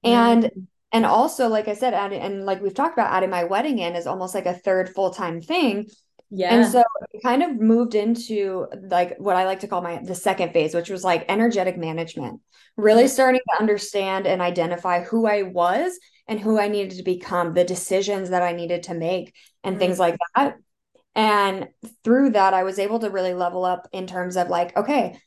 Mm-hmm. 0.04 0.08
And 0.08 0.50
and 0.94 1.06
also 1.06 1.48
like 1.48 1.68
i 1.68 1.74
said 1.74 1.94
add, 1.94 2.12
and 2.12 2.44
like 2.44 2.60
we've 2.60 2.74
talked 2.74 2.92
about 2.92 3.12
adding 3.12 3.30
my 3.30 3.44
wedding 3.44 3.78
in 3.78 3.96
is 3.96 4.06
almost 4.06 4.34
like 4.34 4.46
a 4.46 4.54
third 4.54 4.90
full-time 4.90 5.40
thing. 5.40 5.86
Yeah. 6.34 6.54
And 6.54 6.72
so 6.72 6.82
it 7.12 7.22
kind 7.22 7.42
of 7.42 7.60
moved 7.60 7.94
into 7.94 8.66
like 8.88 9.16
what 9.18 9.36
i 9.36 9.44
like 9.44 9.60
to 9.60 9.68
call 9.68 9.82
my 9.82 10.00
the 10.02 10.14
second 10.14 10.52
phase 10.52 10.74
which 10.74 10.88
was 10.88 11.04
like 11.04 11.26
energetic 11.28 11.76
management 11.76 12.40
really 12.76 13.04
mm-hmm. 13.04 13.10
starting 13.10 13.40
to 13.50 13.60
understand 13.60 14.26
and 14.26 14.40
identify 14.40 15.02
who 15.02 15.26
i 15.26 15.42
was 15.42 15.98
and 16.28 16.40
who 16.40 16.58
i 16.58 16.68
needed 16.68 16.96
to 16.96 17.02
become 17.02 17.52
the 17.52 17.64
decisions 17.64 18.30
that 18.30 18.42
i 18.42 18.52
needed 18.52 18.84
to 18.84 18.94
make 18.94 19.34
and 19.62 19.74
mm-hmm. 19.74 19.80
things 19.80 19.98
like 19.98 20.16
that 20.34 20.56
and 21.14 21.68
through 22.04 22.30
that 22.30 22.54
i 22.54 22.62
was 22.62 22.78
able 22.78 22.98
to 22.98 23.10
really 23.10 23.34
level 23.34 23.64
up 23.64 23.88
in 23.92 24.06
terms 24.06 24.36
of 24.36 24.48
like 24.48 24.76
okay 24.76 25.18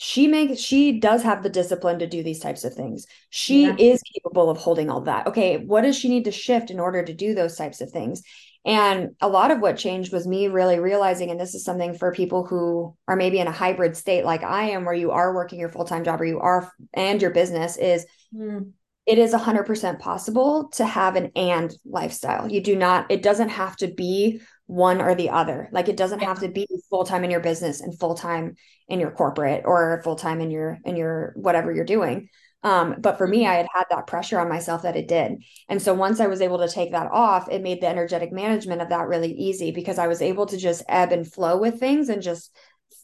she 0.00 0.28
makes 0.28 0.60
she 0.60 1.00
does 1.00 1.24
have 1.24 1.42
the 1.42 1.50
discipline 1.50 1.98
to 1.98 2.06
do 2.06 2.22
these 2.22 2.38
types 2.38 2.64
of 2.64 2.72
things 2.72 3.06
she 3.30 3.64
yeah. 3.64 3.74
is 3.78 4.00
capable 4.14 4.48
of 4.48 4.56
holding 4.56 4.88
all 4.90 5.00
that 5.02 5.26
okay 5.26 5.58
what 5.58 5.82
does 5.82 5.96
she 5.96 6.08
need 6.08 6.24
to 6.24 6.30
shift 6.30 6.70
in 6.70 6.80
order 6.80 7.02
to 7.02 7.12
do 7.12 7.34
those 7.34 7.56
types 7.56 7.80
of 7.80 7.90
things 7.90 8.22
and 8.64 9.16
a 9.20 9.28
lot 9.28 9.50
of 9.50 9.60
what 9.60 9.76
changed 9.76 10.12
was 10.12 10.26
me 10.26 10.46
really 10.46 10.78
realizing 10.78 11.30
and 11.30 11.40
this 11.40 11.54
is 11.54 11.64
something 11.64 11.94
for 11.94 12.12
people 12.12 12.44
who 12.44 12.94
are 13.08 13.16
maybe 13.16 13.40
in 13.40 13.48
a 13.48 13.52
hybrid 13.52 13.96
state 13.96 14.24
like 14.24 14.44
i 14.44 14.70
am 14.70 14.84
where 14.84 14.94
you 14.94 15.10
are 15.10 15.34
working 15.34 15.58
your 15.58 15.68
full-time 15.68 16.04
job 16.04 16.20
or 16.20 16.24
you 16.24 16.38
are 16.38 16.72
and 16.94 17.20
your 17.20 17.32
business 17.32 17.76
is 17.76 18.06
mm. 18.32 18.70
It 19.08 19.18
is 19.18 19.32
100% 19.32 19.98
possible 19.98 20.68
to 20.74 20.84
have 20.84 21.16
an 21.16 21.32
and 21.34 21.74
lifestyle 21.84 22.50
you 22.50 22.60
do 22.60 22.76
not 22.76 23.10
it 23.10 23.22
doesn't 23.22 23.48
have 23.48 23.76
to 23.76 23.88
be 23.88 24.40
one 24.68 25.00
or 25.00 25.14
the 25.14 25.30
other. 25.30 25.68
Like 25.72 25.88
it 25.88 25.96
doesn't 25.96 26.20
have 26.20 26.40
to 26.40 26.48
be 26.48 26.68
full 26.90 27.04
time 27.04 27.24
in 27.24 27.30
your 27.30 27.40
business 27.40 27.80
and 27.80 27.98
full 27.98 28.14
time 28.14 28.54
in 28.86 29.00
your 29.00 29.10
corporate 29.10 29.62
or 29.64 30.00
full 30.04 30.14
time 30.14 30.40
in 30.40 30.50
your 30.50 30.78
in 30.84 30.94
your 30.94 31.32
whatever 31.36 31.72
you're 31.72 31.84
doing. 31.86 32.28
Um, 32.62 32.96
but 32.98 33.16
for 33.16 33.26
me, 33.26 33.46
I 33.46 33.54
had 33.54 33.68
had 33.72 33.84
that 33.90 34.06
pressure 34.06 34.38
on 34.38 34.48
myself 34.48 34.82
that 34.82 34.96
it 34.96 35.08
did. 35.08 35.42
And 35.68 35.80
so 35.80 35.94
once 35.94 36.20
I 36.20 36.26
was 36.26 36.42
able 36.42 36.58
to 36.58 36.68
take 36.68 36.92
that 36.92 37.10
off, 37.10 37.48
it 37.48 37.62
made 37.62 37.80
the 37.80 37.88
energetic 37.88 38.30
management 38.30 38.82
of 38.82 38.90
that 38.90 39.06
really 39.06 39.32
easy 39.32 39.70
because 39.70 39.98
I 39.98 40.08
was 40.08 40.20
able 40.20 40.44
to 40.46 40.58
just 40.58 40.82
ebb 40.88 41.12
and 41.12 41.30
flow 41.30 41.56
with 41.56 41.80
things 41.80 42.08
and 42.08 42.20
just 42.20 42.54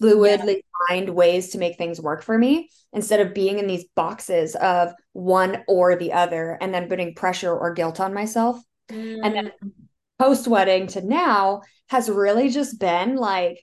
fluidly 0.02 0.56
yeah. 0.56 0.86
find 0.88 1.10
ways 1.10 1.50
to 1.50 1.58
make 1.58 1.76
things 1.76 2.00
work 2.00 2.22
for 2.22 2.36
me 2.36 2.68
instead 2.92 3.20
of 3.20 3.34
being 3.34 3.58
in 3.58 3.66
these 3.66 3.84
boxes 3.94 4.54
of 4.56 4.92
one 5.12 5.64
or 5.68 5.96
the 5.96 6.12
other 6.12 6.58
and 6.60 6.72
then 6.72 6.88
putting 6.88 7.14
pressure 7.14 7.52
or 7.52 7.72
guilt 7.72 8.00
on 8.00 8.14
myself. 8.14 8.60
Mm. 8.90 9.20
And 9.24 9.34
then 9.34 9.52
mm 9.62 9.70
post 10.18 10.46
wedding 10.46 10.86
to 10.86 11.02
now 11.02 11.62
has 11.88 12.08
really 12.08 12.48
just 12.48 12.78
been 12.78 13.16
like 13.16 13.58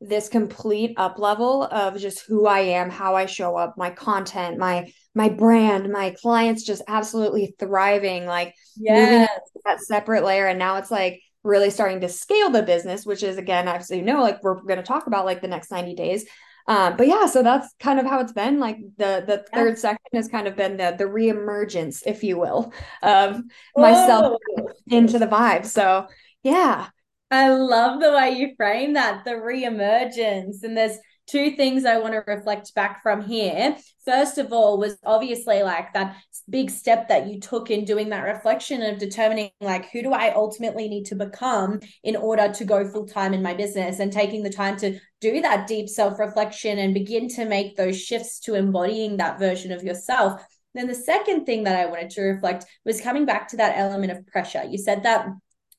this 0.00 0.28
complete 0.28 0.92
up 0.98 1.18
level 1.18 1.64
of 1.64 1.98
just 1.98 2.24
who 2.26 2.46
I 2.46 2.60
am, 2.60 2.90
how 2.90 3.16
I 3.16 3.26
show 3.26 3.56
up, 3.56 3.74
my 3.78 3.90
content, 3.90 4.58
my 4.58 4.92
my 5.14 5.30
brand, 5.30 5.90
my 5.90 6.14
clients 6.20 6.64
just 6.64 6.82
absolutely 6.86 7.54
thriving, 7.58 8.26
like 8.26 8.54
yeah, 8.76 9.26
that 9.64 9.80
separate 9.80 10.22
layer. 10.22 10.46
And 10.46 10.58
now 10.58 10.76
it's 10.76 10.90
like 10.90 11.22
really 11.46 11.70
starting 11.70 12.00
to 12.00 12.08
scale 12.08 12.50
the 12.50 12.62
business, 12.62 13.06
which 13.06 13.22
is 13.22 13.38
again, 13.38 13.68
obviously, 13.68 13.98
you 13.98 14.04
know, 14.04 14.20
like 14.20 14.42
we're 14.42 14.60
going 14.60 14.78
to 14.78 14.82
talk 14.82 15.06
about 15.06 15.24
like 15.24 15.40
the 15.40 15.48
next 15.48 15.70
90 15.70 15.94
days. 15.94 16.26
Um, 16.68 16.96
but 16.96 17.06
yeah, 17.06 17.26
so 17.26 17.42
that's 17.42 17.72
kind 17.78 18.00
of 18.00 18.06
how 18.06 18.20
it's 18.20 18.32
been. 18.32 18.58
Like 18.58 18.78
the 18.96 19.22
the 19.24 19.44
yeah. 19.52 19.58
third 19.58 19.78
section 19.78 20.10
has 20.14 20.28
kind 20.28 20.48
of 20.48 20.56
been 20.56 20.76
the 20.76 20.96
the 20.98 21.04
reemergence, 21.04 22.02
if 22.04 22.24
you 22.24 22.38
will, 22.38 22.72
of 23.02 23.40
Whoa. 23.74 23.82
myself 23.82 24.40
into 24.88 25.18
the 25.18 25.28
vibe. 25.28 25.64
So 25.64 26.08
yeah. 26.42 26.88
I 27.30 27.48
love 27.50 28.00
the 28.00 28.12
way 28.12 28.30
you 28.30 28.54
frame 28.56 28.92
that, 28.94 29.24
the 29.24 29.32
reemergence. 29.32 30.62
And 30.62 30.76
there's 30.76 30.98
two 31.26 31.52
things 31.52 31.84
I 31.84 31.98
want 31.98 32.14
to 32.14 32.22
reflect 32.26 32.74
back 32.74 33.02
from 33.02 33.22
here. 33.22 33.76
First 34.04 34.38
of 34.38 34.52
all, 34.52 34.78
was 34.78 34.96
obviously 35.04 35.62
like 35.62 35.92
that 35.94 36.16
big 36.48 36.70
step 36.70 37.08
that 37.08 37.26
you 37.26 37.40
took 37.40 37.70
in 37.70 37.84
doing 37.84 38.10
that 38.10 38.22
reflection 38.22 38.82
of 38.82 38.98
determining, 38.98 39.50
like, 39.60 39.90
who 39.90 40.02
do 40.02 40.12
I 40.12 40.32
ultimately 40.32 40.88
need 40.88 41.06
to 41.06 41.16
become 41.16 41.80
in 42.04 42.14
order 42.14 42.52
to 42.52 42.64
go 42.64 42.88
full 42.88 43.06
time 43.06 43.34
in 43.34 43.42
my 43.42 43.54
business 43.54 43.98
and 43.98 44.12
taking 44.12 44.42
the 44.42 44.50
time 44.50 44.76
to 44.78 44.98
do 45.20 45.40
that 45.40 45.66
deep 45.66 45.88
self 45.88 46.18
reflection 46.18 46.78
and 46.78 46.94
begin 46.94 47.28
to 47.30 47.44
make 47.44 47.76
those 47.76 48.00
shifts 48.00 48.40
to 48.40 48.54
embodying 48.54 49.16
that 49.16 49.38
version 49.38 49.72
of 49.72 49.82
yourself. 49.82 50.40
Then 50.74 50.86
the 50.86 50.94
second 50.94 51.46
thing 51.46 51.64
that 51.64 51.78
I 51.78 51.86
wanted 51.86 52.10
to 52.10 52.22
reflect 52.22 52.66
was 52.84 53.00
coming 53.00 53.24
back 53.24 53.48
to 53.48 53.56
that 53.56 53.78
element 53.78 54.12
of 54.12 54.26
pressure. 54.26 54.62
You 54.62 54.78
said 54.78 55.02
that 55.04 55.26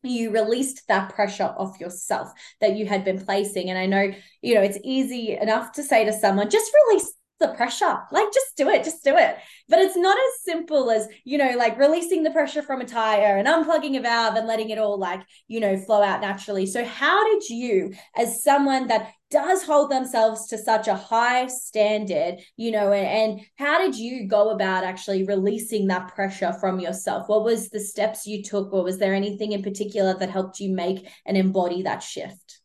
you 0.04 0.32
released 0.32 0.88
that 0.88 1.14
pressure 1.14 1.54
off 1.58 1.80
yourself 1.80 2.32
that 2.62 2.76
you 2.76 2.86
had 2.86 3.04
been 3.04 3.24
placing. 3.24 3.70
And 3.70 3.80
I 3.80 3.86
know, 3.86 4.12
you 4.42 4.56
know, 4.56 4.62
it's 4.62 4.80
easy 4.84 5.38
enough 5.38 5.72
to 5.74 5.84
say 5.84 6.06
to 6.06 6.14
someone, 6.14 6.50
just 6.50 6.72
release 6.88 7.14
the 7.39 7.50
pressure. 7.50 8.00
Like, 8.12 8.34
just 8.34 8.56
do 8.58 8.69
it, 8.69 8.84
just 8.84 9.04
do 9.04 9.15
it. 9.15 9.38
But 9.69 9.80
it's 9.80 9.95
not 9.95 10.17
as 10.17 10.43
simple 10.43 10.89
as, 10.89 11.08
you 11.23 11.38
know, 11.38 11.56
like 11.58 11.78
releasing 11.78 12.23
the 12.23 12.32
pressure 12.32 12.62
from 12.62 12.82
a 12.82 12.86
tire 12.86 13.38
and 13.38 13.47
unplugging 13.47 13.97
a 13.97 14.02
valve 14.02 14.36
and 14.36 14.47
letting 14.47 14.69
it 14.69 14.78
all, 14.78 14.97
like, 14.97 15.21
you 15.47 15.60
know, 15.60 15.78
flow 15.78 16.02
out 16.02 16.21
naturally. 16.21 16.65
So, 16.65 16.84
how 16.84 17.23
did 17.32 17.50
you, 17.50 17.93
as 18.15 18.43
someone 18.43 18.88
that 18.88 19.12
does 19.30 19.63
hold 19.63 19.91
themselves 19.91 20.47
to 20.47 20.58
such 20.58 20.88
a 20.88 20.95
high 20.95 21.47
standard, 21.47 22.38
you 22.56 22.71
know, 22.71 22.91
and, 22.91 23.08
and 23.08 23.41
how 23.58 23.78
did 23.80 23.95
you 23.95 24.28
go 24.28 24.52
about 24.52 24.84
actually 24.84 25.26
releasing 25.26 25.88
that 25.88 26.13
pressure 26.15 26.54
from 26.54 26.80
yourself? 26.80 27.28
What 27.28 27.43
was 27.43 27.69
the 27.69 27.80
steps 27.80 28.26
you 28.26 28.41
took, 28.41 28.71
or 28.71 28.84
was 28.84 29.00
there 29.00 29.13
anything 29.13 29.52
in 29.52 29.63
particular 29.63 30.17
that 30.17 30.30
helped 30.30 30.60
you 30.60 30.73
make 30.73 31.08
and 31.26 31.36
embody 31.36 31.84
that 31.84 32.02
shift? 32.02 32.62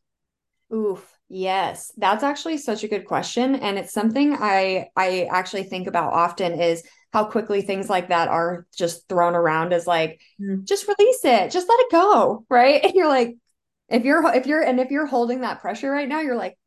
Oof. 0.73 1.12
Yes, 1.35 1.91
that's 1.97 2.23
actually 2.23 2.59
such 2.59 2.85
a 2.85 2.89
good 2.89 3.07
question 3.07 3.55
and 3.55 3.79
it's 3.79 3.95
something 3.95 4.37
I 4.39 4.89
I 4.95 5.29
actually 5.31 5.63
think 5.63 5.87
about 5.87 6.13
often 6.13 6.61
is 6.61 6.83
how 7.11 7.25
quickly 7.25 7.63
things 7.63 7.89
like 7.89 8.11
that 8.11 8.29
are 8.29 8.67
just 8.77 9.09
thrown 9.09 9.35
around 9.35 9.73
as 9.73 9.87
like 9.87 10.21
mm. 10.39 10.63
just 10.65 10.87
release 10.87 11.25
it, 11.25 11.51
just 11.51 11.71
let 11.71 11.81
it 11.81 11.91
go, 11.91 12.45
right? 12.51 12.85
And 12.85 12.93
you're 12.93 13.09
like 13.09 13.39
if 13.89 14.05
you're 14.05 14.23
if 14.35 14.47
you're 14.47 14.61
and 14.61 14.79
if 14.79 14.91
you're 14.91 15.07
holding 15.07 15.41
that 15.41 15.63
pressure 15.63 15.91
right 15.91 16.07
now, 16.07 16.21
you're 16.21 16.37
like 16.37 16.59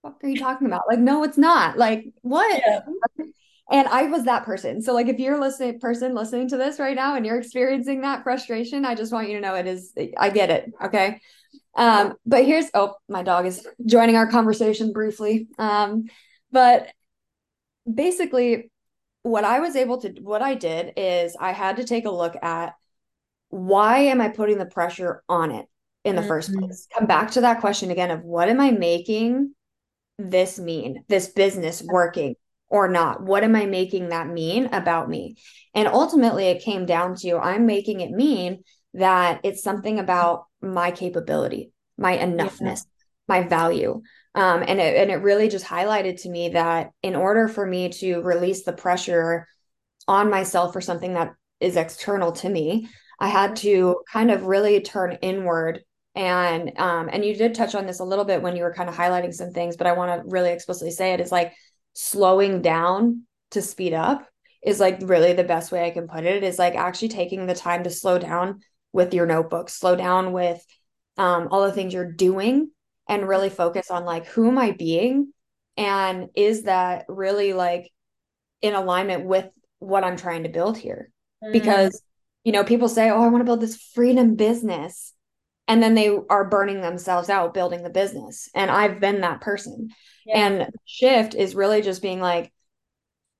what 0.00 0.14
are 0.22 0.28
you 0.30 0.38
talking 0.38 0.66
about? 0.66 0.88
Like 0.88 0.98
no, 0.98 1.22
it's 1.22 1.36
not. 1.36 1.76
Like 1.76 2.06
what? 2.22 2.62
Yeah. 2.66 3.26
And 3.70 3.86
I 3.88 4.04
was 4.04 4.24
that 4.24 4.44
person. 4.44 4.80
So 4.80 4.94
like 4.94 5.08
if 5.08 5.18
you're 5.18 5.38
listening 5.38 5.78
person 5.78 6.14
listening 6.14 6.48
to 6.48 6.56
this 6.56 6.78
right 6.78 6.96
now 6.96 7.16
and 7.16 7.26
you're 7.26 7.38
experiencing 7.38 8.00
that 8.00 8.22
frustration, 8.22 8.86
I 8.86 8.94
just 8.94 9.12
want 9.12 9.28
you 9.28 9.34
to 9.34 9.42
know 9.42 9.56
it 9.56 9.66
is 9.66 9.92
I 10.16 10.30
get 10.30 10.48
it, 10.48 10.72
okay? 10.82 11.20
Um, 11.76 12.14
but 12.24 12.44
here's 12.44 12.66
oh, 12.74 12.94
my 13.08 13.22
dog 13.22 13.46
is 13.46 13.66
joining 13.84 14.16
our 14.16 14.26
conversation 14.26 14.92
briefly. 14.92 15.48
Um, 15.58 16.04
but 16.50 16.88
basically, 17.92 18.70
what 19.22 19.44
I 19.44 19.60
was 19.60 19.76
able 19.76 20.00
to 20.02 20.08
what 20.22 20.42
I 20.42 20.54
did 20.54 20.94
is 20.96 21.36
I 21.38 21.52
had 21.52 21.76
to 21.76 21.84
take 21.84 22.06
a 22.06 22.10
look 22.10 22.36
at 22.42 22.74
why 23.50 23.98
am 23.98 24.20
I 24.20 24.28
putting 24.28 24.58
the 24.58 24.66
pressure 24.66 25.22
on 25.28 25.50
it 25.50 25.66
in 26.04 26.16
the 26.16 26.22
mm-hmm. 26.22 26.28
first 26.28 26.54
place? 26.54 26.88
Come 26.96 27.06
back 27.06 27.32
to 27.32 27.42
that 27.42 27.60
question 27.60 27.90
again 27.90 28.10
of 28.10 28.22
what 28.22 28.48
am 28.48 28.60
I 28.60 28.70
making 28.70 29.54
this 30.18 30.58
mean? 30.58 31.04
This 31.08 31.28
business 31.28 31.82
working 31.82 32.36
or 32.68 32.88
not? 32.88 33.22
What 33.22 33.44
am 33.44 33.54
I 33.54 33.66
making 33.66 34.08
that 34.08 34.28
mean 34.28 34.66
about 34.66 35.08
me? 35.08 35.36
And 35.74 35.88
ultimately, 35.88 36.46
it 36.46 36.62
came 36.62 36.86
down 36.86 37.16
to 37.16 37.36
I'm 37.36 37.66
making 37.66 38.00
it 38.00 38.10
mean 38.10 38.62
that 38.94 39.40
it's 39.44 39.62
something 39.62 39.98
about 39.98 40.46
my 40.60 40.90
capability, 40.90 41.72
my 41.98 42.16
enoughness, 42.16 42.60
yeah. 42.60 42.82
my 43.28 43.42
value. 43.42 44.02
Um, 44.34 44.62
and 44.66 44.80
it 44.80 44.96
and 44.96 45.10
it 45.10 45.22
really 45.22 45.48
just 45.48 45.64
highlighted 45.64 46.22
to 46.22 46.28
me 46.28 46.50
that 46.50 46.90
in 47.02 47.16
order 47.16 47.48
for 47.48 47.66
me 47.66 47.88
to 47.90 48.20
release 48.20 48.64
the 48.64 48.72
pressure 48.72 49.46
on 50.08 50.30
myself 50.30 50.72
for 50.72 50.80
something 50.80 51.14
that 51.14 51.34
is 51.60 51.76
external 51.76 52.32
to 52.32 52.48
me, 52.48 52.88
I 53.18 53.28
had 53.28 53.56
to 53.56 54.02
kind 54.12 54.30
of 54.30 54.44
really 54.44 54.80
turn 54.80 55.18
inward 55.22 55.82
and 56.16 56.72
um 56.78 57.10
and 57.12 57.24
you 57.24 57.36
did 57.36 57.54
touch 57.54 57.74
on 57.74 57.86
this 57.86 58.00
a 58.00 58.04
little 58.04 58.24
bit 58.24 58.42
when 58.42 58.56
you 58.56 58.62
were 58.62 58.72
kind 58.72 58.88
of 58.88 58.96
highlighting 58.96 59.32
some 59.32 59.50
things 59.50 59.76
but 59.76 59.86
i 59.86 59.92
want 59.92 60.22
to 60.22 60.28
really 60.28 60.50
explicitly 60.50 60.90
say 60.90 61.12
it 61.12 61.20
is 61.20 61.30
like 61.30 61.52
slowing 61.92 62.62
down 62.62 63.22
to 63.50 63.60
speed 63.60 63.92
up 63.92 64.26
is 64.64 64.80
like 64.80 64.98
really 65.02 65.34
the 65.34 65.44
best 65.44 65.70
way 65.70 65.84
i 65.84 65.90
can 65.90 66.08
put 66.08 66.24
it 66.24 66.42
is 66.42 66.58
like 66.58 66.74
actually 66.74 67.08
taking 67.08 67.46
the 67.46 67.54
time 67.54 67.84
to 67.84 67.90
slow 67.90 68.18
down 68.18 68.60
with 68.96 69.14
your 69.14 69.26
notebook, 69.26 69.68
slow 69.68 69.94
down 69.94 70.32
with 70.32 70.64
um, 71.18 71.48
all 71.50 71.64
the 71.64 71.72
things 71.72 71.92
you're 71.92 72.10
doing, 72.10 72.70
and 73.08 73.28
really 73.28 73.50
focus 73.50 73.90
on 73.90 74.04
like, 74.04 74.26
who 74.26 74.48
am 74.48 74.58
I 74.58 74.72
being? 74.72 75.32
And 75.76 76.30
is 76.34 76.62
that 76.62 77.04
really 77.06 77.52
like 77.52 77.92
in 78.62 78.74
alignment 78.74 79.26
with 79.26 79.46
what 79.78 80.02
I'm 80.02 80.16
trying 80.16 80.44
to 80.44 80.48
build 80.48 80.78
here? 80.78 81.10
Mm-hmm. 81.44 81.52
Because, 81.52 82.02
you 82.42 82.52
know, 82.52 82.64
people 82.64 82.88
say, 82.88 83.10
oh, 83.10 83.22
I 83.22 83.28
want 83.28 83.42
to 83.42 83.44
build 83.44 83.60
this 83.60 83.76
freedom 83.94 84.34
business. 84.34 85.12
And 85.68 85.82
then 85.82 85.94
they 85.94 86.16
are 86.30 86.48
burning 86.48 86.80
themselves 86.80 87.28
out 87.28 87.52
building 87.52 87.82
the 87.82 87.90
business. 87.90 88.48
And 88.54 88.70
I've 88.70 88.98
been 88.98 89.20
that 89.20 89.42
person. 89.42 89.90
Yeah. 90.24 90.46
And 90.46 90.70
shift 90.86 91.34
is 91.34 91.54
really 91.54 91.82
just 91.82 92.00
being 92.00 92.20
like, 92.20 92.50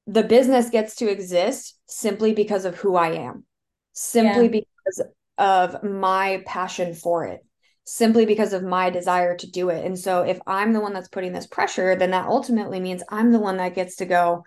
the 0.06 0.22
business 0.22 0.68
gets 0.68 0.96
to 0.96 1.10
exist 1.10 1.78
simply 1.86 2.34
because 2.34 2.64
of 2.64 2.76
who 2.76 2.94
I 2.94 3.12
am, 3.12 3.44
simply 3.92 4.44
yeah. 4.44 4.60
because 4.60 5.02
of 5.38 5.82
my 5.82 6.42
passion 6.46 6.94
for 6.94 7.26
it, 7.26 7.44
simply 7.84 8.26
because 8.26 8.52
of 8.52 8.62
my 8.62 8.90
desire 8.90 9.36
to 9.36 9.50
do 9.50 9.68
it. 9.70 9.84
And 9.84 9.98
so 9.98 10.22
if 10.22 10.40
I'm 10.46 10.72
the 10.72 10.80
one 10.80 10.92
that's 10.92 11.08
putting 11.08 11.32
this 11.32 11.46
pressure, 11.46 11.96
then 11.96 12.10
that 12.10 12.26
ultimately 12.26 12.80
means 12.80 13.02
I'm 13.08 13.32
the 13.32 13.40
one 13.40 13.58
that 13.58 13.74
gets 13.74 13.96
to 13.96 14.06
go, 14.06 14.44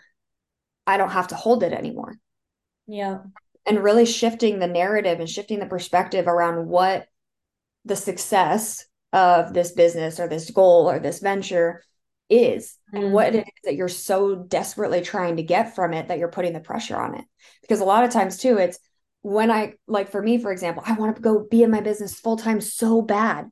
I 0.88 0.98
don't 0.98 1.12
have 1.12 1.28
to 1.28 1.36
hold 1.36 1.64
it 1.64 1.74
anymore. 1.74 2.16
Yeah. 2.88 3.20
And 3.66 3.84
really 3.84 4.06
shifting 4.06 4.60
the 4.60 4.68
narrative 4.68 5.20
and 5.20 5.30
shifting 5.30 5.60
the 5.60 5.68
perspective 5.68 6.28
around 6.28 6.68
what 6.68 7.06
the 7.86 7.96
success 7.96 8.86
of 9.14 9.54
this 9.54 9.72
business 9.72 10.20
or 10.20 10.28
this 10.28 10.50
goal 10.50 10.90
or 10.90 11.00
this 11.00 11.20
venture 11.20 11.84
is 12.30 12.78
and 12.94 13.06
mm-hmm. 13.06 13.14
what 13.14 13.34
it 13.34 13.40
is 13.40 13.54
that 13.64 13.76
you're 13.76 13.88
so 13.88 14.36
desperately 14.36 15.02
trying 15.02 15.38
to 15.38 15.44
get 15.44 15.76
from 15.76 15.94
it 15.94 16.08
that 16.08 16.20
you're 16.20 16.28
putting 16.28 16.54
the 16.54 16.60
pressure 16.60 16.98
on 16.98 17.16
it. 17.16 17.26
Because 17.62 17.80
a 17.80 17.86
lot 17.86 18.04
of 18.04 18.12
times, 18.12 18.38
too, 18.38 18.58
it's 18.58 18.80
when 19.22 19.52
I, 19.52 19.74
like 19.88 20.12
for 20.12 20.22
me, 20.22 20.38
for 20.38 20.52
example, 20.52 20.84
I 20.86 20.94
want 20.94 21.16
to 21.16 21.22
go 21.22 21.46
be 21.50 21.64
in 21.64 21.72
my 21.72 21.82
business 21.82 22.20
full 22.20 22.38
time 22.38 22.62
so 22.62 23.02
bad 23.02 23.50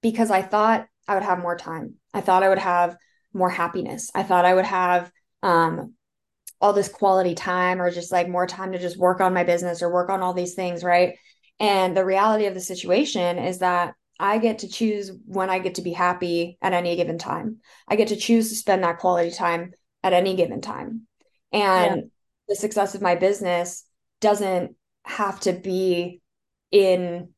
because 0.00 0.30
I 0.30 0.42
thought 0.42 0.86
I 1.06 1.14
would 1.14 1.22
have 1.22 1.40
more 1.40 1.56
time. 1.56 1.94
I 2.14 2.20
thought 2.20 2.42
I 2.42 2.48
would 2.48 2.58
have 2.58 2.96
more 3.32 3.50
happiness. 3.50 4.10
I 4.14 4.22
thought 4.22 4.44
I 4.44 4.54
would 4.54 4.64
have 4.64 5.10
um, 5.42 5.94
all 6.60 6.72
this 6.72 6.88
quality 6.88 7.34
time 7.34 7.80
or 7.80 7.90
just 7.90 8.12
like 8.12 8.28
more 8.28 8.46
time 8.46 8.72
to 8.72 8.78
just 8.78 8.96
work 8.96 9.20
on 9.20 9.34
my 9.34 9.44
business 9.44 9.82
or 9.82 9.92
work 9.92 10.10
on 10.10 10.20
all 10.20 10.34
these 10.34 10.54
things. 10.54 10.84
Right. 10.84 11.16
And 11.58 11.96
the 11.96 12.04
reality 12.04 12.46
of 12.46 12.54
the 12.54 12.60
situation 12.60 13.38
is 13.38 13.58
that 13.58 13.94
I 14.18 14.38
get 14.38 14.60
to 14.60 14.68
choose 14.68 15.10
when 15.26 15.50
I 15.50 15.58
get 15.58 15.76
to 15.76 15.82
be 15.82 15.92
happy 15.92 16.58
at 16.62 16.72
any 16.72 16.96
given 16.96 17.18
time. 17.18 17.58
I 17.88 17.96
get 17.96 18.08
to 18.08 18.16
choose 18.16 18.50
to 18.50 18.54
spend 18.54 18.84
that 18.84 18.98
quality 18.98 19.30
time 19.30 19.72
at 20.02 20.12
any 20.12 20.36
given 20.36 20.60
time. 20.60 21.06
And 21.52 21.96
yeah. 21.96 22.02
the 22.48 22.56
success 22.56 22.94
of 22.94 23.02
my 23.02 23.16
business 23.16 23.84
doesn't 24.20 24.76
have 25.04 25.40
to 25.40 25.52
be 25.52 26.20
in 26.70 27.30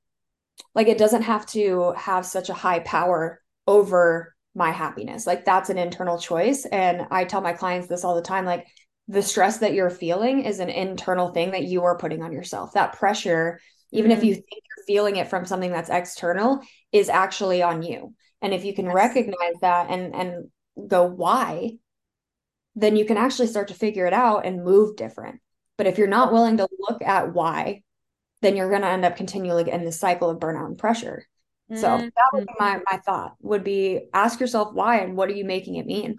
like 0.74 0.88
it 0.88 0.98
doesn't 0.98 1.22
have 1.22 1.46
to 1.46 1.92
have 1.96 2.27
such 2.27 2.48
a 2.48 2.55
high 2.55 2.81
power 2.81 3.40
over 3.66 4.35
my 4.55 4.70
happiness. 4.70 5.27
Like 5.27 5.44
that's 5.44 5.70
an 5.70 5.79
internal 5.79 6.18
choice 6.18 6.64
and 6.66 7.07
I 7.11 7.24
tell 7.24 7.40
my 7.40 7.53
clients 7.53 7.88
this 7.88 8.05
all 8.05 8.14
the 8.14 8.22
time 8.22 8.44
like 8.44 8.66
the 9.09 9.22
stress 9.22 9.59
that 9.59 9.74
you're 9.74 9.90
feeling 9.90 10.44
is 10.44 10.61
an 10.61 10.70
internal 10.70 11.33
thing 11.33 11.50
that 11.50 11.64
you 11.64 11.85
are 11.85 11.98
putting 11.98 12.22
on 12.22 12.33
yourself. 12.33 12.72
That 12.74 12.94
pressure 12.94 13.61
even 13.94 14.11
mm-hmm. 14.11 14.18
if 14.18 14.24
you 14.24 14.35
think 14.35 14.46
you're 14.50 14.87
feeling 14.87 15.16
it 15.16 15.29
from 15.29 15.46
something 15.46 15.70
that's 15.70 15.90
external 15.90 16.61
is 16.92 17.09
actually 17.09 17.62
on 17.62 17.83
you 17.83 18.14
and 18.42 18.53
if 18.53 18.64
you 18.64 18.74
can 18.74 18.87
yes. 18.87 18.94
recognize 18.94 19.55
that 19.61 19.90
and 19.90 20.14
and 20.14 20.50
go 20.88 21.05
why 21.05 21.70
then 22.77 22.96
you 22.96 23.05
can 23.05 23.16
actually 23.16 23.46
start 23.46 23.68
to 23.68 23.74
figure 23.74 24.07
it 24.07 24.12
out 24.12 24.44
and 24.44 24.64
move 24.64 24.96
different 24.96 25.40
but 25.77 25.87
if 25.87 25.99
you're 25.99 26.07
not 26.07 26.33
willing 26.33 26.57
to 26.57 26.69
look 26.79 27.03
at 27.03 27.33
why 27.33 27.83
then 28.43 28.57
you're 28.57 28.69
going 28.69 28.83
to 28.83 28.89
end 28.89 29.05
up 29.05 29.17
continually 29.17 29.71
in 29.71 29.85
this 29.85 29.99
cycle 29.99 30.31
of 30.31 30.39
burnout 30.39 30.67
and 30.67 30.79
pressure 30.79 31.27
mm-hmm. 31.71 31.81
so 31.81 31.99
that 31.99 32.31
would 32.33 32.47
be 32.47 32.53
my 32.59 32.81
my 32.91 32.99
thought 32.99 33.35
would 33.41 33.65
be 33.65 34.03
ask 34.13 34.41
yourself 34.41 34.73
why 34.73 34.99
and 34.99 35.17
what 35.17 35.29
are 35.29 35.35
you 35.35 35.45
making 35.45 35.77
it 35.77 35.87
mean 35.87 36.17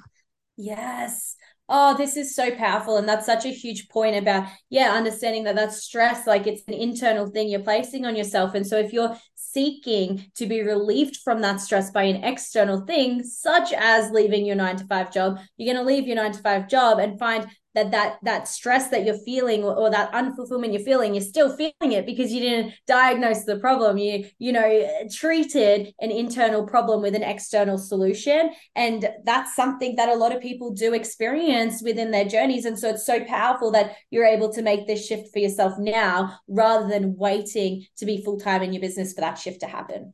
yes 0.58 1.36
Oh, 1.68 1.98
this 1.98 2.16
is 2.16 2.36
so 2.36 2.52
powerful. 2.52 2.98
And 2.98 3.10
that's 3.10 3.26
such 3.26 3.46
a 3.46 3.50
huge 3.50 3.90
point 3.90 4.16
about, 4.16 4.48
yeah, 4.70 4.94
understanding 4.94 5.46
that 5.46 5.56
that's 5.56 5.82
stress, 5.82 6.28
like 6.28 6.46
it's 6.46 6.62
an 6.68 6.76
internal 6.76 7.28
thing 7.28 7.50
you're 7.50 7.62
placing 7.62 8.06
on 8.06 8.16
yourself. 8.16 8.54
And 8.54 8.66
so 8.66 8.78
if 8.78 8.94
you're 8.94 9.18
seeking 9.36 10.26
to 10.36 10.46
be 10.46 10.62
relieved 10.62 11.18
from 11.18 11.42
that 11.42 11.60
stress 11.62 11.90
by 11.90 12.04
an 12.04 12.24
external 12.24 12.82
thing, 12.82 13.24
such 13.24 13.74
as 13.74 14.12
leaving 14.12 14.46
your 14.46 14.56
nine 14.56 14.76
to 14.78 14.86
five 14.86 15.12
job, 15.12 15.40
you're 15.58 15.74
going 15.74 15.84
to 15.84 15.92
leave 15.92 16.06
your 16.06 16.18
nine 16.18 16.34
to 16.34 16.42
five 16.42 16.68
job 16.68 17.00
and 17.00 17.18
find 17.18 17.48
that 17.76 17.92
that 17.92 18.18
that 18.24 18.48
stress 18.48 18.90
that 18.90 19.06
you're 19.06 19.20
feeling 19.20 19.64
or, 19.64 19.76
or, 19.76 19.92
that 19.92 20.12
unfulfillment 20.14 20.74
you're 20.74 20.82
feeling 20.82 21.14
you're 21.14 21.22
still 21.22 21.56
feeling 21.56 21.92
it 21.92 22.06
because 22.06 22.32
you 22.32 22.40
didn't 22.40 22.74
diagnose 22.88 23.44
the 23.44 23.60
problem. 23.60 23.98
You 23.98 24.26
you 24.40 24.52
know 24.52 25.08
treated 25.14 25.94
an 26.00 26.12
internal 26.12 26.66
problem 26.66 27.02
with 27.02 27.16
an 27.16 27.24
external 27.24 27.78
solution. 27.78 28.52
And 28.76 29.08
that's 29.26 29.56
something 29.56 29.96
that 29.98 30.10
a 30.10 30.16
lot 30.16 30.36
of 30.36 30.42
people 30.42 30.72
do 30.72 30.94
experience 30.94 31.82
within 31.84 32.12
their 32.12 32.26
journeys. 32.26 32.66
And 32.66 32.80
so 32.80 32.90
it's 32.90 33.06
so 33.06 33.24
powerful 33.26 33.72
that 33.72 33.96
you're 34.10 34.26
able 34.26 34.52
to 34.54 34.62
make 34.62 34.88
this 34.88 35.06
shift 35.06 35.32
for 35.32 35.40
yourself 35.40 35.74
now 35.78 36.40
rather 36.48 36.88
than 36.88 37.16
waiting 37.18 37.86
to 37.98 38.06
be 38.06 38.24
full-time 38.24 38.64
in 38.64 38.74
your 38.74 38.82
business 38.82 39.14
for 39.14 39.22
that 39.22 39.38
shift 39.38 39.60
to 39.62 39.68
happen. 39.68 40.14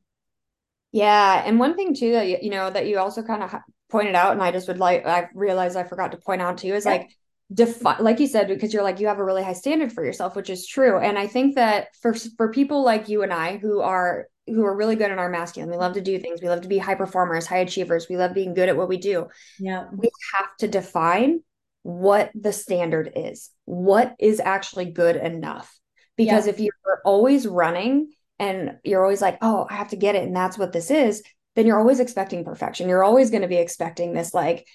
Yeah. 0.92 1.44
And 1.46 1.60
one 1.60 1.76
thing 1.76 1.96
too 1.96 2.12
that 2.14 2.28
you, 2.28 2.38
you 2.42 2.50
know 2.50 2.70
that 2.70 2.88
you 2.88 3.00
also 3.00 3.24
kind 3.24 3.44
of 3.44 3.56
pointed 3.92 4.16
out 4.16 4.32
and 4.32 4.42
i 4.42 4.52
just 4.52 4.70
would 4.70 4.80
like 4.80 5.06
i 5.06 5.28
realized 5.36 5.76
i 5.76 5.84
forgot 5.84 6.14
to 6.14 6.18
point 6.18 6.42
out 6.42 6.58
to 6.60 6.66
you 6.66 6.74
is 6.74 6.86
yeah. 6.86 6.92
like 6.92 7.10
define 7.54 8.02
like 8.04 8.20
you 8.20 8.28
said 8.28 8.48
because 8.48 8.74
you're 8.74 8.84
like 8.84 9.00
you 9.00 9.08
have 9.08 9.20
a 9.20 9.24
really 9.24 9.44
high 9.44 9.54
standard 9.54 9.92
for 9.92 10.04
yourself 10.06 10.36
which 10.36 10.50
is 10.50 10.66
true. 10.66 10.98
And 10.98 11.18
i 11.18 11.28
think 11.28 11.56
that 11.56 11.96
for 12.02 12.14
for 12.14 12.52
people 12.52 12.84
like 12.84 13.10
you 13.10 13.24
and 13.24 13.34
i 13.34 13.58
who 13.58 13.82
are 13.82 14.28
who 14.48 14.64
are 14.66 14.76
really 14.76 14.96
good 14.96 15.12
in 15.12 15.20
our 15.20 15.30
masculine 15.30 15.70
we 15.70 15.78
love 15.78 15.94
to 15.94 16.02
do 16.02 16.18
things. 16.20 16.42
We 16.42 16.50
love 16.50 16.62
to 16.62 16.68
be 16.68 16.78
high 16.78 16.96
performers 16.96 17.46
high 17.48 17.60
achievers. 17.60 18.08
We 18.10 18.18
love 18.18 18.34
being 18.34 18.54
good 18.54 18.70
at 18.70 18.78
what 18.78 18.90
we 18.90 18.98
do. 18.98 19.28
Yeah. 19.60 19.88
We 19.92 20.10
have 20.36 20.56
to 20.60 20.68
define 20.68 21.42
what 21.84 22.32
the 22.36 22.54
standard 22.54 23.12
is. 23.16 23.50
What 23.66 24.16
is 24.20 24.40
actually 24.40 24.92
good 24.92 25.16
enough? 25.16 25.78
Because 26.16 26.46
yeah. 26.46 26.54
if 26.54 26.60
you're 26.60 27.02
always 27.04 27.48
running 27.48 28.12
and 28.40 28.78
you're 28.84 29.04
always 29.04 29.22
like 29.22 29.38
oh 29.42 29.68
i 29.70 29.76
have 29.76 29.90
to 29.90 29.96
get 29.96 30.16
it 30.16 30.24
and 30.24 30.36
that's 30.36 30.58
what 30.58 30.72
this 30.72 30.90
is 30.90 31.22
then 31.56 31.66
you're 31.66 31.80
always 31.80 32.00
expecting 32.00 32.46
perfection. 32.46 32.88
You're 32.88 33.04
always 33.04 33.30
going 33.30 33.42
to 33.42 33.48
be 33.48 33.58
expecting 33.58 34.14
this 34.14 34.34
like 34.34 34.68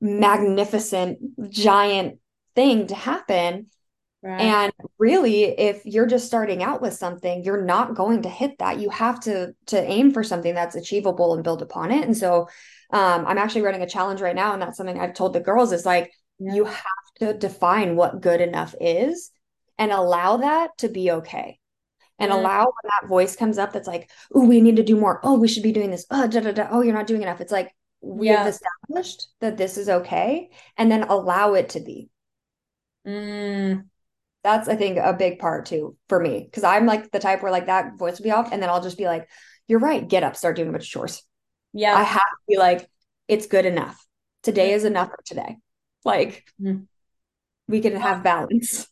magnificent 0.00 1.18
giant 1.50 2.18
thing 2.54 2.86
to 2.88 2.94
happen. 2.94 3.66
Right. 4.22 4.38
and 4.42 4.72
really 4.98 5.44
if 5.44 5.86
you're 5.86 6.04
just 6.04 6.26
starting 6.26 6.62
out 6.62 6.82
with 6.82 6.92
something 6.92 7.42
you're 7.42 7.64
not 7.64 7.94
going 7.94 8.20
to 8.22 8.28
hit 8.28 8.58
that. 8.58 8.78
You 8.78 8.90
have 8.90 9.18
to 9.20 9.54
to 9.68 9.82
aim 9.82 10.12
for 10.12 10.22
something 10.22 10.54
that's 10.54 10.76
achievable 10.76 11.32
and 11.32 11.42
build 11.42 11.62
upon 11.62 11.90
it. 11.90 12.04
And 12.04 12.14
so 12.16 12.48
um, 12.92 13.24
i'm 13.26 13.38
actually 13.38 13.62
running 13.62 13.82
a 13.82 13.88
challenge 13.88 14.20
right 14.20 14.34
now 14.34 14.52
and 14.52 14.60
that's 14.60 14.76
something 14.76 14.98
i've 14.98 15.14
told 15.14 15.32
the 15.32 15.40
girls 15.40 15.72
is 15.72 15.86
like 15.86 16.12
yeah. 16.40 16.54
you 16.54 16.64
have 16.64 16.84
to 17.20 17.32
define 17.34 17.94
what 17.94 18.20
good 18.20 18.40
enough 18.40 18.74
is 18.80 19.30
and 19.80 19.90
allow 19.90 20.36
that 20.36 20.76
to 20.78 20.88
be 20.88 21.10
okay. 21.10 21.58
And 22.18 22.30
allow 22.30 22.64
when 22.64 22.90
that 23.00 23.08
voice 23.08 23.34
comes 23.34 23.56
up 23.56 23.72
that's 23.72 23.88
like 23.88 24.10
oh 24.34 24.44
we 24.44 24.60
need 24.60 24.76
to 24.76 24.82
do 24.82 24.94
more. 24.94 25.20
Oh 25.22 25.38
we 25.38 25.48
should 25.48 25.62
be 25.62 25.72
doing 25.72 25.90
this. 25.90 26.04
Oh 26.10 26.26
da, 26.26 26.40
da, 26.40 26.52
da. 26.52 26.68
oh 26.70 26.82
you're 26.82 26.94
not 26.94 27.06
doing 27.06 27.22
enough. 27.22 27.40
It's 27.40 27.50
like 27.50 27.74
we 28.00 28.28
yeah. 28.28 28.44
have 28.44 28.46
established 28.48 29.28
that 29.40 29.56
this 29.56 29.76
is 29.76 29.88
okay 29.88 30.50
and 30.76 30.90
then 30.90 31.02
allow 31.04 31.54
it 31.54 31.70
to 31.70 31.80
be. 31.80 32.08
Mm. 33.06 33.84
that's 34.44 34.68
i 34.68 34.76
think 34.76 34.98
a 34.98 35.14
big 35.14 35.38
part 35.38 35.64
too 35.64 35.96
for 36.10 36.20
me 36.20 36.44
because 36.44 36.64
i'm 36.64 36.84
like 36.84 37.10
the 37.10 37.18
type 37.18 37.42
where 37.42 37.50
like 37.50 37.64
that 37.64 37.98
voice 37.98 38.18
will 38.18 38.24
be 38.24 38.30
off 38.30 38.52
and 38.52 38.62
then 38.62 38.68
i'll 38.68 38.82
just 38.82 38.98
be 38.98 39.06
like 39.06 39.26
you're 39.70 39.78
right 39.78 40.06
get 40.06 40.24
up 40.24 40.34
start 40.34 40.56
doing 40.56 40.68
a 40.68 40.72
bunch 40.72 40.82
of 40.82 40.90
chores. 40.90 41.22
Yeah. 41.72 41.94
I 41.94 42.02
have 42.02 42.20
to 42.20 42.44
be 42.48 42.58
like 42.58 42.90
it's 43.28 43.46
good 43.46 43.64
enough. 43.64 44.04
Today 44.42 44.72
is 44.72 44.84
enough 44.84 45.10
for 45.10 45.22
today. 45.24 45.58
Like 46.04 46.44
mm. 46.60 46.86
we 47.68 47.80
can 47.80 47.94
have 47.94 48.24
balance 48.24 48.88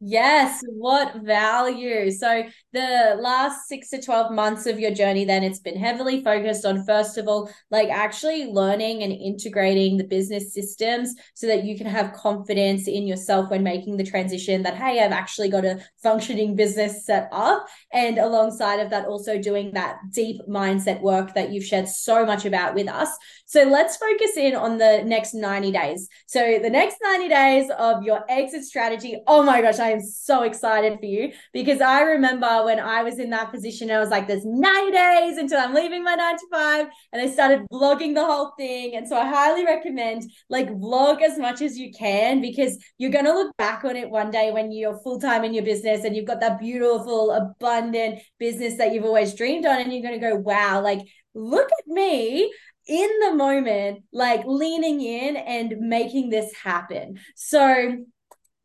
Yes, 0.00 0.62
what 0.68 1.16
value? 1.24 2.12
So, 2.12 2.44
the 2.72 3.16
last 3.20 3.66
six 3.66 3.90
to 3.90 4.00
12 4.00 4.30
months 4.30 4.66
of 4.66 4.78
your 4.78 4.92
journey, 4.92 5.24
then 5.24 5.42
it's 5.42 5.58
been 5.58 5.76
heavily 5.76 6.22
focused 6.22 6.64
on, 6.64 6.84
first 6.84 7.18
of 7.18 7.26
all, 7.26 7.50
like 7.72 7.88
actually 7.88 8.46
learning 8.46 9.02
and 9.02 9.10
integrating 9.12 9.96
the 9.96 10.04
business 10.04 10.54
systems 10.54 11.16
so 11.34 11.48
that 11.48 11.64
you 11.64 11.76
can 11.76 11.88
have 11.88 12.12
confidence 12.12 12.86
in 12.86 13.08
yourself 13.08 13.50
when 13.50 13.64
making 13.64 13.96
the 13.96 14.04
transition 14.04 14.62
that, 14.62 14.76
hey, 14.76 15.02
I've 15.02 15.10
actually 15.10 15.48
got 15.48 15.64
a 15.64 15.80
functioning 16.00 16.54
business 16.54 17.04
set 17.04 17.28
up. 17.32 17.66
And 17.92 18.18
alongside 18.18 18.78
of 18.78 18.90
that, 18.90 19.06
also 19.06 19.36
doing 19.36 19.72
that 19.72 19.98
deep 20.12 20.40
mindset 20.48 21.00
work 21.00 21.34
that 21.34 21.50
you've 21.50 21.64
shared 21.64 21.88
so 21.88 22.24
much 22.24 22.44
about 22.44 22.76
with 22.76 22.86
us. 22.86 23.08
So, 23.46 23.64
let's 23.64 23.96
focus 23.96 24.36
in 24.36 24.54
on 24.54 24.78
the 24.78 25.02
next 25.04 25.34
90 25.34 25.72
days. 25.72 26.08
So, 26.28 26.60
the 26.62 26.70
next 26.70 26.98
90 27.02 27.28
days 27.28 27.70
of 27.76 28.04
your 28.04 28.24
exit 28.28 28.62
strategy. 28.62 29.20
Oh 29.26 29.42
my 29.42 29.60
gosh, 29.60 29.80
I 29.80 29.87
I 29.88 29.92
am 29.92 30.00
so 30.02 30.42
excited 30.42 30.98
for 30.98 31.06
you 31.06 31.32
because 31.54 31.80
I 31.80 32.02
remember 32.02 32.64
when 32.64 32.78
I 32.78 33.02
was 33.02 33.18
in 33.18 33.30
that 33.30 33.50
position, 33.50 33.90
I 33.90 33.98
was 33.98 34.10
like, 34.10 34.28
there's 34.28 34.44
90 34.44 34.92
days 34.92 35.38
until 35.38 35.60
I'm 35.60 35.74
leaving 35.74 36.04
my 36.04 36.14
nine 36.14 36.36
to 36.36 36.46
five. 36.52 36.86
And 37.12 37.22
I 37.22 37.28
started 37.30 37.62
vlogging 37.72 38.14
the 38.14 38.24
whole 38.24 38.52
thing. 38.58 38.94
And 38.96 39.08
so 39.08 39.16
I 39.16 39.26
highly 39.26 39.64
recommend 39.64 40.30
like 40.50 40.68
vlog 40.68 41.22
as 41.22 41.38
much 41.38 41.62
as 41.62 41.78
you 41.78 41.90
can 41.90 42.42
because 42.42 42.78
you're 42.98 43.10
going 43.10 43.24
to 43.24 43.32
look 43.32 43.56
back 43.56 43.84
on 43.84 43.96
it 43.96 44.10
one 44.10 44.30
day 44.30 44.52
when 44.52 44.72
you're 44.72 45.00
full 45.00 45.18
time 45.18 45.42
in 45.42 45.54
your 45.54 45.64
business 45.64 46.04
and 46.04 46.14
you've 46.14 46.26
got 46.26 46.40
that 46.40 46.60
beautiful, 46.60 47.30
abundant 47.30 48.20
business 48.38 48.76
that 48.76 48.92
you've 48.92 49.04
always 49.04 49.34
dreamed 49.34 49.64
on. 49.64 49.80
And 49.80 49.90
you're 49.90 50.02
going 50.02 50.20
to 50.20 50.26
go, 50.28 50.36
wow, 50.36 50.82
like, 50.82 51.00
look 51.34 51.70
at 51.72 51.86
me 51.86 52.52
in 52.86 53.10
the 53.20 53.34
moment, 53.34 54.02
like 54.12 54.42
leaning 54.44 55.00
in 55.00 55.36
and 55.36 55.76
making 55.80 56.28
this 56.28 56.52
happen. 56.62 57.18
So, 57.36 58.04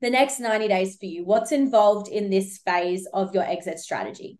the 0.03 0.09
next 0.09 0.39
90 0.39 0.67
days 0.67 0.97
for 0.97 1.05
you, 1.05 1.25
what's 1.25 1.51
involved 1.51 2.07
in 2.09 2.29
this 2.29 2.59
phase 2.59 3.07
of 3.13 3.33
your 3.33 3.43
exit 3.43 3.79
strategy? 3.79 4.37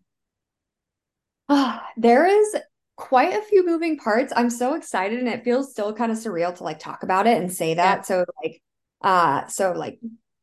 Oh, 1.48 1.80
there 1.96 2.26
is 2.26 2.56
quite 2.96 3.34
a 3.34 3.42
few 3.42 3.66
moving 3.66 3.98
parts. 3.98 4.32
I'm 4.34 4.50
so 4.50 4.74
excited 4.74 5.18
and 5.18 5.28
it 5.28 5.44
feels 5.44 5.70
still 5.70 5.92
kind 5.92 6.12
of 6.12 6.18
surreal 6.18 6.54
to 6.56 6.64
like 6.64 6.78
talk 6.78 7.02
about 7.02 7.26
it 7.26 7.38
and 7.38 7.52
say 7.52 7.74
that. 7.74 7.98
Yeah. 7.98 8.02
So 8.02 8.24
like 8.42 8.62
uh 9.02 9.46
so 9.48 9.72
like 9.72 9.98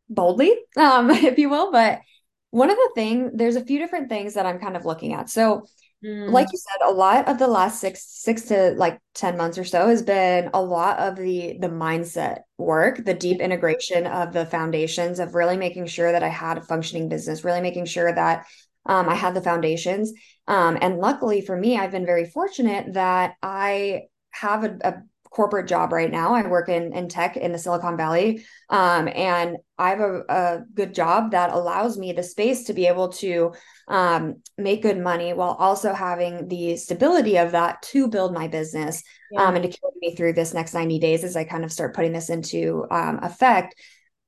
boldly, 0.10 0.55
um, 0.77 1.10
if 1.12 1.38
you 1.38 1.49
will. 1.49 1.71
But 1.71 2.01
one 2.49 2.69
of 2.69 2.77
the 2.77 2.91
thing, 2.95 3.31
there's 3.34 3.55
a 3.55 3.65
few 3.65 3.79
different 3.79 4.10
things 4.10 4.34
that 4.34 4.45
I'm 4.45 4.60
kind 4.60 4.75
of 4.75 4.86
looking 4.86 5.13
at. 5.13 5.29
So 5.29 5.65
Mm. 6.04 6.32
Like 6.32 6.48
you 6.52 6.58
said, 6.58 6.88
a 6.88 6.92
lot 6.92 7.28
of 7.28 7.38
the 7.38 7.48
last 7.48 7.80
six 7.80 8.04
six 8.04 8.44
to 8.44 8.72
like 8.72 9.00
10 9.14 9.38
months 9.38 9.58
or 9.58 9.64
so 9.64 9.88
has 9.88 10.02
been 10.02 10.50
a 10.54 10.62
lot 10.62 10.98
of 11.00 11.16
the 11.16 11.58
the 11.60 11.70
mindset 11.70 12.40
work, 12.58 13.04
the 13.04 13.14
deep 13.14 13.40
integration 13.40 14.08
of 14.08 14.34
the 14.34 14.46
foundations 14.46 15.20
of 15.20 15.36
really 15.36 15.58
making 15.58 15.86
sure 15.86 16.12
that 16.12 16.24
I 16.24 16.30
had 16.30 16.58
a 16.58 16.62
functioning 16.62 17.08
business, 17.08 17.44
really 17.44 17.62
making 17.62 17.86
sure 17.86 18.14
that 18.14 18.46
um, 18.86 19.08
I 19.10 19.16
had 19.16 19.36
the 19.36 19.42
foundations. 19.42 20.12
Um, 20.48 20.78
and 20.82 20.98
luckily 20.98 21.42
for 21.42 21.56
me, 21.56 21.78
I've 21.78 21.92
been 21.92 22.06
very 22.06 22.26
fortunate 22.26 22.94
that 22.94 23.36
I 23.44 24.04
have 24.32 24.64
a, 24.64 24.78
a 24.84 24.94
corporate 25.32 25.67
job 25.67 25.94
right 25.94 26.12
now. 26.12 26.36
I 26.36 26.46
work 26.46 26.67
in, 26.70 26.94
in 26.94 27.08
tech 27.08 27.38
in 27.38 27.54
the 27.54 27.58
Silicon 27.58 27.96
Valley. 27.96 28.46
Um, 28.70 29.08
and 29.08 29.58
I 29.78 29.89
have 29.89 30.02
a, 30.02 30.24
a, 30.30 30.63
good 30.74 30.94
job 30.94 31.32
that 31.32 31.52
allows 31.52 31.98
me 31.98 32.12
the 32.12 32.22
space 32.22 32.65
to 32.65 32.74
be 32.74 32.86
able 32.86 33.10
to 33.13 33.54
um, 33.88 34.41
make 34.58 34.82
good 34.82 34.98
money 34.98 35.34
while 35.34 35.56
also 35.58 35.94
having 35.94 36.50
the 36.50 36.76
stability 36.76 37.38
of 37.38 37.54
that 37.54 37.82
to 37.84 38.10
build 38.10 38.34
my 38.34 38.48
business 38.50 39.04
yeah. 39.32 39.44
um, 39.44 39.56
and 39.56 39.63
to 39.63 39.70
carry 39.70 39.94
me 40.02 40.15
through 40.15 40.34
this 40.34 40.54
next 40.54 40.74
90 40.74 41.00
days 41.00 41.24
as 41.24 41.38
I 41.38 41.46
kind 41.46 41.63
of 41.63 41.72
start 41.72 41.96
putting 41.96 42.12
this 42.12 42.30
into 42.30 42.86
um, 42.91 43.20
effect. 43.24 43.76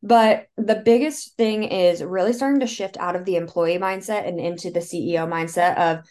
But 0.02 0.48
the 0.58 0.82
biggest 0.84 1.36
thing 1.38 1.64
is 1.64 2.04
really 2.04 2.34
starting 2.34 2.62
to 2.62 2.68
shift 2.68 2.98
out 2.98 3.16
of 3.16 3.26
the 3.26 3.36
employee 3.36 3.78
mindset 3.78 4.28
and 4.28 4.40
into 4.40 4.72
the 4.72 4.82
CEO 4.82 5.28
mindset 5.28 5.78
of 5.78 6.06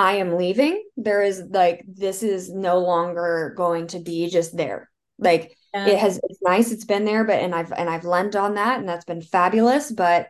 I 0.00 0.14
am 0.14 0.38
leaving, 0.38 0.82
there 0.96 1.20
is 1.20 1.42
like 1.50 1.84
this 1.86 2.22
is 2.22 2.50
no 2.50 2.78
longer 2.78 3.52
going 3.54 3.88
to 3.88 3.98
be 3.98 4.30
just 4.30 4.56
there. 4.56 4.90
Like 5.18 5.58
yeah. 5.74 5.88
it 5.88 5.98
has 5.98 6.18
it's 6.22 6.40
nice, 6.40 6.72
it's 6.72 6.86
been 6.86 7.04
there, 7.04 7.22
but 7.22 7.38
and 7.38 7.54
I've 7.54 7.70
and 7.70 7.90
I've 7.90 8.06
lent 8.06 8.34
on 8.34 8.54
that 8.54 8.78
and 8.78 8.88
that's 8.88 9.04
been 9.04 9.20
fabulous, 9.20 9.92
but 9.92 10.28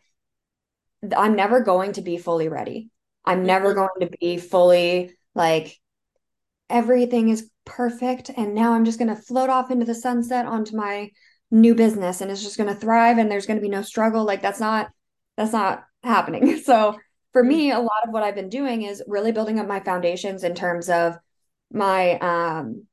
I'm 1.17 1.37
never 1.37 1.61
going 1.61 1.93
to 1.93 2.03
be 2.03 2.19
fully 2.19 2.49
ready. 2.49 2.91
I'm 3.25 3.39
mm-hmm. 3.39 3.47
never 3.47 3.75
going 3.75 4.01
to 4.01 4.11
be 4.21 4.39
fully 4.39 5.13
like 5.37 5.79
everything 6.69 7.29
is 7.29 7.49
perfect 7.65 8.29
and 8.37 8.57
now 8.57 8.73
I'm 8.73 8.85
just 8.85 8.99
going 8.99 9.15
to 9.15 9.23
float 9.23 9.51
off 9.51 9.71
into 9.71 9.87
the 9.87 9.95
sunset 9.95 10.47
onto 10.47 10.77
my 10.77 11.11
new 11.53 11.77
business 11.77 12.21
and 12.21 12.29
it's 12.29 12.43
just 12.43 12.57
going 12.57 12.69
to 12.69 12.81
thrive 12.81 13.19
and 13.19 13.31
there's 13.31 13.47
going 13.47 13.59
to 13.59 13.63
be 13.63 13.69
no 13.69 13.83
struggle 13.83 14.25
like 14.25 14.43
that's 14.43 14.59
not 14.59 14.91
that's 15.37 15.53
not 15.53 15.85
happening. 16.03 16.61
So 16.65 16.99
for 17.33 17.43
me, 17.43 17.71
a 17.71 17.79
lot 17.79 18.05
of 18.05 18.13
what 18.13 18.23
I've 18.23 18.35
been 18.35 18.49
doing 18.49 18.83
is 18.83 19.03
really 19.07 19.33
building 19.33 19.59
up 19.59 19.67
my 19.67 19.81
foundations 19.81 20.45
in 20.45 20.55
terms 20.55 20.89
of 20.89 21.17
my 21.73 22.19
um 22.19 22.87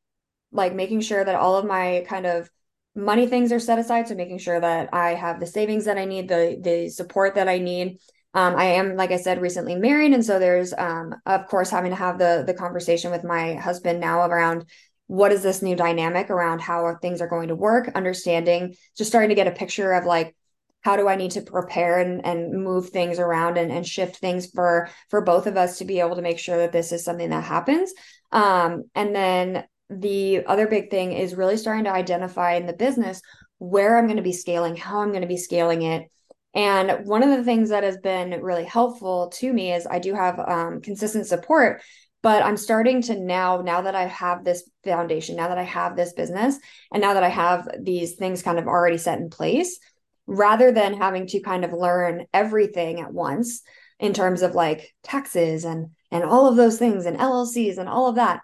like 0.52 0.74
making 0.74 1.02
sure 1.02 1.24
that 1.24 1.36
all 1.36 1.56
of 1.56 1.66
my 1.66 2.06
kind 2.08 2.26
of 2.26 2.50
money 2.96 3.28
things 3.28 3.52
are 3.52 3.60
set 3.60 3.80
aside. 3.80 4.08
So 4.08 4.16
making 4.16 4.38
sure 4.40 4.60
that 4.60 4.94
i 4.94 5.14
have 5.14 5.40
the 5.40 5.46
savings 5.48 5.86
that 5.86 5.98
i 5.98 6.06
need 6.06 6.28
the 6.28 6.60
the 6.62 6.90
support 6.90 7.36
that 7.36 7.48
i 7.48 7.58
need. 7.58 8.00
Um, 8.34 8.56
i 8.56 8.66
am 8.66 8.96
like 8.96 9.12
i 9.12 9.18
said 9.18 9.42
recently 9.42 9.76
married. 9.76 10.14
And 10.14 10.24
so 10.24 10.40
there's 10.40 10.74
um, 10.74 11.16
of 11.26 11.48
course 11.48 11.70
having 11.70 11.92
to 11.92 11.96
have 11.98 12.18
the 12.20 12.44
the 12.46 12.54
conversation 12.54 13.12
with 13.12 13.24
my 13.24 13.56
husband 13.56 14.00
now 14.00 14.22
around 14.22 14.66
what 15.08 15.32
is 15.32 15.42
this 15.42 15.62
new 15.62 15.76
dynamic 15.76 16.30
around 16.30 16.60
how 16.60 16.96
things 17.02 17.22
are 17.22 17.30
going 17.30 17.48
to 17.48 17.56
work 17.56 17.90
understanding 17.96 18.76
just 18.98 19.10
starting 19.10 19.30
to 19.30 19.36
get 19.36 19.48
a 19.48 19.52
picture 19.52 19.94
of 19.94 20.06
like 20.06 20.36
how 20.82 20.96
do 20.96 21.08
I 21.08 21.16
need 21.16 21.32
to 21.32 21.42
prepare 21.42 22.00
and, 22.00 22.26
and 22.26 22.64
move 22.64 22.90
things 22.90 23.20
around 23.20 23.58
and, 23.58 23.72
and 23.72 23.86
shift 23.86 24.18
things 24.18 24.48
for 24.48 24.90
for 25.10 25.22
both 25.22 25.48
of 25.48 25.58
us 25.58 25.80
to 25.80 25.86
be 25.86 26.00
able 26.00 26.16
to 26.16 26.22
make 26.22 26.40
sure 26.40 26.58
that 26.58 26.72
this 26.72 26.92
is 26.92 27.04
something 27.04 27.30
that 27.30 27.44
happens. 27.44 27.94
Um, 28.32 28.84
and 28.96 29.16
then 29.16 29.66
the 29.90 30.46
other 30.46 30.68
big 30.68 30.90
thing 30.90 31.14
is 31.14 31.36
really 31.36 31.58
starting 31.58 31.86
to 31.86 31.94
identify 31.94 32.54
in 32.54 32.66
the 32.66 32.74
business 32.74 33.22
where 33.58 33.98
I'm 33.98 34.06
going 34.06 34.18
to 34.18 34.24
be 34.24 34.34
scaling, 34.34 34.76
how 34.76 35.02
I'm 35.02 35.10
going 35.10 35.22
to 35.22 35.28
be 35.28 35.38
scaling 35.38 35.82
it. 35.82 36.10
And 36.54 37.06
one 37.06 37.24
of 37.24 37.30
the 37.30 37.44
things 37.44 37.70
that 37.70 37.84
has 37.84 37.98
been 37.98 38.42
really 38.42 38.66
helpful 38.66 39.30
to 39.36 39.52
me 39.54 39.74
is 39.74 39.86
I 39.86 40.00
do 40.00 40.14
have 40.14 40.40
um, 40.40 40.82
consistent 40.82 41.28
support, 41.28 41.82
but 42.24 42.44
I'm 42.44 42.58
starting 42.58 43.02
to 43.04 43.20
now, 43.20 43.62
now 43.62 43.82
that 43.82 43.96
I 43.96 44.06
have 44.06 44.44
this 44.44 44.70
foundation, 44.84 45.36
now 45.36 45.50
that 45.50 45.58
I 45.58 45.64
have 45.64 45.96
this 45.96 46.14
business, 46.14 46.58
and 46.92 47.02
now 47.02 47.14
that 47.14 47.24
I 47.24 47.30
have 47.30 47.68
these 47.80 48.16
things 48.16 48.42
kind 48.42 48.58
of 48.60 48.68
already 48.68 48.98
set 48.98 49.20
in 49.20 49.30
place, 49.30 49.80
rather 50.28 50.72
than 50.72 50.94
having 50.94 51.26
to 51.28 51.40
kind 51.40 51.66
of 51.66 51.74
learn 51.74 52.26
everything 52.34 53.00
at 53.00 53.14
once 53.14 53.62
in 54.00 54.14
terms 54.14 54.42
of 54.42 54.54
like 54.54 54.94
taxes 55.04 55.66
and 55.66 55.88
and 56.12 56.24
all 56.24 56.48
of 56.48 56.56
those 56.56 56.78
things 56.78 57.06
and 57.06 57.18
LLCs 57.18 57.78
and 57.78 57.90
all 57.90 58.08
of 58.08 58.16
that. 58.16 58.42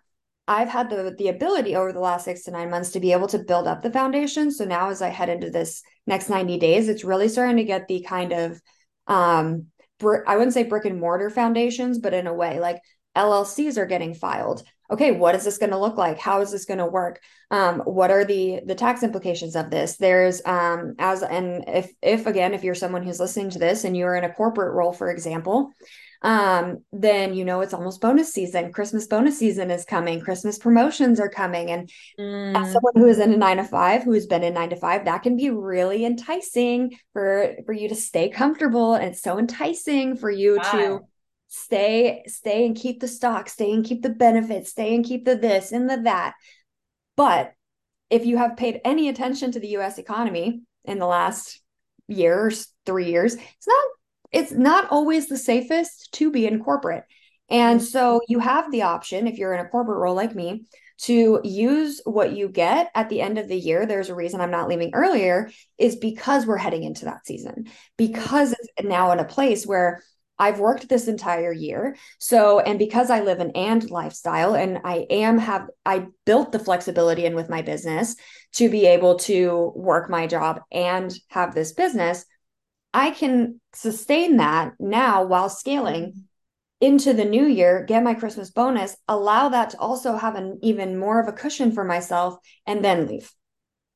I've 0.47 0.69
had 0.69 0.89
the 0.89 1.13
the 1.17 1.27
ability 1.27 1.75
over 1.75 1.93
the 1.93 1.99
last 1.99 2.25
6 2.25 2.43
to 2.43 2.51
9 2.51 2.69
months 2.69 2.91
to 2.91 2.99
be 2.99 3.11
able 3.11 3.27
to 3.27 3.39
build 3.39 3.67
up 3.67 3.81
the 3.81 3.91
foundation. 3.91 4.51
So 4.51 4.65
now 4.65 4.89
as 4.89 5.01
I 5.01 5.09
head 5.09 5.29
into 5.29 5.49
this 5.49 5.83
next 6.07 6.29
90 6.29 6.57
days, 6.57 6.89
it's 6.89 7.03
really 7.03 7.29
starting 7.29 7.57
to 7.57 7.63
get 7.63 7.87
the 7.87 8.01
kind 8.01 8.31
of 8.31 8.61
um 9.07 9.67
br- 9.99 10.27
I 10.27 10.37
wouldn't 10.37 10.53
say 10.53 10.63
brick 10.63 10.85
and 10.85 10.99
mortar 10.99 11.29
foundations, 11.29 11.99
but 11.99 12.13
in 12.13 12.27
a 12.27 12.33
way 12.33 12.59
like 12.59 12.81
LLCs 13.15 13.77
are 13.77 13.85
getting 13.85 14.13
filed 14.13 14.63
okay 14.93 15.11
what 15.11 15.33
is 15.33 15.43
this 15.43 15.57
going 15.57 15.71
to 15.71 15.77
look 15.77 15.97
like 15.97 16.19
how 16.19 16.39
is 16.39 16.51
this 16.51 16.65
going 16.65 16.77
to 16.77 16.85
work 16.85 17.19
um, 17.51 17.79
what 17.81 18.11
are 18.11 18.23
the 18.23 18.61
the 18.65 18.75
tax 18.75 19.03
implications 19.03 19.55
of 19.55 19.69
this 19.69 19.97
there's 19.97 20.41
um, 20.45 20.95
as 20.99 21.23
and 21.23 21.65
if 21.67 21.91
if 22.01 22.27
again 22.27 22.53
if 22.53 22.63
you're 22.63 22.75
someone 22.75 23.03
who's 23.03 23.19
listening 23.19 23.49
to 23.49 23.59
this 23.59 23.83
and 23.83 23.97
you're 23.97 24.15
in 24.15 24.23
a 24.23 24.33
corporate 24.33 24.73
role 24.73 24.93
for 24.93 25.09
example 25.09 25.71
um, 26.21 26.83
then 26.93 27.33
you 27.33 27.43
know 27.43 27.61
it's 27.61 27.73
almost 27.73 27.99
bonus 27.99 28.31
season 28.31 28.71
christmas 28.71 29.07
bonus 29.07 29.37
season 29.37 29.71
is 29.71 29.83
coming 29.83 30.21
christmas 30.21 30.59
promotions 30.59 31.19
are 31.19 31.29
coming 31.29 31.71
and 31.71 31.89
mm. 32.19 32.55
as 32.55 32.71
someone 32.71 32.93
who 32.95 33.07
is 33.07 33.19
in 33.19 33.33
a 33.33 33.37
nine 33.37 33.57
to 33.57 33.63
five 33.63 34.03
who 34.03 34.13
has 34.13 34.27
been 34.27 34.43
in 34.43 34.53
nine 34.53 34.69
to 34.69 34.75
five 34.75 35.05
that 35.05 35.23
can 35.23 35.35
be 35.35 35.49
really 35.49 36.05
enticing 36.05 36.95
for 37.13 37.55
for 37.65 37.73
you 37.73 37.89
to 37.89 37.95
stay 37.95 38.29
comfortable 38.29 38.93
and 38.93 39.05
it's 39.05 39.21
so 39.21 39.39
enticing 39.39 40.15
for 40.15 40.29
you 40.29 40.57
wow. 40.57 40.71
to 40.71 40.99
stay 41.53 42.23
stay 42.25 42.65
and 42.65 42.75
keep 42.75 42.99
the 42.99 43.07
stock 43.07 43.47
stay 43.47 43.71
and 43.71 43.85
keep 43.85 44.01
the 44.01 44.09
benefits 44.09 44.71
stay 44.71 44.95
and 44.95 45.05
keep 45.05 45.23
the 45.23 45.35
this 45.35 45.71
and 45.71 45.87
the 45.87 45.97
that. 45.97 46.33
But 47.15 47.53
if 48.09 48.25
you 48.25 48.37
have 48.37 48.57
paid 48.57 48.81
any 48.83 49.07
attention 49.07 49.51
to 49.51 49.59
the 49.59 49.75
US 49.77 49.99
economy 49.99 50.63
in 50.83 50.97
the 50.97 51.05
last 51.05 51.61
years 52.07 52.67
3 52.87 53.05
years 53.05 53.35
it's 53.35 53.67
not 53.67 53.85
it's 54.31 54.51
not 54.51 54.89
always 54.89 55.27
the 55.27 55.37
safest 55.37 56.11
to 56.13 56.31
be 56.31 56.47
in 56.47 56.63
corporate. 56.63 57.03
And 57.49 57.83
so 57.83 58.19
you 58.27 58.39
have 58.39 58.71
the 58.71 58.81
option 58.81 59.27
if 59.27 59.37
you're 59.37 59.53
in 59.53 59.63
a 59.63 59.69
corporate 59.69 59.99
role 59.99 60.15
like 60.15 60.33
me 60.33 60.65
to 61.01 61.39
use 61.43 62.01
what 62.03 62.33
you 62.33 62.49
get 62.49 62.89
at 62.95 63.09
the 63.09 63.21
end 63.21 63.37
of 63.37 63.47
the 63.47 63.57
year. 63.57 63.85
There's 63.85 64.09
a 64.09 64.15
reason 64.15 64.41
i'm 64.41 64.49
not 64.49 64.69
leaving 64.69 64.89
earlier 64.93 65.51
is 65.77 65.95
because 65.97 66.47
we're 66.47 66.57
heading 66.57 66.83
into 66.83 67.05
that 67.05 67.27
season 67.27 67.67
because 67.95 68.53
it's 68.53 68.69
now 68.83 69.11
in 69.11 69.19
a 69.19 69.25
place 69.25 69.67
where 69.67 70.01
I've 70.39 70.59
worked 70.59 70.89
this 70.89 71.07
entire 71.07 71.53
year. 71.53 71.95
So, 72.19 72.59
and 72.59 72.79
because 72.79 73.09
I 73.09 73.21
live 73.21 73.39
an 73.39 73.51
and 73.51 73.89
lifestyle 73.89 74.55
and 74.55 74.79
I 74.83 75.05
am 75.09 75.37
have, 75.37 75.67
I 75.85 76.07
built 76.25 76.51
the 76.51 76.59
flexibility 76.59 77.25
in 77.25 77.35
with 77.35 77.49
my 77.49 77.61
business 77.61 78.15
to 78.53 78.69
be 78.69 78.85
able 78.87 79.19
to 79.19 79.71
work 79.75 80.09
my 80.09 80.27
job 80.27 80.61
and 80.71 81.13
have 81.29 81.53
this 81.53 81.73
business, 81.73 82.25
I 82.93 83.11
can 83.11 83.59
sustain 83.73 84.37
that 84.37 84.73
now 84.79 85.23
while 85.23 85.49
scaling 85.49 86.25
into 86.81 87.13
the 87.13 87.25
new 87.25 87.45
year, 87.45 87.85
get 87.87 88.03
my 88.03 88.13
Christmas 88.13 88.49
bonus, 88.49 88.97
allow 89.07 89.49
that 89.49 89.69
to 89.69 89.77
also 89.79 90.17
have 90.17 90.35
an 90.35 90.59
even 90.61 90.99
more 90.99 91.21
of 91.21 91.27
a 91.27 91.33
cushion 91.33 91.71
for 91.71 91.83
myself 91.83 92.35
and 92.67 92.83
then 92.83 93.07
leave. 93.07 93.31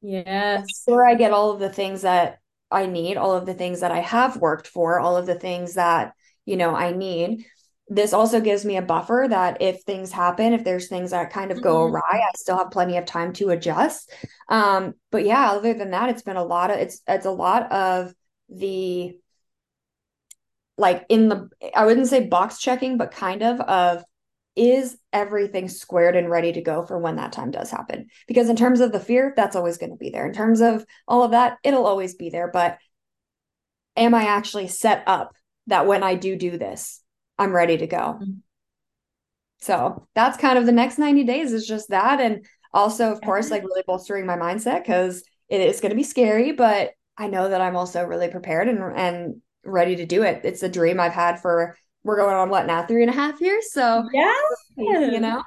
Yes. 0.01 0.83
Where 0.85 1.05
I 1.05 1.15
get 1.15 1.33
all 1.33 1.51
of 1.51 1.59
the 1.59 1.69
things 1.69 2.03
that 2.03 2.39
I 2.71 2.85
need, 2.85 3.17
all 3.17 3.33
of 3.35 3.45
the 3.45 3.53
things 3.53 3.81
that 3.81 3.91
I 3.91 3.99
have 3.99 4.37
worked 4.37 4.67
for, 4.67 4.99
all 4.99 5.17
of 5.17 5.25
the 5.25 5.35
things 5.35 5.73
that 5.73 6.13
you 6.47 6.57
know 6.57 6.75
I 6.75 6.91
need 6.91 7.45
this 7.89 8.11
also 8.11 8.41
gives 8.41 8.65
me 8.65 8.75
a 8.75 8.81
buffer 8.81 9.27
that 9.29 9.61
if 9.61 9.81
things 9.83 10.11
happen 10.11 10.53
if 10.53 10.63
there's 10.63 10.89
things 10.89 11.11
that 11.11 11.31
kind 11.31 11.51
of 11.51 11.61
go 11.61 11.85
mm-hmm. 11.85 11.95
awry 11.95 12.21
i 12.21 12.31
still 12.35 12.57
have 12.57 12.69
plenty 12.69 12.97
of 12.97 13.05
time 13.05 13.31
to 13.31 13.49
adjust 13.51 14.11
um 14.49 14.93
but 15.09 15.23
yeah 15.23 15.51
other 15.51 15.73
than 15.73 15.91
that 15.91 16.09
it's 16.09 16.21
been 16.21 16.35
a 16.35 16.43
lot 16.43 16.69
of 16.69 16.77
it's 16.77 17.01
it's 17.07 17.25
a 17.25 17.31
lot 17.31 17.71
of 17.71 18.13
the 18.49 19.15
like 20.77 21.05
in 21.09 21.29
the 21.29 21.49
I 21.75 21.85
wouldn't 21.85 22.07
say 22.07 22.25
box 22.25 22.59
checking, 22.59 22.97
but 22.97 23.11
kind 23.11 23.41
of 23.41 23.59
of 23.61 24.03
is 24.55 24.97
everything 25.13 25.69
squared 25.69 26.15
and 26.15 26.29
ready 26.29 26.51
to 26.53 26.61
go 26.61 26.83
for 26.83 26.97
when 26.97 27.17
that 27.17 27.31
time 27.31 27.51
does 27.51 27.69
happen? 27.69 28.07
Because 28.27 28.49
in 28.49 28.55
terms 28.55 28.79
of 28.79 28.91
the 28.91 28.99
fear, 28.99 29.33
that's 29.35 29.55
always 29.55 29.77
going 29.77 29.91
to 29.91 29.97
be 29.97 30.09
there. 30.09 30.25
In 30.25 30.33
terms 30.33 30.61
of 30.61 30.85
all 31.07 31.23
of 31.23 31.31
that, 31.31 31.57
it'll 31.63 31.85
always 31.85 32.15
be 32.15 32.29
there. 32.29 32.49
But 32.51 32.77
am 33.95 34.15
I 34.15 34.25
actually 34.25 34.67
set 34.67 35.03
up 35.05 35.35
that 35.67 35.87
when 35.87 36.03
I 36.03 36.15
do 36.15 36.35
do 36.35 36.57
this, 36.57 37.01
I'm 37.37 37.55
ready 37.55 37.77
to 37.77 37.87
go? 37.87 37.97
Mm-hmm. 37.97 38.31
So 39.59 40.07
that's 40.15 40.37
kind 40.37 40.57
of 40.57 40.65
the 40.65 40.71
next 40.71 40.97
90 40.97 41.23
days 41.23 41.51
is 41.53 41.67
just 41.67 41.89
that. 41.89 42.19
And 42.19 42.45
also, 42.73 43.11
of 43.11 43.21
course, 43.21 43.49
like 43.49 43.63
really 43.63 43.83
bolstering 43.85 44.25
my 44.25 44.37
mindset 44.37 44.83
because 44.83 45.23
it 45.49 45.61
is 45.61 45.81
going 45.81 45.89
to 45.89 45.95
be 45.95 46.03
scary, 46.03 46.51
but 46.51 46.91
I 47.17 47.27
know 47.27 47.49
that 47.49 47.61
I'm 47.61 47.75
also 47.75 48.03
really 48.03 48.27
prepared 48.27 48.67
and, 48.67 48.79
and 48.95 49.41
ready 49.65 49.95
to 49.95 50.05
do 50.05 50.23
it. 50.23 50.41
It's 50.43 50.63
a 50.63 50.69
dream 50.69 50.99
I've 50.99 51.13
had 51.13 51.41
for 51.41 51.75
we're 52.07 52.17
going 52.17 52.35
on 52.35 52.49
what 52.49 52.65
now 52.65 52.85
three 52.85 53.03
and 53.03 53.11
a 53.11 53.13
half 53.13 53.41
years 53.41 53.71
so 53.71 54.07
yeah 54.77 55.09
you 55.11 55.19
know 55.19 55.43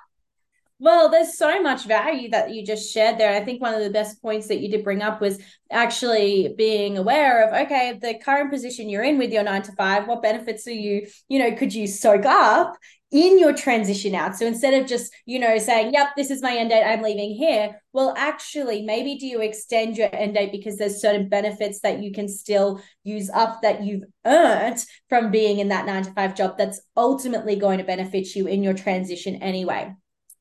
well 0.81 1.09
there's 1.09 1.37
so 1.37 1.63
much 1.63 1.85
value 1.85 2.29
that 2.31 2.53
you 2.53 2.65
just 2.65 2.93
shared 2.93 3.19
there 3.19 3.33
i 3.33 3.45
think 3.45 3.61
one 3.61 3.75
of 3.75 3.83
the 3.83 3.91
best 3.91 4.21
points 4.21 4.49
that 4.49 4.61
you 4.61 4.71
did 4.71 4.83
bring 4.83 5.03
up 5.03 5.21
was 5.21 5.39
actually 5.71 6.55
being 6.57 6.99
aware 6.99 7.47
of 7.47 7.67
okay 7.67 7.99
the 8.03 8.19
current 8.25 8.51
position 8.51 8.89
you're 8.89 9.05
in 9.05 9.19
with 9.19 9.33
your 9.33 9.43
nine 9.43 9.63
to 9.63 9.73
five 9.73 10.09
what 10.09 10.23
benefits 10.23 10.67
are 10.67 10.73
you 10.73 11.07
you 11.29 11.39
know 11.39 11.55
could 11.55 11.73
you 11.73 11.87
soak 11.87 12.25
up 12.25 12.77
in 13.11 13.39
your 13.39 13.53
transition 13.53 14.15
out. 14.15 14.37
So 14.37 14.47
instead 14.47 14.75
of 14.75 14.89
just, 14.89 15.13
you 15.27 15.39
know, 15.39 15.59
saying, 15.59 15.93
yep, 15.93 16.11
this 16.17 16.31
is 16.31 16.43
my 16.43 16.55
end 16.57 16.71
date, 16.71 16.85
I'm 16.85 17.03
leaving 17.03 17.35
here, 17.35 17.81
well, 17.93 18.15
actually, 18.17 18.83
maybe 18.83 19.17
do 19.17 19.27
you 19.27 19.41
extend 19.41 19.97
your 19.97 20.09
end 20.15 20.35
date 20.35 20.53
because 20.53 20.77
there's 20.77 21.01
certain 21.01 21.29
benefits 21.29 21.81
that 21.81 22.03
you 22.03 22.13
can 22.13 22.29
still 22.29 22.81
use 23.03 23.29
up 23.31 23.63
that 23.63 23.83
you've 23.83 24.05
earned 24.25 24.85
from 25.09 25.33
being 25.33 25.59
in 25.59 25.69
that 25.69 25.87
nine 25.87 26.05
to 26.05 26.13
five 26.13 26.37
job 26.37 26.57
that's 26.57 26.81
ultimately 26.97 27.57
going 27.57 27.79
to 27.79 27.85
benefit 27.85 28.35
you 28.37 28.47
in 28.47 28.63
your 28.63 28.75
transition 28.75 29.37
anyway. 29.43 29.93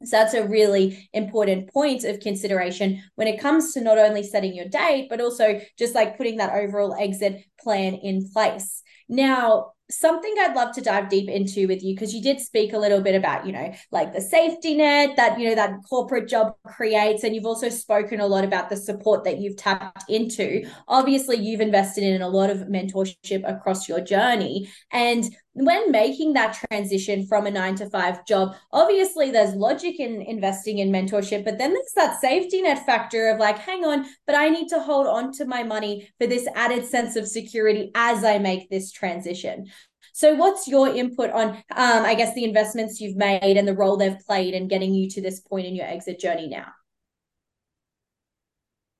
So 0.04 0.18
that's 0.18 0.34
a 0.34 0.48
really 0.48 1.10
important 1.14 1.74
point 1.74 2.06
of 2.06 2.20
consideration 2.20 3.04
when 3.16 3.28
it 3.28 3.40
comes 3.40 3.74
to 3.74 3.82
not 3.82 3.98
only 3.98 4.24
setting 4.24 4.56
your 4.56 4.68
date, 4.68 5.08
but 5.10 5.20
also 5.20 5.60
just 5.78 5.94
like 5.96 6.18
putting 6.18 6.38
that 6.38 6.54
overall 6.54 6.96
exit 6.98 7.44
plan 7.60 7.96
in 7.96 8.30
place. 8.32 8.82
Now, 9.10 9.74
something 9.92 10.34
I'd 10.40 10.56
love 10.56 10.74
to 10.76 10.82
dive 10.82 11.10
deep 11.10 11.30
into 11.30 11.68
with 11.68 11.84
you 11.84 11.96
because 11.96 12.14
you 12.14 12.22
did 12.22 12.40
speak 12.40 12.74
a 12.74 12.78
little 12.78 13.02
bit 13.02 13.16
about, 13.16 13.46
you 13.46 13.52
know, 13.52 13.74
like 13.92 14.14
the 14.14 14.22
safety 14.22 14.76
net 14.76 15.16
that, 15.18 15.40
you 15.40 15.50
know, 15.50 15.56
that 15.56 15.78
corporate 15.90 16.28
job 16.28 16.54
creates. 16.66 17.24
And 17.24 17.36
you've 17.36 17.46
also 17.46 17.70
spoken 17.70 18.20
a 18.20 18.28
lot 18.28 18.44
about 18.44 18.70
the 18.70 18.78
support 18.78 19.24
that 19.24 19.40
you've 19.40 19.58
tapped 19.58 20.10
into. 20.10 20.66
Obviously, 20.88 21.38
you've 21.38 21.62
invested 21.62 22.04
in 22.04 22.22
a 22.22 22.30
lot 22.30 22.50
of 22.50 22.68
mentorship 22.68 23.50
across 23.50 23.90
your 23.90 24.02
journey. 24.02 24.70
And 24.92 25.26
when 25.54 25.92
making 25.92 26.34
that 26.34 26.58
transition 26.70 27.26
from 27.26 27.46
a 27.46 27.52
nine 27.52 27.76
to 27.76 27.90
five 27.90 28.26
job, 28.26 28.56
obviously 28.72 29.32
there's 29.32 29.56
logic 29.56 30.00
in 30.00 30.22
investing 30.22 30.78
in 30.78 30.92
mentorship, 30.92 31.44
but 31.44 31.58
then 31.58 31.74
there's 31.74 31.92
that 31.96 32.22
safety 32.22 32.62
net 32.62 32.86
factor 32.86 33.28
of 33.28 33.40
like, 33.40 33.58
hang 33.58 33.84
on, 33.84 34.06
but 34.26 34.36
I 34.36 34.50
need 34.50 34.70
to 34.70 34.80
hold 34.80 35.08
on 35.08 35.32
to 35.34 35.46
my 35.46 35.64
money 35.64 36.10
for 36.20 36.28
this 36.28 36.48
added 36.56 36.86
sense 36.86 37.16
of 37.16 37.28
security 37.28 37.92
as 37.96 38.24
I 38.24 38.38
make 38.38 38.70
this 38.70 38.92
transition. 38.92 39.66
So, 40.14 40.36
what's 40.36 40.68
your 40.68 40.88
input 40.88 41.32
on, 41.32 41.50
um, 41.50 42.06
I 42.06 42.16
guess, 42.16 42.34
the 42.34 42.44
investments 42.44 43.00
you've 43.00 43.18
made 43.18 43.58
and 43.58 43.68
the 43.68 43.76
role 43.76 43.98
they've 43.98 44.20
played 44.20 44.54
in 44.54 44.68
getting 44.68 44.94
you 44.94 45.10
to 45.12 45.22
this 45.22 45.40
point 45.40 45.68
in 45.68 45.76
your 45.76 45.86
exit 45.86 46.20
journey 46.20 46.48
now? 46.48 46.68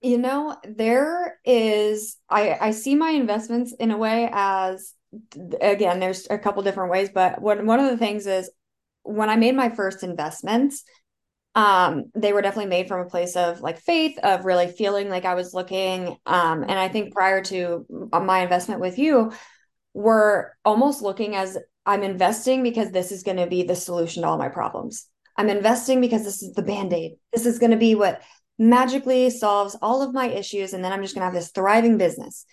You 0.02 0.18
know, 0.18 0.56
there 0.64 1.40
is, 1.44 2.18
I, 2.30 2.58
I 2.60 2.72
see 2.72 2.96
my 2.96 3.10
investments 3.10 3.74
in 3.74 3.92
a 3.92 3.98
way 3.98 4.30
as 4.32 4.94
again, 5.62 6.00
there's 6.00 6.28
a 6.30 6.38
couple 6.38 6.62
different 6.64 6.92
ways, 6.92 7.10
but 7.14 7.42
one 7.42 7.66
one 7.66 7.80
of 7.80 7.90
the 7.90 7.98
things 7.98 8.28
is 8.28 8.50
when 9.04 9.30
I 9.30 9.36
made 9.36 9.56
my 9.56 9.70
first 9.70 10.04
investments, 10.04 10.84
um, 11.56 12.06
they 12.16 12.32
were 12.32 12.42
definitely 12.42 12.70
made 12.70 12.88
from 12.88 13.02
a 13.02 13.10
place 13.10 13.36
of 13.36 13.62
like 13.62 13.80
faith, 13.80 14.18
of 14.24 14.46
really 14.46 14.68
feeling 14.68 15.10
like 15.10 15.26
I 15.26 15.34
was 15.34 15.54
looking. 15.54 16.18
Um, 16.26 16.64
and 16.64 16.74
I 16.74 16.88
think 16.88 17.14
prior 17.14 17.42
to 17.46 17.86
my 18.12 18.42
investment 18.42 18.82
with 18.82 19.00
you, 19.00 19.32
we're 19.94 20.52
almost 20.64 21.02
looking 21.02 21.36
as 21.36 21.58
I'm 21.86 22.04
investing 22.04 22.64
because 22.64 22.92
this 22.92 23.12
is 23.12 23.24
going 23.24 23.38
to 23.38 23.48
be 23.48 23.64
the 23.64 23.76
solution 23.76 24.24
to 24.24 24.30
all 24.30 24.38
my 24.38 24.50
problems. 24.50 25.08
I'm 25.38 25.50
investing 25.50 26.02
because 26.02 26.24
this 26.24 26.44
is 26.44 26.54
the 26.54 26.62
band 26.62 26.94
aid. 26.94 27.14
This 27.34 27.46
is 27.46 27.60
going 27.60 27.72
to 27.72 27.78
be 27.78 27.96
what 27.96 28.22
magically 28.58 29.30
solves 29.30 29.76
all 29.82 30.02
of 30.02 30.14
my 30.14 30.28
issues. 30.28 30.74
And 30.74 30.84
then 30.84 30.92
I'm 30.92 31.02
just 31.02 31.16
going 31.16 31.22
to 31.22 31.26
have 31.26 31.34
this 31.34 31.52
thriving 31.52 31.98
business. 31.98 32.46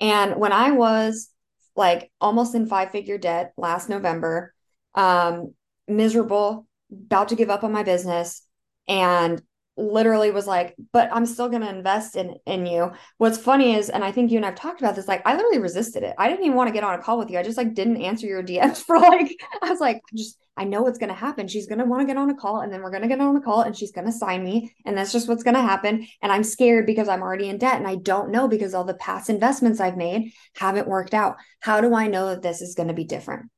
And 0.00 0.36
when 0.36 0.52
I 0.52 0.72
was 0.72 1.30
like 1.74 2.12
almost 2.20 2.54
in 2.54 2.66
five 2.66 2.90
figure 2.90 3.18
debt 3.18 3.52
last 3.56 3.88
November, 3.88 4.54
um, 4.94 5.54
miserable, 5.88 6.66
about 6.92 7.28
to 7.28 7.36
give 7.36 7.50
up 7.50 7.64
on 7.64 7.72
my 7.72 7.82
business, 7.82 8.42
and 8.86 9.42
literally 9.76 10.30
was 10.30 10.46
like, 10.46 10.74
but 10.92 11.08
I'm 11.12 11.26
still 11.26 11.48
going 11.48 11.62
to 11.62 11.68
invest 11.68 12.16
in 12.16 12.36
in 12.46 12.66
you. 12.66 12.92
What's 13.18 13.38
funny 13.38 13.74
is, 13.74 13.90
and 13.90 14.04
I 14.04 14.12
think 14.12 14.30
you 14.30 14.36
and 14.36 14.46
I've 14.46 14.54
talked 14.54 14.80
about 14.80 14.94
this, 14.94 15.08
like 15.08 15.22
I 15.24 15.34
literally 15.34 15.58
resisted 15.58 16.02
it. 16.02 16.14
I 16.18 16.28
didn't 16.28 16.44
even 16.44 16.56
want 16.56 16.68
to 16.68 16.72
get 16.72 16.84
on 16.84 16.98
a 16.98 17.02
call 17.02 17.18
with 17.18 17.30
you. 17.30 17.38
I 17.38 17.42
just 17.42 17.58
like 17.58 17.74
didn't 17.74 18.02
answer 18.02 18.26
your 18.26 18.42
DMs 18.42 18.78
for 18.86 18.98
like, 18.98 19.36
I 19.62 19.70
was 19.70 19.80
like, 19.80 20.00
just 20.14 20.38
I 20.56 20.64
know 20.64 20.82
what's 20.82 20.98
going 20.98 21.08
to 21.08 21.14
happen. 21.16 21.48
She's 21.48 21.66
going 21.66 21.80
to 21.80 21.84
want 21.84 22.02
to 22.02 22.06
get 22.06 22.16
on 22.16 22.30
a 22.30 22.34
call 22.34 22.60
and 22.60 22.72
then 22.72 22.80
we're 22.80 22.90
going 22.90 23.02
to 23.02 23.08
get 23.08 23.20
on 23.20 23.36
a 23.36 23.40
call 23.40 23.62
and 23.62 23.76
she's 23.76 23.90
going 23.90 24.06
to 24.06 24.12
sign 24.12 24.44
me. 24.44 24.72
And 24.86 24.96
that's 24.96 25.10
just 25.10 25.28
what's 25.28 25.42
going 25.42 25.56
to 25.56 25.60
happen. 25.60 26.06
And 26.22 26.30
I'm 26.30 26.44
scared 26.44 26.86
because 26.86 27.08
I'm 27.08 27.22
already 27.22 27.48
in 27.48 27.58
debt 27.58 27.76
and 27.76 27.88
I 27.88 27.96
don't 27.96 28.30
know 28.30 28.46
because 28.46 28.72
all 28.72 28.84
the 28.84 28.94
past 28.94 29.30
investments 29.30 29.80
I've 29.80 29.96
made 29.96 30.32
haven't 30.54 30.86
worked 30.86 31.12
out. 31.12 31.36
How 31.58 31.80
do 31.80 31.92
I 31.94 32.06
know 32.06 32.28
that 32.28 32.42
this 32.42 32.60
is 32.60 32.76
going 32.76 32.88
to 32.88 32.94
be 32.94 33.04
different? 33.04 33.50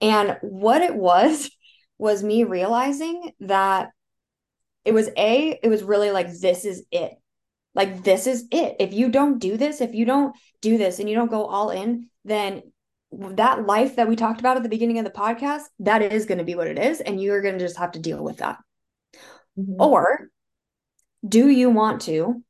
And 0.00 0.36
what 0.40 0.82
it 0.82 0.96
was, 0.96 1.50
was 2.00 2.22
me 2.22 2.44
realizing 2.44 3.30
that 3.40 3.90
it 4.84 4.92
was 4.92 5.08
a 5.16 5.58
it 5.62 5.68
was 5.68 5.82
really 5.82 6.10
like 6.10 6.32
this 6.32 6.64
is 6.64 6.84
it. 6.90 7.12
Like 7.74 8.02
this 8.02 8.26
is 8.26 8.46
it. 8.50 8.76
If 8.80 8.92
you 8.92 9.10
don't 9.10 9.38
do 9.38 9.56
this 9.56 9.80
if 9.80 9.94
you 9.94 10.04
don't 10.04 10.34
do 10.60 10.78
this 10.78 10.98
and 10.98 11.08
you 11.08 11.14
don't 11.14 11.30
go 11.30 11.46
all 11.46 11.70
in 11.70 12.08
then 12.24 12.62
that 13.12 13.66
life 13.66 13.96
that 13.96 14.08
we 14.08 14.14
talked 14.14 14.40
about 14.40 14.56
at 14.56 14.62
the 14.62 14.68
beginning 14.68 14.98
of 14.98 15.04
the 15.04 15.10
podcast 15.10 15.62
that 15.80 16.00
is 16.00 16.26
going 16.26 16.38
to 16.38 16.44
be 16.44 16.54
what 16.54 16.68
it 16.68 16.78
is 16.78 17.00
and 17.00 17.20
you're 17.20 17.42
going 17.42 17.58
to 17.58 17.64
just 17.64 17.78
have 17.78 17.92
to 17.92 17.98
deal 17.98 18.22
with 18.22 18.38
that. 18.38 18.58
Mm-hmm. 19.58 19.82
or 19.82 20.28
do 21.28 21.48
you 21.48 21.70
want 21.70 22.02
to 22.02 22.42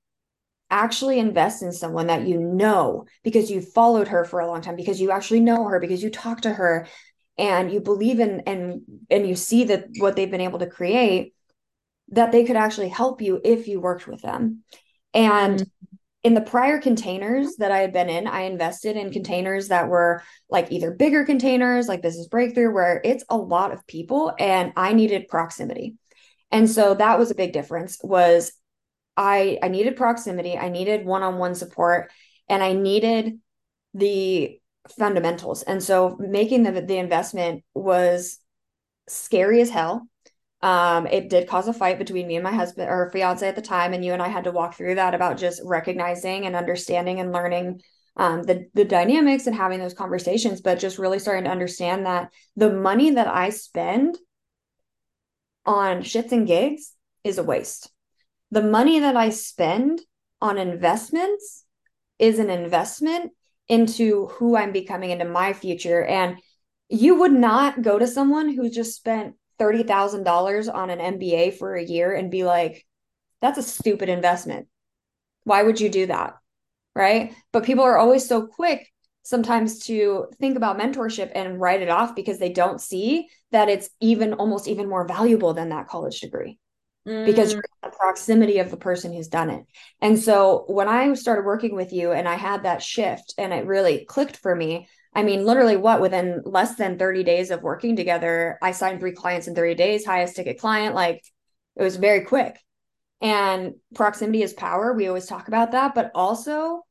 actually 0.71 1.19
invest 1.19 1.63
in 1.63 1.73
someone 1.73 2.09
that 2.09 2.29
you 2.29 2.39
know 2.39 3.07
because 3.25 3.51
you 3.51 3.63
followed 3.63 4.09
her 4.09 4.25
for 4.25 4.41
a 4.41 4.47
long 4.47 4.61
time 4.61 4.77
because 4.77 5.01
you 5.01 5.11
actually 5.11 5.41
know 5.41 5.65
her 5.65 5.81
because 5.81 6.03
you 6.03 6.11
talk 6.11 6.43
to 6.43 6.53
her 6.53 6.87
and 7.39 7.73
you 7.73 7.81
believe 7.81 8.21
in 8.21 8.41
and 8.41 8.83
and 9.11 9.27
you 9.27 9.35
see 9.35 9.65
that 9.65 9.87
what 9.97 10.15
they've 10.15 10.31
been 10.31 10.43
able 10.43 10.59
to 10.59 10.67
create 10.67 11.35
that 12.11 12.33
they 12.33 12.45
could 12.45 12.57
actually 12.57 12.89
help 12.89 13.23
you 13.23 13.41
if 13.45 13.69
you 13.69 13.81
worked 13.81 14.07
with 14.07 14.23
them. 14.23 14.63
And 15.15 15.61
mm-hmm. 15.61 15.97
in 16.25 16.35
the 16.35 16.41
prior 16.41 16.81
containers 16.81 17.57
that 17.57 17.71
I 17.71 17.79
had 17.79 17.93
been 17.93 18.09
in, 18.09 18.27
I 18.27 18.43
invested 18.43 18.97
in 18.97 19.13
containers 19.13 19.69
that 19.69 19.89
were 19.89 20.23
like 20.49 20.71
either 20.73 20.91
bigger 20.91 21.25
containers, 21.25 21.89
like 21.89 22.03
Business 22.03 22.29
Breakthrough, 22.29 22.73
where 22.73 23.01
it's 23.05 23.25
a 23.29 23.37
lot 23.37 23.73
of 23.73 23.87
people 23.87 24.33
and 24.39 24.73
I 24.77 24.93
needed 24.93 25.29
proximity. 25.29 25.97
And 26.51 26.69
so 26.69 26.95
that 26.95 27.19
was 27.19 27.31
a 27.31 27.37
big 27.37 27.53
difference 27.53 27.99
was 28.03 28.53
I 29.17 29.59
I 29.63 29.69
needed 29.69 29.97
proximity, 29.97 30.57
I 30.57 30.69
needed 30.69 31.07
one-on-one 31.07 31.55
support, 31.55 32.11
and 32.49 32.63
I 32.63 32.73
needed 32.73 33.39
the 33.95 34.59
fundamentals. 34.99 35.63
And 35.63 35.83
so 35.83 36.17
making 36.19 36.65
the 36.65 36.73
the 36.81 36.99
investment 36.99 37.63
was 37.75 38.39
scary 39.09 39.61
as 39.61 39.71
hell 39.71 40.09
um, 40.63 41.07
it 41.07 41.31
did 41.31 41.49
cause 41.49 41.69
a 41.69 41.73
fight 41.73 41.99
between 41.99 42.27
me 42.27 42.37
and 42.37 42.45
my 42.45 42.53
husband 42.53 42.91
or 42.91 43.11
fiance 43.11 43.47
at 43.47 43.57
the 43.57 43.63
time, 43.63 43.93
and 43.93 44.05
you 44.05 44.13
and 44.13 44.23
I 44.23 44.29
had 44.29 44.45
to 44.45 44.53
walk 44.53 44.75
through 44.75 44.97
that 44.97 45.15
about 45.15 45.39
just 45.39 45.63
recognizing 45.65 46.47
and 46.47 46.55
understanding 46.55 47.21
and 47.21 47.33
learning 47.33 47.83
um, 48.17 48.43
the 48.43 48.69
the 48.75 48.85
dynamics 48.85 49.47
and 49.47 49.57
having 49.57 49.79
those 49.81 49.95
conversations, 49.95 50.61
but 50.61 50.79
just 50.79 50.99
really 50.99 51.19
starting 51.19 51.45
to 51.45 51.51
understand 51.51 52.07
that 52.07 52.33
the 52.57 52.71
money 52.73 53.11
that 53.11 53.29
I 53.29 53.51
spend 53.51 54.19
on 55.65 56.01
shits 56.01 56.33
and 56.33 56.47
gigs 56.47 56.95
is 57.25 57.39
a 57.39 57.43
waste. 57.43 57.91
The 58.51 58.63
money 58.63 59.01
that 59.01 59.17
I 59.17 59.31
spend 59.31 60.01
on 60.41 60.59
investments 60.59 61.65
is 62.19 62.39
an 62.39 62.51
investment 62.51 63.33
into 63.69 64.27
who 64.27 64.57
I'm 64.57 64.73
becoming 64.73 65.11
into 65.11 65.25
my 65.25 65.53
future. 65.53 66.05
And 66.05 66.39
you 66.89 67.21
would 67.21 67.33
not 67.33 67.83
go 67.83 67.99
to 67.99 68.07
someone 68.07 68.53
who 68.53 68.69
just 68.69 68.97
spent 68.97 69.37
$30,000 69.61 70.75
on 70.75 70.91
an 70.91 71.19
MBA 71.19 71.59
for 71.59 71.75
a 71.75 71.85
year 71.85 72.15
and 72.15 72.31
be 72.31 72.45
like, 72.45 72.87
that's 73.43 73.59
a 73.59 73.63
stupid 73.63 74.09
investment. 74.09 74.67
Why 75.45 75.63
would 75.63 75.81
you 75.81 75.89
do 75.89 76.07
that? 76.07 76.35
Right. 76.95 77.35
But 77.53 77.65
people 77.65 77.85
are 77.85 77.99
always 77.99 78.27
so 78.27 78.47
quick 78.47 78.91
sometimes 79.23 79.85
to 79.87 80.27
think 80.41 80.57
about 80.57 80.79
mentorship 80.79 81.31
and 81.35 81.61
write 81.61 81.83
it 81.83 81.89
off 81.91 82.17
because 82.17 82.39
they 82.39 82.53
don't 82.53 82.81
see 82.81 83.29
that 83.53 83.69
it's 83.69 83.91
even 84.01 84.35
almost 84.35 84.67
even 84.67 84.89
more 84.89 85.07
valuable 85.07 85.55
than 85.55 85.69
that 85.69 85.89
college 85.89 86.21
degree. 86.21 86.59
mm. 87.07 87.25
because 87.25 87.53
you're 87.53 87.63
in 87.63 87.91
the 87.91 87.97
proximity 87.97 88.59
of 88.59 88.71
the 88.71 88.77
person 88.77 89.13
who's 89.13 89.29
done 89.29 89.51
it. 89.51 89.65
And 90.01 90.19
so 90.19 90.65
when 90.69 90.89
I 90.89 91.13
started 91.15 91.45
working 91.45 91.75
with 91.75 91.93
you 91.93 92.13
and 92.13 92.29
I 92.29 92.35
had 92.35 92.65
that 92.65 92.83
shift 92.83 93.35
and 93.39 93.53
it 93.53 93.67
really 93.67 94.05
clicked 94.05 94.37
for 94.37 94.55
me, 94.55 94.89
I 95.13 95.23
mean, 95.25 95.45
literally, 95.45 95.77
what 95.77 96.01
within 96.01 96.43
less 96.45 96.77
than 96.77 96.99
30 96.99 97.25
days 97.25 97.51
of 97.51 97.63
working 97.63 97.97
together, 97.97 98.59
I 98.63 98.71
signed 98.71 99.01
three 99.01 99.13
clients 99.13 99.49
in 99.49 99.55
30 99.55 99.75
days, 99.75 100.05
highest 100.05 100.37
ticket 100.37 100.59
client. 100.59 100.95
Like 100.95 101.25
it 101.77 101.83
was 101.83 101.97
very 101.97 102.23
quick. 102.23 102.59
And 103.21 103.75
proximity 103.95 104.43
is 104.43 104.53
power. 104.53 104.93
We 104.93 105.09
always 105.09 105.27
talk 105.27 105.49
about 105.49 105.73
that, 105.73 105.95
but 105.95 106.11
also 106.15 106.85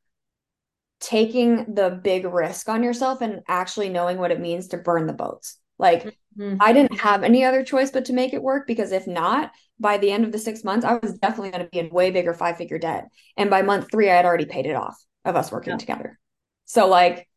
taking 1.00 1.74
the 1.74 1.90
big 2.04 2.26
risk 2.26 2.68
on 2.68 2.84
yourself 2.84 3.22
and 3.22 3.42
actually 3.48 3.90
knowing 3.90 4.18
what 4.18 4.32
it 4.32 4.40
means 4.40 4.68
to 4.68 4.78
burn 4.78 5.08
the 5.08 5.14
boats. 5.14 5.58
Like 5.78 6.04
mm-hmm. 6.38 6.58
I 6.60 6.74
didn't 6.74 7.00
have 7.00 7.24
any 7.24 7.46
other 7.46 7.64
choice 7.64 7.90
but 7.90 8.06
to 8.06 8.14
make 8.14 8.34
it 8.34 8.44
work 8.44 8.68
because 8.68 8.92
if 8.92 9.08
not, 9.08 9.52
by 9.80 9.98
the 9.98 10.12
end 10.12 10.26
of 10.26 10.34
the 10.34 10.40
six 10.40 10.66
months, 10.66 10.86
I 10.86 10.96
was 10.96 11.18
definitely 11.18 11.52
going 11.52 11.64
to 11.64 11.70
be 11.70 11.80
in 11.80 11.90
way 11.90 12.12
bigger 12.12 12.34
five 12.34 12.58
figure 12.58 12.78
debt. 12.78 13.08
And 13.38 13.50
by 13.50 13.62
month 13.62 13.90
three, 13.90 14.10
I 14.10 14.16
had 14.16 14.26
already 14.26 14.46
paid 14.46 14.66
it 14.66 14.76
off 14.76 15.02
of 15.24 15.38
us 15.38 15.54
working 15.54 15.72
yeah. 15.72 15.78
together. 15.78 16.20
So 16.66 16.88
like 16.88 17.29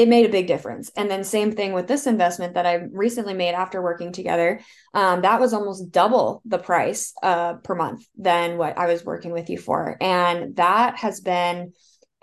it 0.00 0.08
made 0.08 0.24
a 0.24 0.30
big 0.30 0.46
difference. 0.46 0.90
And 0.96 1.10
then 1.10 1.24
same 1.24 1.52
thing 1.52 1.74
with 1.74 1.86
this 1.86 2.06
investment 2.06 2.54
that 2.54 2.64
I 2.64 2.86
recently 2.90 3.34
made 3.34 3.52
after 3.52 3.82
working 3.82 4.12
together. 4.12 4.60
Um, 4.94 5.20
that 5.20 5.38
was 5.38 5.52
almost 5.52 5.92
double 5.92 6.40
the 6.46 6.56
price 6.56 7.12
uh, 7.22 7.54
per 7.56 7.74
month 7.74 8.06
than 8.16 8.56
what 8.56 8.78
I 8.78 8.86
was 8.86 9.04
working 9.04 9.30
with 9.30 9.50
you 9.50 9.58
for. 9.58 9.98
And 10.00 10.56
that 10.56 10.96
has 10.96 11.20
been 11.20 11.74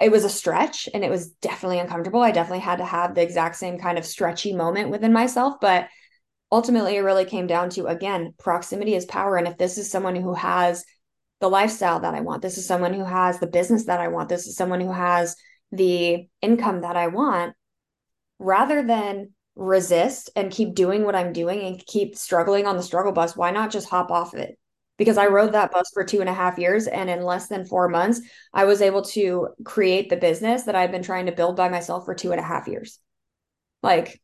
it 0.02 0.12
was 0.12 0.24
a 0.24 0.30
stretch 0.30 0.90
and 0.92 1.04
it 1.04 1.12
was 1.12 1.30
definitely 1.30 1.78
uncomfortable. 1.78 2.22
I 2.22 2.32
definitely 2.32 2.64
had 2.64 2.80
to 2.80 2.86
have 2.86 3.14
the 3.14 3.22
exact 3.22 3.58
same 3.58 3.78
kind 3.78 4.00
of 4.00 4.06
stretchy 4.06 4.54
moment 4.54 4.90
within 4.90 5.14
myself, 5.14 5.56
but 5.62 5.88
ultimately 6.52 6.96
it 6.96 7.02
really 7.02 7.26
came 7.26 7.46
down 7.46 7.70
to 7.72 7.86
again, 7.86 8.34
proximity 8.40 8.96
is 8.96 9.06
power 9.06 9.38
and 9.38 9.48
if 9.48 9.58
this 9.58 9.78
is 9.78 9.92
someone 9.92 10.16
who 10.16 10.34
has 10.34 10.84
the 11.42 11.50
lifestyle 11.50 12.00
that 12.00 12.16
I 12.16 12.22
want, 12.22 12.42
this 12.42 12.58
is 12.58 12.66
someone 12.66 12.94
who 12.94 13.04
has 13.04 13.40
the 13.40 13.46
business 13.46 13.86
that 13.86 14.00
I 14.00 14.08
want, 14.08 14.30
this 14.30 14.48
is 14.48 14.56
someone 14.56 14.82
who 14.82 14.92
has 14.92 15.36
the 15.72 16.28
income 16.42 16.82
that 16.82 16.96
I 16.96 17.08
want, 17.08 17.54
rather 18.40 18.84
than 18.84 19.30
resist 19.56 20.30
and 20.36 20.52
keep 20.52 20.76
doing 20.76 21.04
what 21.04 21.16
I'm 21.16 21.34
doing 21.34 21.62
and 21.62 21.86
keep 21.86 22.16
struggling 22.16 22.68
on 22.68 22.78
the 22.78 22.84
struggle 22.84 23.12
bus, 23.12 23.36
why 23.36 23.52
not 23.52 23.72
just 23.72 23.90
hop 23.90 24.12
off 24.12 24.34
of 24.34 24.40
it? 24.40 24.58
Because 24.98 25.18
I 25.18 25.28
rode 25.28 25.54
that 25.54 25.72
bus 25.72 25.92
for 25.94 26.04
two 26.04 26.22
and 26.22 26.30
a 26.30 26.34
half 26.34 26.58
years. 26.58 26.88
And 26.88 27.10
in 27.10 27.22
less 27.24 27.48
than 27.48 27.66
four 27.66 27.88
months, 27.90 28.22
I 28.54 28.66
was 28.66 28.82
able 28.82 29.04
to 29.04 29.50
create 29.64 30.10
the 30.10 30.18
business 30.18 30.64
that 30.64 30.76
I've 30.76 30.92
been 30.92 31.04
trying 31.04 31.28
to 31.28 31.32
build 31.32 31.56
by 31.56 31.70
myself 31.70 32.06
for 32.06 32.16
two 32.16 32.32
and 32.32 32.40
a 32.40 32.44
half 32.44 32.68
years. 32.68 33.00
Like, 33.84 34.22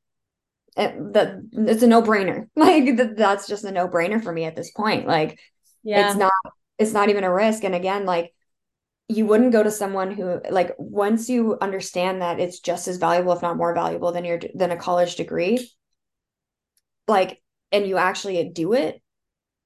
eh, 0.78 0.88
it, 0.88 1.14
that 1.14 1.36
it's 1.53 1.84
a 1.84 1.88
no 1.88 2.01
brainer. 2.01 2.47
Like, 2.55 3.16
that's 3.16 3.47
just 3.47 3.66
a 3.66 3.72
no 3.72 3.88
brainer 3.88 4.24
for 4.24 4.32
me 4.32 4.45
at 4.45 4.55
this 4.55 4.72
point. 4.72 5.07
Like, 5.07 5.39
yeah. 5.84 6.09
it's 6.09 6.18
not, 6.18 6.34
it's 6.80 6.93
not 6.93 7.09
even 7.09 7.24
a 7.24 7.34
risk. 7.34 7.64
And 7.64 7.76
again, 7.76 8.05
like, 8.05 8.34
you 9.10 9.26
wouldn't 9.26 9.51
go 9.51 9.62
to 9.62 9.72
someone 9.72 10.12
who 10.12 10.39
like 10.49 10.74
once 10.78 11.30
you 11.30 11.58
understand 11.62 12.22
that 12.22 12.39
it's 12.39 12.60
just 12.60 12.88
as 12.88 12.97
valuable 12.97 13.34
if 13.34 13.41
not 13.41 13.58
more 13.58 13.74
valuable 13.74 14.12
than 14.12 14.26
your 14.26 14.39
than 14.56 14.72
a 14.72 14.78
college 14.78 15.16
degree 15.16 15.70
like 17.08 17.41
and 17.72 17.86
you 17.86 17.97
actually 17.97 18.49
do 18.49 18.74
it 18.74 19.01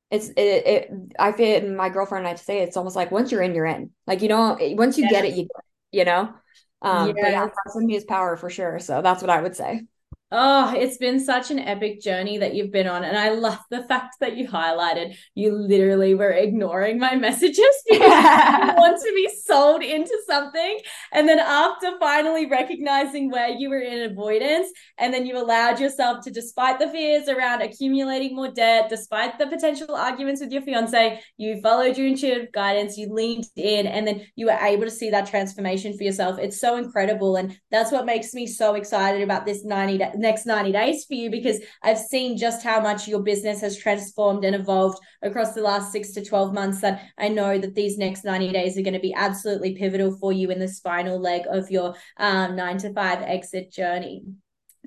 it's 0.10 0.30
it, 0.30 0.38
it 0.38 0.92
i 1.20 1.32
feel 1.32 1.70
my 1.76 1.90
girlfriend 1.90 2.26
and 2.26 2.34
i 2.34 2.36
say 2.36 2.60
it's 2.60 2.78
almost 2.78 2.96
like 2.96 3.12
once 3.12 3.32
you're 3.32 3.42
in 3.42 3.54
you're 3.54 3.66
in 3.66 3.92
like 4.08 4.22
you 4.22 4.28
know 4.28 4.58
once 4.60 4.98
you 4.98 5.04
yes. 5.04 5.12
get 5.12 5.26
it 5.26 5.36
you 5.36 5.48
you 5.92 6.06
know 6.06 6.34
um 6.82 7.08
yes. 7.08 7.18
but 7.22 7.32
yeah 7.32 7.48
proximity 7.48 7.96
is 7.96 8.06
power 8.06 8.38
for 8.38 8.50
sure 8.50 8.80
so 8.80 9.02
that's 9.02 9.22
what 9.22 9.30
i 9.30 9.42
would 9.42 9.56
say 9.56 9.82
Oh, 10.30 10.74
it's 10.76 10.98
been 10.98 11.22
such 11.22 11.52
an 11.52 11.60
epic 11.60 12.02
journey 12.02 12.38
that 12.40 12.54
you've 12.54 12.72
been 12.72 12.88
on. 12.88 13.06
And 13.06 13.18
I 13.18 13.30
love 13.30 13.60
the 13.70 13.84
fact 13.84 14.18
that 14.20 14.36
you 14.36 14.46
highlighted 14.46 15.16
you 15.36 15.54
literally 15.54 16.16
were 16.16 16.32
ignoring 16.32 17.00
my 17.00 17.16
messages 17.28 17.58
because 17.88 18.02
you 18.02 18.74
want 18.78 19.02
to 19.02 19.12
be 19.16 19.30
sold 19.46 19.84
into 19.84 20.14
something. 20.28 20.80
And 21.14 21.30
then 21.30 21.40
after 21.40 21.98
finally 21.98 22.46
recognizing 22.46 23.32
where 23.32 23.48
you 23.48 23.70
were 23.70 23.80
in 23.80 24.12
avoidance, 24.12 24.68
and 24.98 25.14
then 25.14 25.26
you 25.26 25.38
allowed 25.38 25.80
yourself 25.80 26.26
to, 26.26 26.32
despite 26.32 26.78
the 26.78 26.90
fears 26.90 27.30
around 27.30 27.62
accumulating 27.62 28.36
more 28.36 28.52
debt, 28.52 28.90
despite 28.90 29.40
the 29.40 29.48
potential 29.48 29.96
arguments 29.96 30.42
with 30.42 30.52
your 30.52 30.62
fiance, 30.62 31.22
you 31.38 31.62
followed 31.62 31.98
your 31.98 32.08
intuitive 32.08 32.52
guidance, 32.52 32.98
you 32.98 33.14
leaned 33.14 33.46
in, 33.56 33.88
and 33.88 34.06
then 34.06 34.26
you 34.36 34.48
were 34.48 34.60
able 34.62 34.84
to 34.84 34.92
see 34.92 35.10
that 35.10 35.28
transformation 35.28 35.98
for 35.98 36.04
yourself. 36.04 36.38
It's 36.38 36.60
so 36.60 36.76
incredible. 36.76 37.38
And 37.38 37.58
that's 37.72 37.94
what 37.94 38.06
makes 38.06 38.34
me 38.34 38.46
so 38.46 38.76
excited 38.76 39.22
about 39.22 39.46
this 39.46 39.64
90 39.64 39.98
days 40.00 40.17
next 40.18 40.46
90 40.46 40.72
days 40.72 41.06
for 41.06 41.14
you 41.14 41.30
because 41.30 41.60
I've 41.84 41.98
seen 41.98 42.38
just 42.38 42.64
how 42.64 42.80
much 42.80 43.08
your 43.08 43.22
business 43.22 43.62
has 43.62 43.78
transformed 43.78 44.46
and 44.46 44.56
evolved 44.56 45.00
across 45.22 45.54
the 45.54 45.62
last 45.62 45.92
six 45.92 46.12
to 46.14 46.24
12 46.24 46.54
months 46.54 46.82
that 46.82 47.04
I 47.18 47.30
know 47.30 47.58
that 47.58 47.76
these 47.76 47.98
next 47.98 48.24
90 48.24 48.52
days 48.52 48.78
are 48.78 48.84
going 48.84 48.94
to 48.94 49.00
be 49.00 49.14
absolutely 49.14 49.76
pivotal 49.76 50.18
for 50.18 50.32
you 50.32 50.50
in 50.52 50.60
this 50.60 50.80
final 50.80 51.20
leg 51.20 51.44
of 51.50 51.70
your 51.72 51.96
um, 52.18 52.56
nine 52.56 52.78
to 52.80 52.94
five 52.94 53.22
exit 53.22 53.72
journey. 53.72 54.24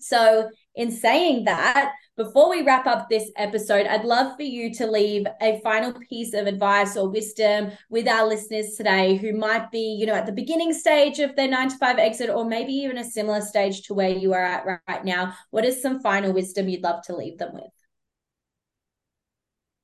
So, 0.01 0.51
in 0.81 0.91
saying 0.91 1.45
that, 1.45 1.93
before 2.17 2.49
we 2.49 2.63
wrap 2.63 2.87
up 2.87 3.11
this 3.11 3.31
episode, 3.37 3.87
I'd 3.87 4.07
love 4.07 4.35
for 4.35 4.45
you 4.45 4.73
to 4.75 4.87
leave 4.87 5.27
a 5.43 5.61
final 5.61 5.93
piece 6.09 6.33
of 6.33 6.47
advice 6.47 6.97
or 6.97 7.11
wisdom 7.11 7.73
with 7.91 8.09
our 8.09 8.27
listeners 8.27 8.77
today 8.79 9.17
who 9.17 9.35
might 9.35 9.71
be, 9.71 9.99
you 10.01 10.07
know, 10.07 10.15
at 10.15 10.25
the 10.25 10.33
beginning 10.33 10.73
stage 10.73 11.19
of 11.19 11.37
their 11.37 11.49
nine 11.49 11.69
to 11.69 11.77
five 11.77 11.99
exit 11.99 12.31
or 12.31 12.47
maybe 12.47 12.73
even 12.73 12.97
a 12.97 13.05
similar 13.05 13.43
stage 13.43 13.83
to 13.83 13.95
where 13.95 14.09
you 14.09 14.33
are 14.33 14.43
at 14.43 14.81
right 14.89 15.05
now. 15.05 15.35
What 15.51 15.67
is 15.67 15.83
some 15.83 16.01
final 16.01 16.33
wisdom 16.33 16.67
you'd 16.67 16.83
love 16.83 17.03
to 17.05 17.17
leave 17.17 17.37
them 17.37 17.53
with? 17.53 17.73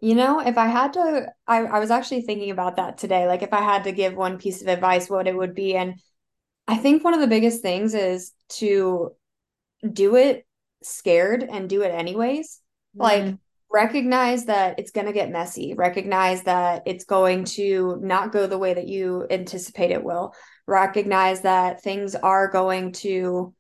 You 0.01 0.15
know, 0.15 0.41
if 0.41 0.57
I 0.57 0.67
had 0.67 0.95
to, 0.95 1.27
I, 1.47 1.59
I 1.59 1.79
was 1.79 1.91
actually 1.91 2.23
thinking 2.23 2.51
about 2.51 2.77
that 2.77 2.97
today. 2.97 3.27
Like, 3.27 3.43
if 3.43 3.53
I 3.53 3.61
had 3.61 3.85
to 3.85 3.93
give 3.93 4.15
one 4.15 4.39
piece 4.39 4.63
of 4.63 4.69
advice, 4.69 5.11
what 5.11 5.29
it 5.29 5.37
would 5.37 5.55
be. 5.55 5.77
And 5.77 6.01
I 6.67 6.79
think 6.79 7.05
one 7.05 7.13
of 7.13 7.21
the 7.21 7.27
biggest 7.27 7.61
things 7.61 7.93
is 7.93 8.33
to 8.61 9.13
do 9.93 10.17
it 10.17 10.46
scared 10.83 11.43
and 11.43 11.69
do 11.69 11.83
it 11.83 11.91
anyways. 11.91 12.61
Mm-hmm. 12.97 13.03
Like 13.03 13.39
recognize 13.71 14.47
that 14.47 14.79
it's 14.79 14.91
going 14.91 15.07
to 15.07 15.13
get 15.13 15.31
messy, 15.31 15.75
recognize 15.75 16.43
that 16.45 16.83
it's 16.87 17.05
going 17.05 17.45
to 17.45 17.99
not 18.01 18.33
go 18.33 18.47
the 18.47 18.59
way 18.59 18.75
that 18.75 18.89
you 18.89 19.27
anticipate 19.31 19.91
it 19.91 20.05
will. 20.05 20.35
Recognize 20.67 21.43
that 21.43 21.83
things 21.83 22.15
are 22.15 22.51
going 22.51 22.93
to 22.93 23.55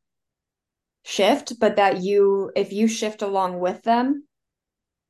shift, 1.04 1.58
but 1.60 1.76
that 1.76 2.02
you 2.02 2.50
if 2.56 2.72
you 2.72 2.88
shift 2.88 3.22
along 3.22 3.60
with 3.60 3.82
them, 3.82 4.24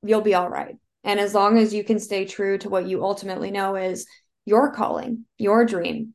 you'll 0.03 0.21
be 0.21 0.35
all 0.35 0.49
right. 0.49 0.77
And 1.05 1.21
as 1.21 1.35
long 1.35 1.57
as 1.57 1.73
you 1.73 1.85
can 1.85 2.01
stay 2.01 2.25
true 2.25 2.59
to 2.59 2.69
what 2.69 2.87
you 2.87 3.05
ultimately 3.05 3.51
know 3.51 3.77
is 3.77 4.07
your 4.45 4.73
calling, 4.73 5.25
your 5.39 5.65
dream, 5.65 6.15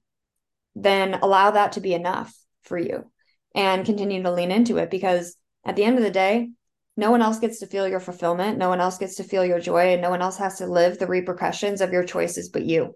then 0.76 1.16
allow 1.16 1.52
that 1.52 1.74
to 1.74 1.82
be 1.82 1.94
enough 1.94 2.34
for 2.64 2.78
you 2.78 3.10
and 3.56 3.86
continue 3.86 4.22
to 4.24 4.32
lean 4.32 4.52
into 4.52 4.78
it 4.78 4.90
because 4.90 5.36
at 5.64 5.76
the 5.76 5.84
end 5.84 5.98
of 5.98 6.04
the 6.04 6.12
day, 6.12 6.50
no 6.98 7.12
one 7.12 7.22
else 7.22 7.40
gets 7.40 7.60
to 7.60 7.68
feel 7.68 7.88
your 7.88 8.00
fulfillment. 8.00 8.58
No 8.58 8.70
one 8.70 8.82
else 8.82 8.98
gets 8.98 9.16
to 9.16 9.24
feel 9.24 9.46
your 9.46 9.60
joy, 9.60 9.94
and 9.94 10.02
no 10.02 10.10
one 10.10 10.22
else 10.22 10.38
has 10.38 10.58
to 10.58 10.68
live 10.68 11.00
the 11.00 11.08
repercussions 11.08 11.82
of 11.82 11.92
your 11.92 12.04
choices 12.04 12.50
but 12.50 12.64
you. 12.64 12.96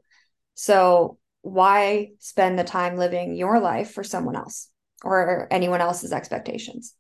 So, 0.53 1.17
why 1.41 2.11
spend 2.19 2.57
the 2.57 2.63
time 2.63 2.97
living 2.97 3.35
your 3.35 3.59
life 3.59 3.91
for 3.91 4.03
someone 4.03 4.35
else 4.35 4.69
or 5.03 5.47
anyone 5.51 5.81
else's 5.81 6.11
expectations? 6.11 6.95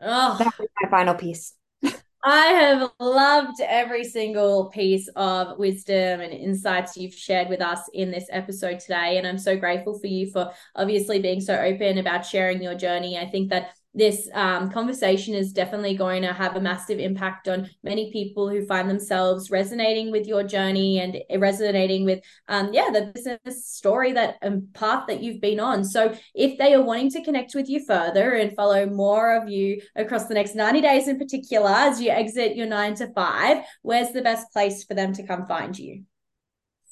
Oh, 0.00 0.36
that's 0.38 0.58
my 0.58 0.90
final 0.90 1.14
piece. 1.14 1.54
I 2.24 2.46
have 2.46 2.90
loved 3.00 3.60
every 3.60 4.04
single 4.04 4.66
piece 4.66 5.08
of 5.16 5.58
wisdom 5.58 6.20
and 6.20 6.32
insights 6.32 6.96
you've 6.96 7.14
shared 7.14 7.48
with 7.48 7.60
us 7.60 7.80
in 7.94 8.10
this 8.10 8.26
episode 8.30 8.80
today. 8.80 9.18
And 9.18 9.26
I'm 9.26 9.38
so 9.38 9.56
grateful 9.56 9.98
for 9.98 10.08
you 10.08 10.30
for 10.30 10.52
obviously 10.74 11.20
being 11.20 11.40
so 11.40 11.54
open 11.54 11.98
about 11.98 12.26
sharing 12.26 12.62
your 12.62 12.74
journey. 12.74 13.16
I 13.16 13.26
think 13.26 13.50
that 13.50 13.70
this 13.98 14.28
um, 14.32 14.70
conversation 14.70 15.34
is 15.34 15.52
definitely 15.52 15.96
going 15.96 16.22
to 16.22 16.32
have 16.32 16.56
a 16.56 16.60
massive 16.60 16.98
impact 16.98 17.48
on 17.48 17.68
many 17.82 18.12
people 18.12 18.48
who 18.48 18.64
find 18.64 18.88
themselves 18.88 19.50
resonating 19.50 20.10
with 20.10 20.26
your 20.26 20.44
journey 20.44 21.00
and 21.00 21.18
resonating 21.40 22.04
with 22.04 22.20
um, 22.48 22.72
yeah 22.72 22.90
the 22.90 23.12
business 23.14 23.66
story 23.66 24.12
that 24.12 24.36
um, 24.42 24.68
path 24.72 25.04
that 25.08 25.22
you've 25.22 25.40
been 25.40 25.60
on. 25.60 25.84
So 25.84 26.14
if 26.34 26.58
they 26.58 26.74
are 26.74 26.82
wanting 26.82 27.10
to 27.10 27.24
connect 27.24 27.54
with 27.54 27.68
you 27.68 27.84
further 27.84 28.34
and 28.34 28.54
follow 28.54 28.86
more 28.86 29.36
of 29.36 29.48
you 29.48 29.82
across 29.96 30.26
the 30.26 30.34
next 30.34 30.54
90 30.54 30.80
days 30.80 31.08
in 31.08 31.18
particular 31.18 31.70
as 31.70 32.00
you 32.00 32.10
exit 32.10 32.56
your 32.56 32.66
nine 32.66 32.94
to 32.96 33.12
five 33.12 33.64
where's 33.82 34.12
the 34.12 34.22
best 34.22 34.52
place 34.52 34.84
for 34.84 34.94
them 34.94 35.12
to 35.14 35.26
come 35.26 35.46
find 35.46 35.78
you? 35.78 36.04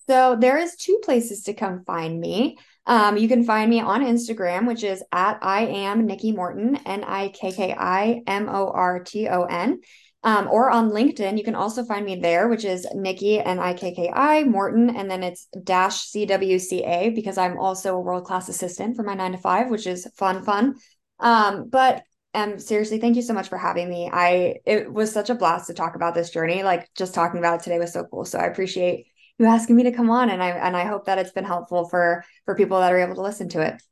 So 0.08 0.36
there 0.38 0.58
is 0.58 0.76
two 0.76 1.00
places 1.04 1.44
to 1.44 1.54
come 1.54 1.84
find 1.84 2.20
me 2.20 2.58
um, 2.86 3.16
you 3.16 3.28
can 3.28 3.44
find 3.44 3.68
me 3.68 3.80
on 3.80 4.02
Instagram, 4.02 4.66
which 4.66 4.84
is 4.84 5.02
at 5.12 5.38
I 5.42 5.66
am 5.66 6.06
Nikki 6.06 6.32
Morton, 6.32 6.76
N 6.86 7.04
I 7.04 7.28
K 7.28 7.52
K 7.52 7.74
I 7.76 8.22
M 8.26 8.48
O 8.48 8.70
R 8.70 9.02
T 9.02 9.28
O 9.28 9.44
N. 9.44 9.80
Um, 10.22 10.48
or 10.50 10.70
on 10.70 10.90
LinkedIn, 10.90 11.38
you 11.38 11.44
can 11.44 11.54
also 11.54 11.84
find 11.84 12.04
me 12.04 12.16
there, 12.16 12.48
which 12.48 12.64
is 12.64 12.86
Nikki 12.94 13.38
N 13.40 13.58
I 13.58 13.74
K 13.74 13.94
K 13.94 14.10
I 14.12 14.44
Morton, 14.44 14.90
and 14.90 15.10
then 15.10 15.22
it's 15.22 15.46
dash 15.62 16.10
CWCA 16.10 17.14
because 17.14 17.38
I'm 17.38 17.58
also 17.58 17.96
a 17.96 18.00
world 18.00 18.24
class 18.24 18.48
assistant 18.48 18.96
for 18.96 19.02
my 19.04 19.14
nine 19.14 19.32
to 19.32 19.38
five, 19.38 19.70
which 19.70 19.86
is 19.86 20.06
fun, 20.16 20.42
fun. 20.44 20.74
Um, 21.20 21.68
but 21.68 22.02
And 22.34 22.60
seriously, 22.60 23.00
thank 23.00 23.16
you 23.16 23.22
so 23.22 23.32
much 23.34 23.48
for 23.48 23.56
having 23.58 23.88
me. 23.88 24.10
I 24.12 24.56
it 24.66 24.92
was 24.92 25.12
such 25.12 25.30
a 25.30 25.34
blast 25.34 25.68
to 25.68 25.74
talk 25.74 25.96
about 25.96 26.14
this 26.14 26.30
journey. 26.30 26.62
Like 26.62 26.90
just 26.94 27.14
talking 27.14 27.38
about 27.38 27.60
it 27.60 27.64
today 27.64 27.78
was 27.78 27.92
so 27.92 28.04
cool. 28.04 28.24
So 28.24 28.38
I 28.38 28.46
appreciate 28.46 29.06
you 29.38 29.46
asking 29.46 29.76
me 29.76 29.84
to 29.84 29.92
come 29.92 30.10
on 30.10 30.30
and 30.30 30.42
I 30.42 30.50
and 30.50 30.76
I 30.76 30.84
hope 30.84 31.06
that 31.06 31.18
it's 31.18 31.32
been 31.32 31.44
helpful 31.44 31.88
for 31.88 32.24
for 32.44 32.54
people 32.54 32.80
that 32.80 32.92
are 32.92 32.98
able 32.98 33.14
to 33.16 33.22
listen 33.22 33.48
to 33.50 33.62
it. 33.62 33.82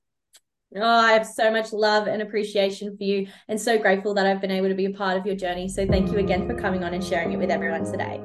Oh, 0.77 0.83
I 0.83 1.13
have 1.13 1.27
so 1.27 1.53
much 1.53 1.73
love 1.73 2.09
and 2.09 2.21
appreciation 2.21 2.97
for 2.97 3.05
you 3.05 3.29
and 3.49 3.61
so 3.61 3.79
grateful 3.79 4.15
that 4.15 4.27
I've 4.27 4.41
been 4.41 4.51
able 4.51 4.69
to 4.69 4.75
be 4.75 4.87
a 4.87 4.91
part 4.91 5.17
of 5.17 5.25
your 5.25 5.37
journey. 5.37 5.69
So 5.69 5.87
thank 5.87 6.11
you 6.11 6.19
again 6.19 6.49
for 6.49 6.55
coming 6.55 6.83
on 6.83 6.95
and 6.95 7.05
sharing 7.05 7.33
it 7.33 7.37
with 7.37 7.51
everyone 7.51 7.85
today. 7.85 8.21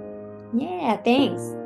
Yeah, 0.53 0.97
thanks. 0.97 1.58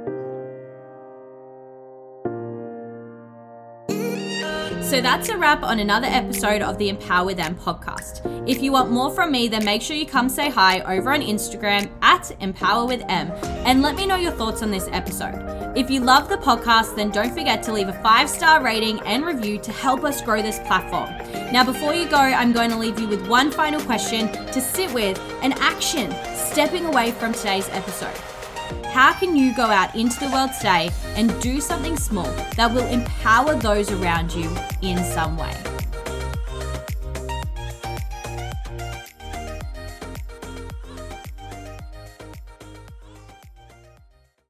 So 4.94 5.02
that's 5.02 5.30
a 5.30 5.38
wrap 5.40 5.64
on 5.64 5.80
another 5.80 6.06
episode 6.06 6.62
of 6.62 6.78
the 6.78 6.90
Empower 6.90 7.26
with 7.26 7.40
Em 7.40 7.56
podcast. 7.56 8.22
If 8.48 8.62
you 8.62 8.72
want 8.72 8.92
more 8.92 9.10
from 9.10 9.32
me, 9.32 9.48
then 9.48 9.66
make 9.66 9.82
sure 9.82 9.96
you 9.96 10.06
come 10.06 10.30
say 10.30 10.52
hi 10.52 10.82
over 10.82 11.12
on 11.12 11.22
Instagram 11.22 11.90
at 12.04 12.30
Empower 12.40 12.86
with 12.86 13.02
Em 13.10 13.32
and 13.66 13.82
let 13.82 13.96
me 13.96 14.06
know 14.06 14.18
your 14.18 14.34
thoughts 14.34 14.62
on 14.62 14.70
this 14.70 14.88
episode. 14.92 15.74
If 15.76 15.90
you 15.90 16.00
love 16.00 16.30
the 16.30 16.38
podcast, 16.38 16.96
then 16.96 17.10
don't 17.10 17.34
forget 17.34 17.64
to 17.64 17.74
leave 17.74 17.88
a 17.88 18.04
five 18.04 18.30
star 18.30 18.64
rating 18.64 19.00
and 19.00 19.26
review 19.26 19.58
to 19.62 19.72
help 19.72 20.04
us 20.04 20.22
grow 20.22 20.44
this 20.44 20.60
platform. 20.60 21.10
Now, 21.52 21.64
before 21.64 21.96
you 21.96 22.08
go, 22.08 22.18
I'm 22.18 22.54
going 22.54 22.70
to 22.70 22.78
leave 22.78 23.00
you 23.00 23.08
with 23.08 23.28
one 23.28 23.50
final 23.50 23.82
question 23.82 24.28
to 24.28 24.62
sit 24.62 24.94
with 24.94 25.20
and 25.42 25.56
action 25.56 26.14
stepping 26.36 26.86
away 26.86 27.14
from 27.14 27.34
today's 27.34 27.68
episode. 27.70 28.14
How 28.92 29.14
can 29.14 29.36
you 29.36 29.56
go 29.56 29.64
out 29.64 29.96
into 29.96 30.20
the 30.20 30.30
world 30.32 30.52
today 30.58 30.92
and 31.16 31.42
do 31.42 31.60
something 31.60 31.98
small 31.98 32.32
that 32.56 32.72
will 32.74 32.88
empower 32.88 33.56
those 33.56 33.92
around 33.92 34.32
you 34.34 34.56
in 34.82 35.04
some 35.04 35.38
way? 35.38 35.56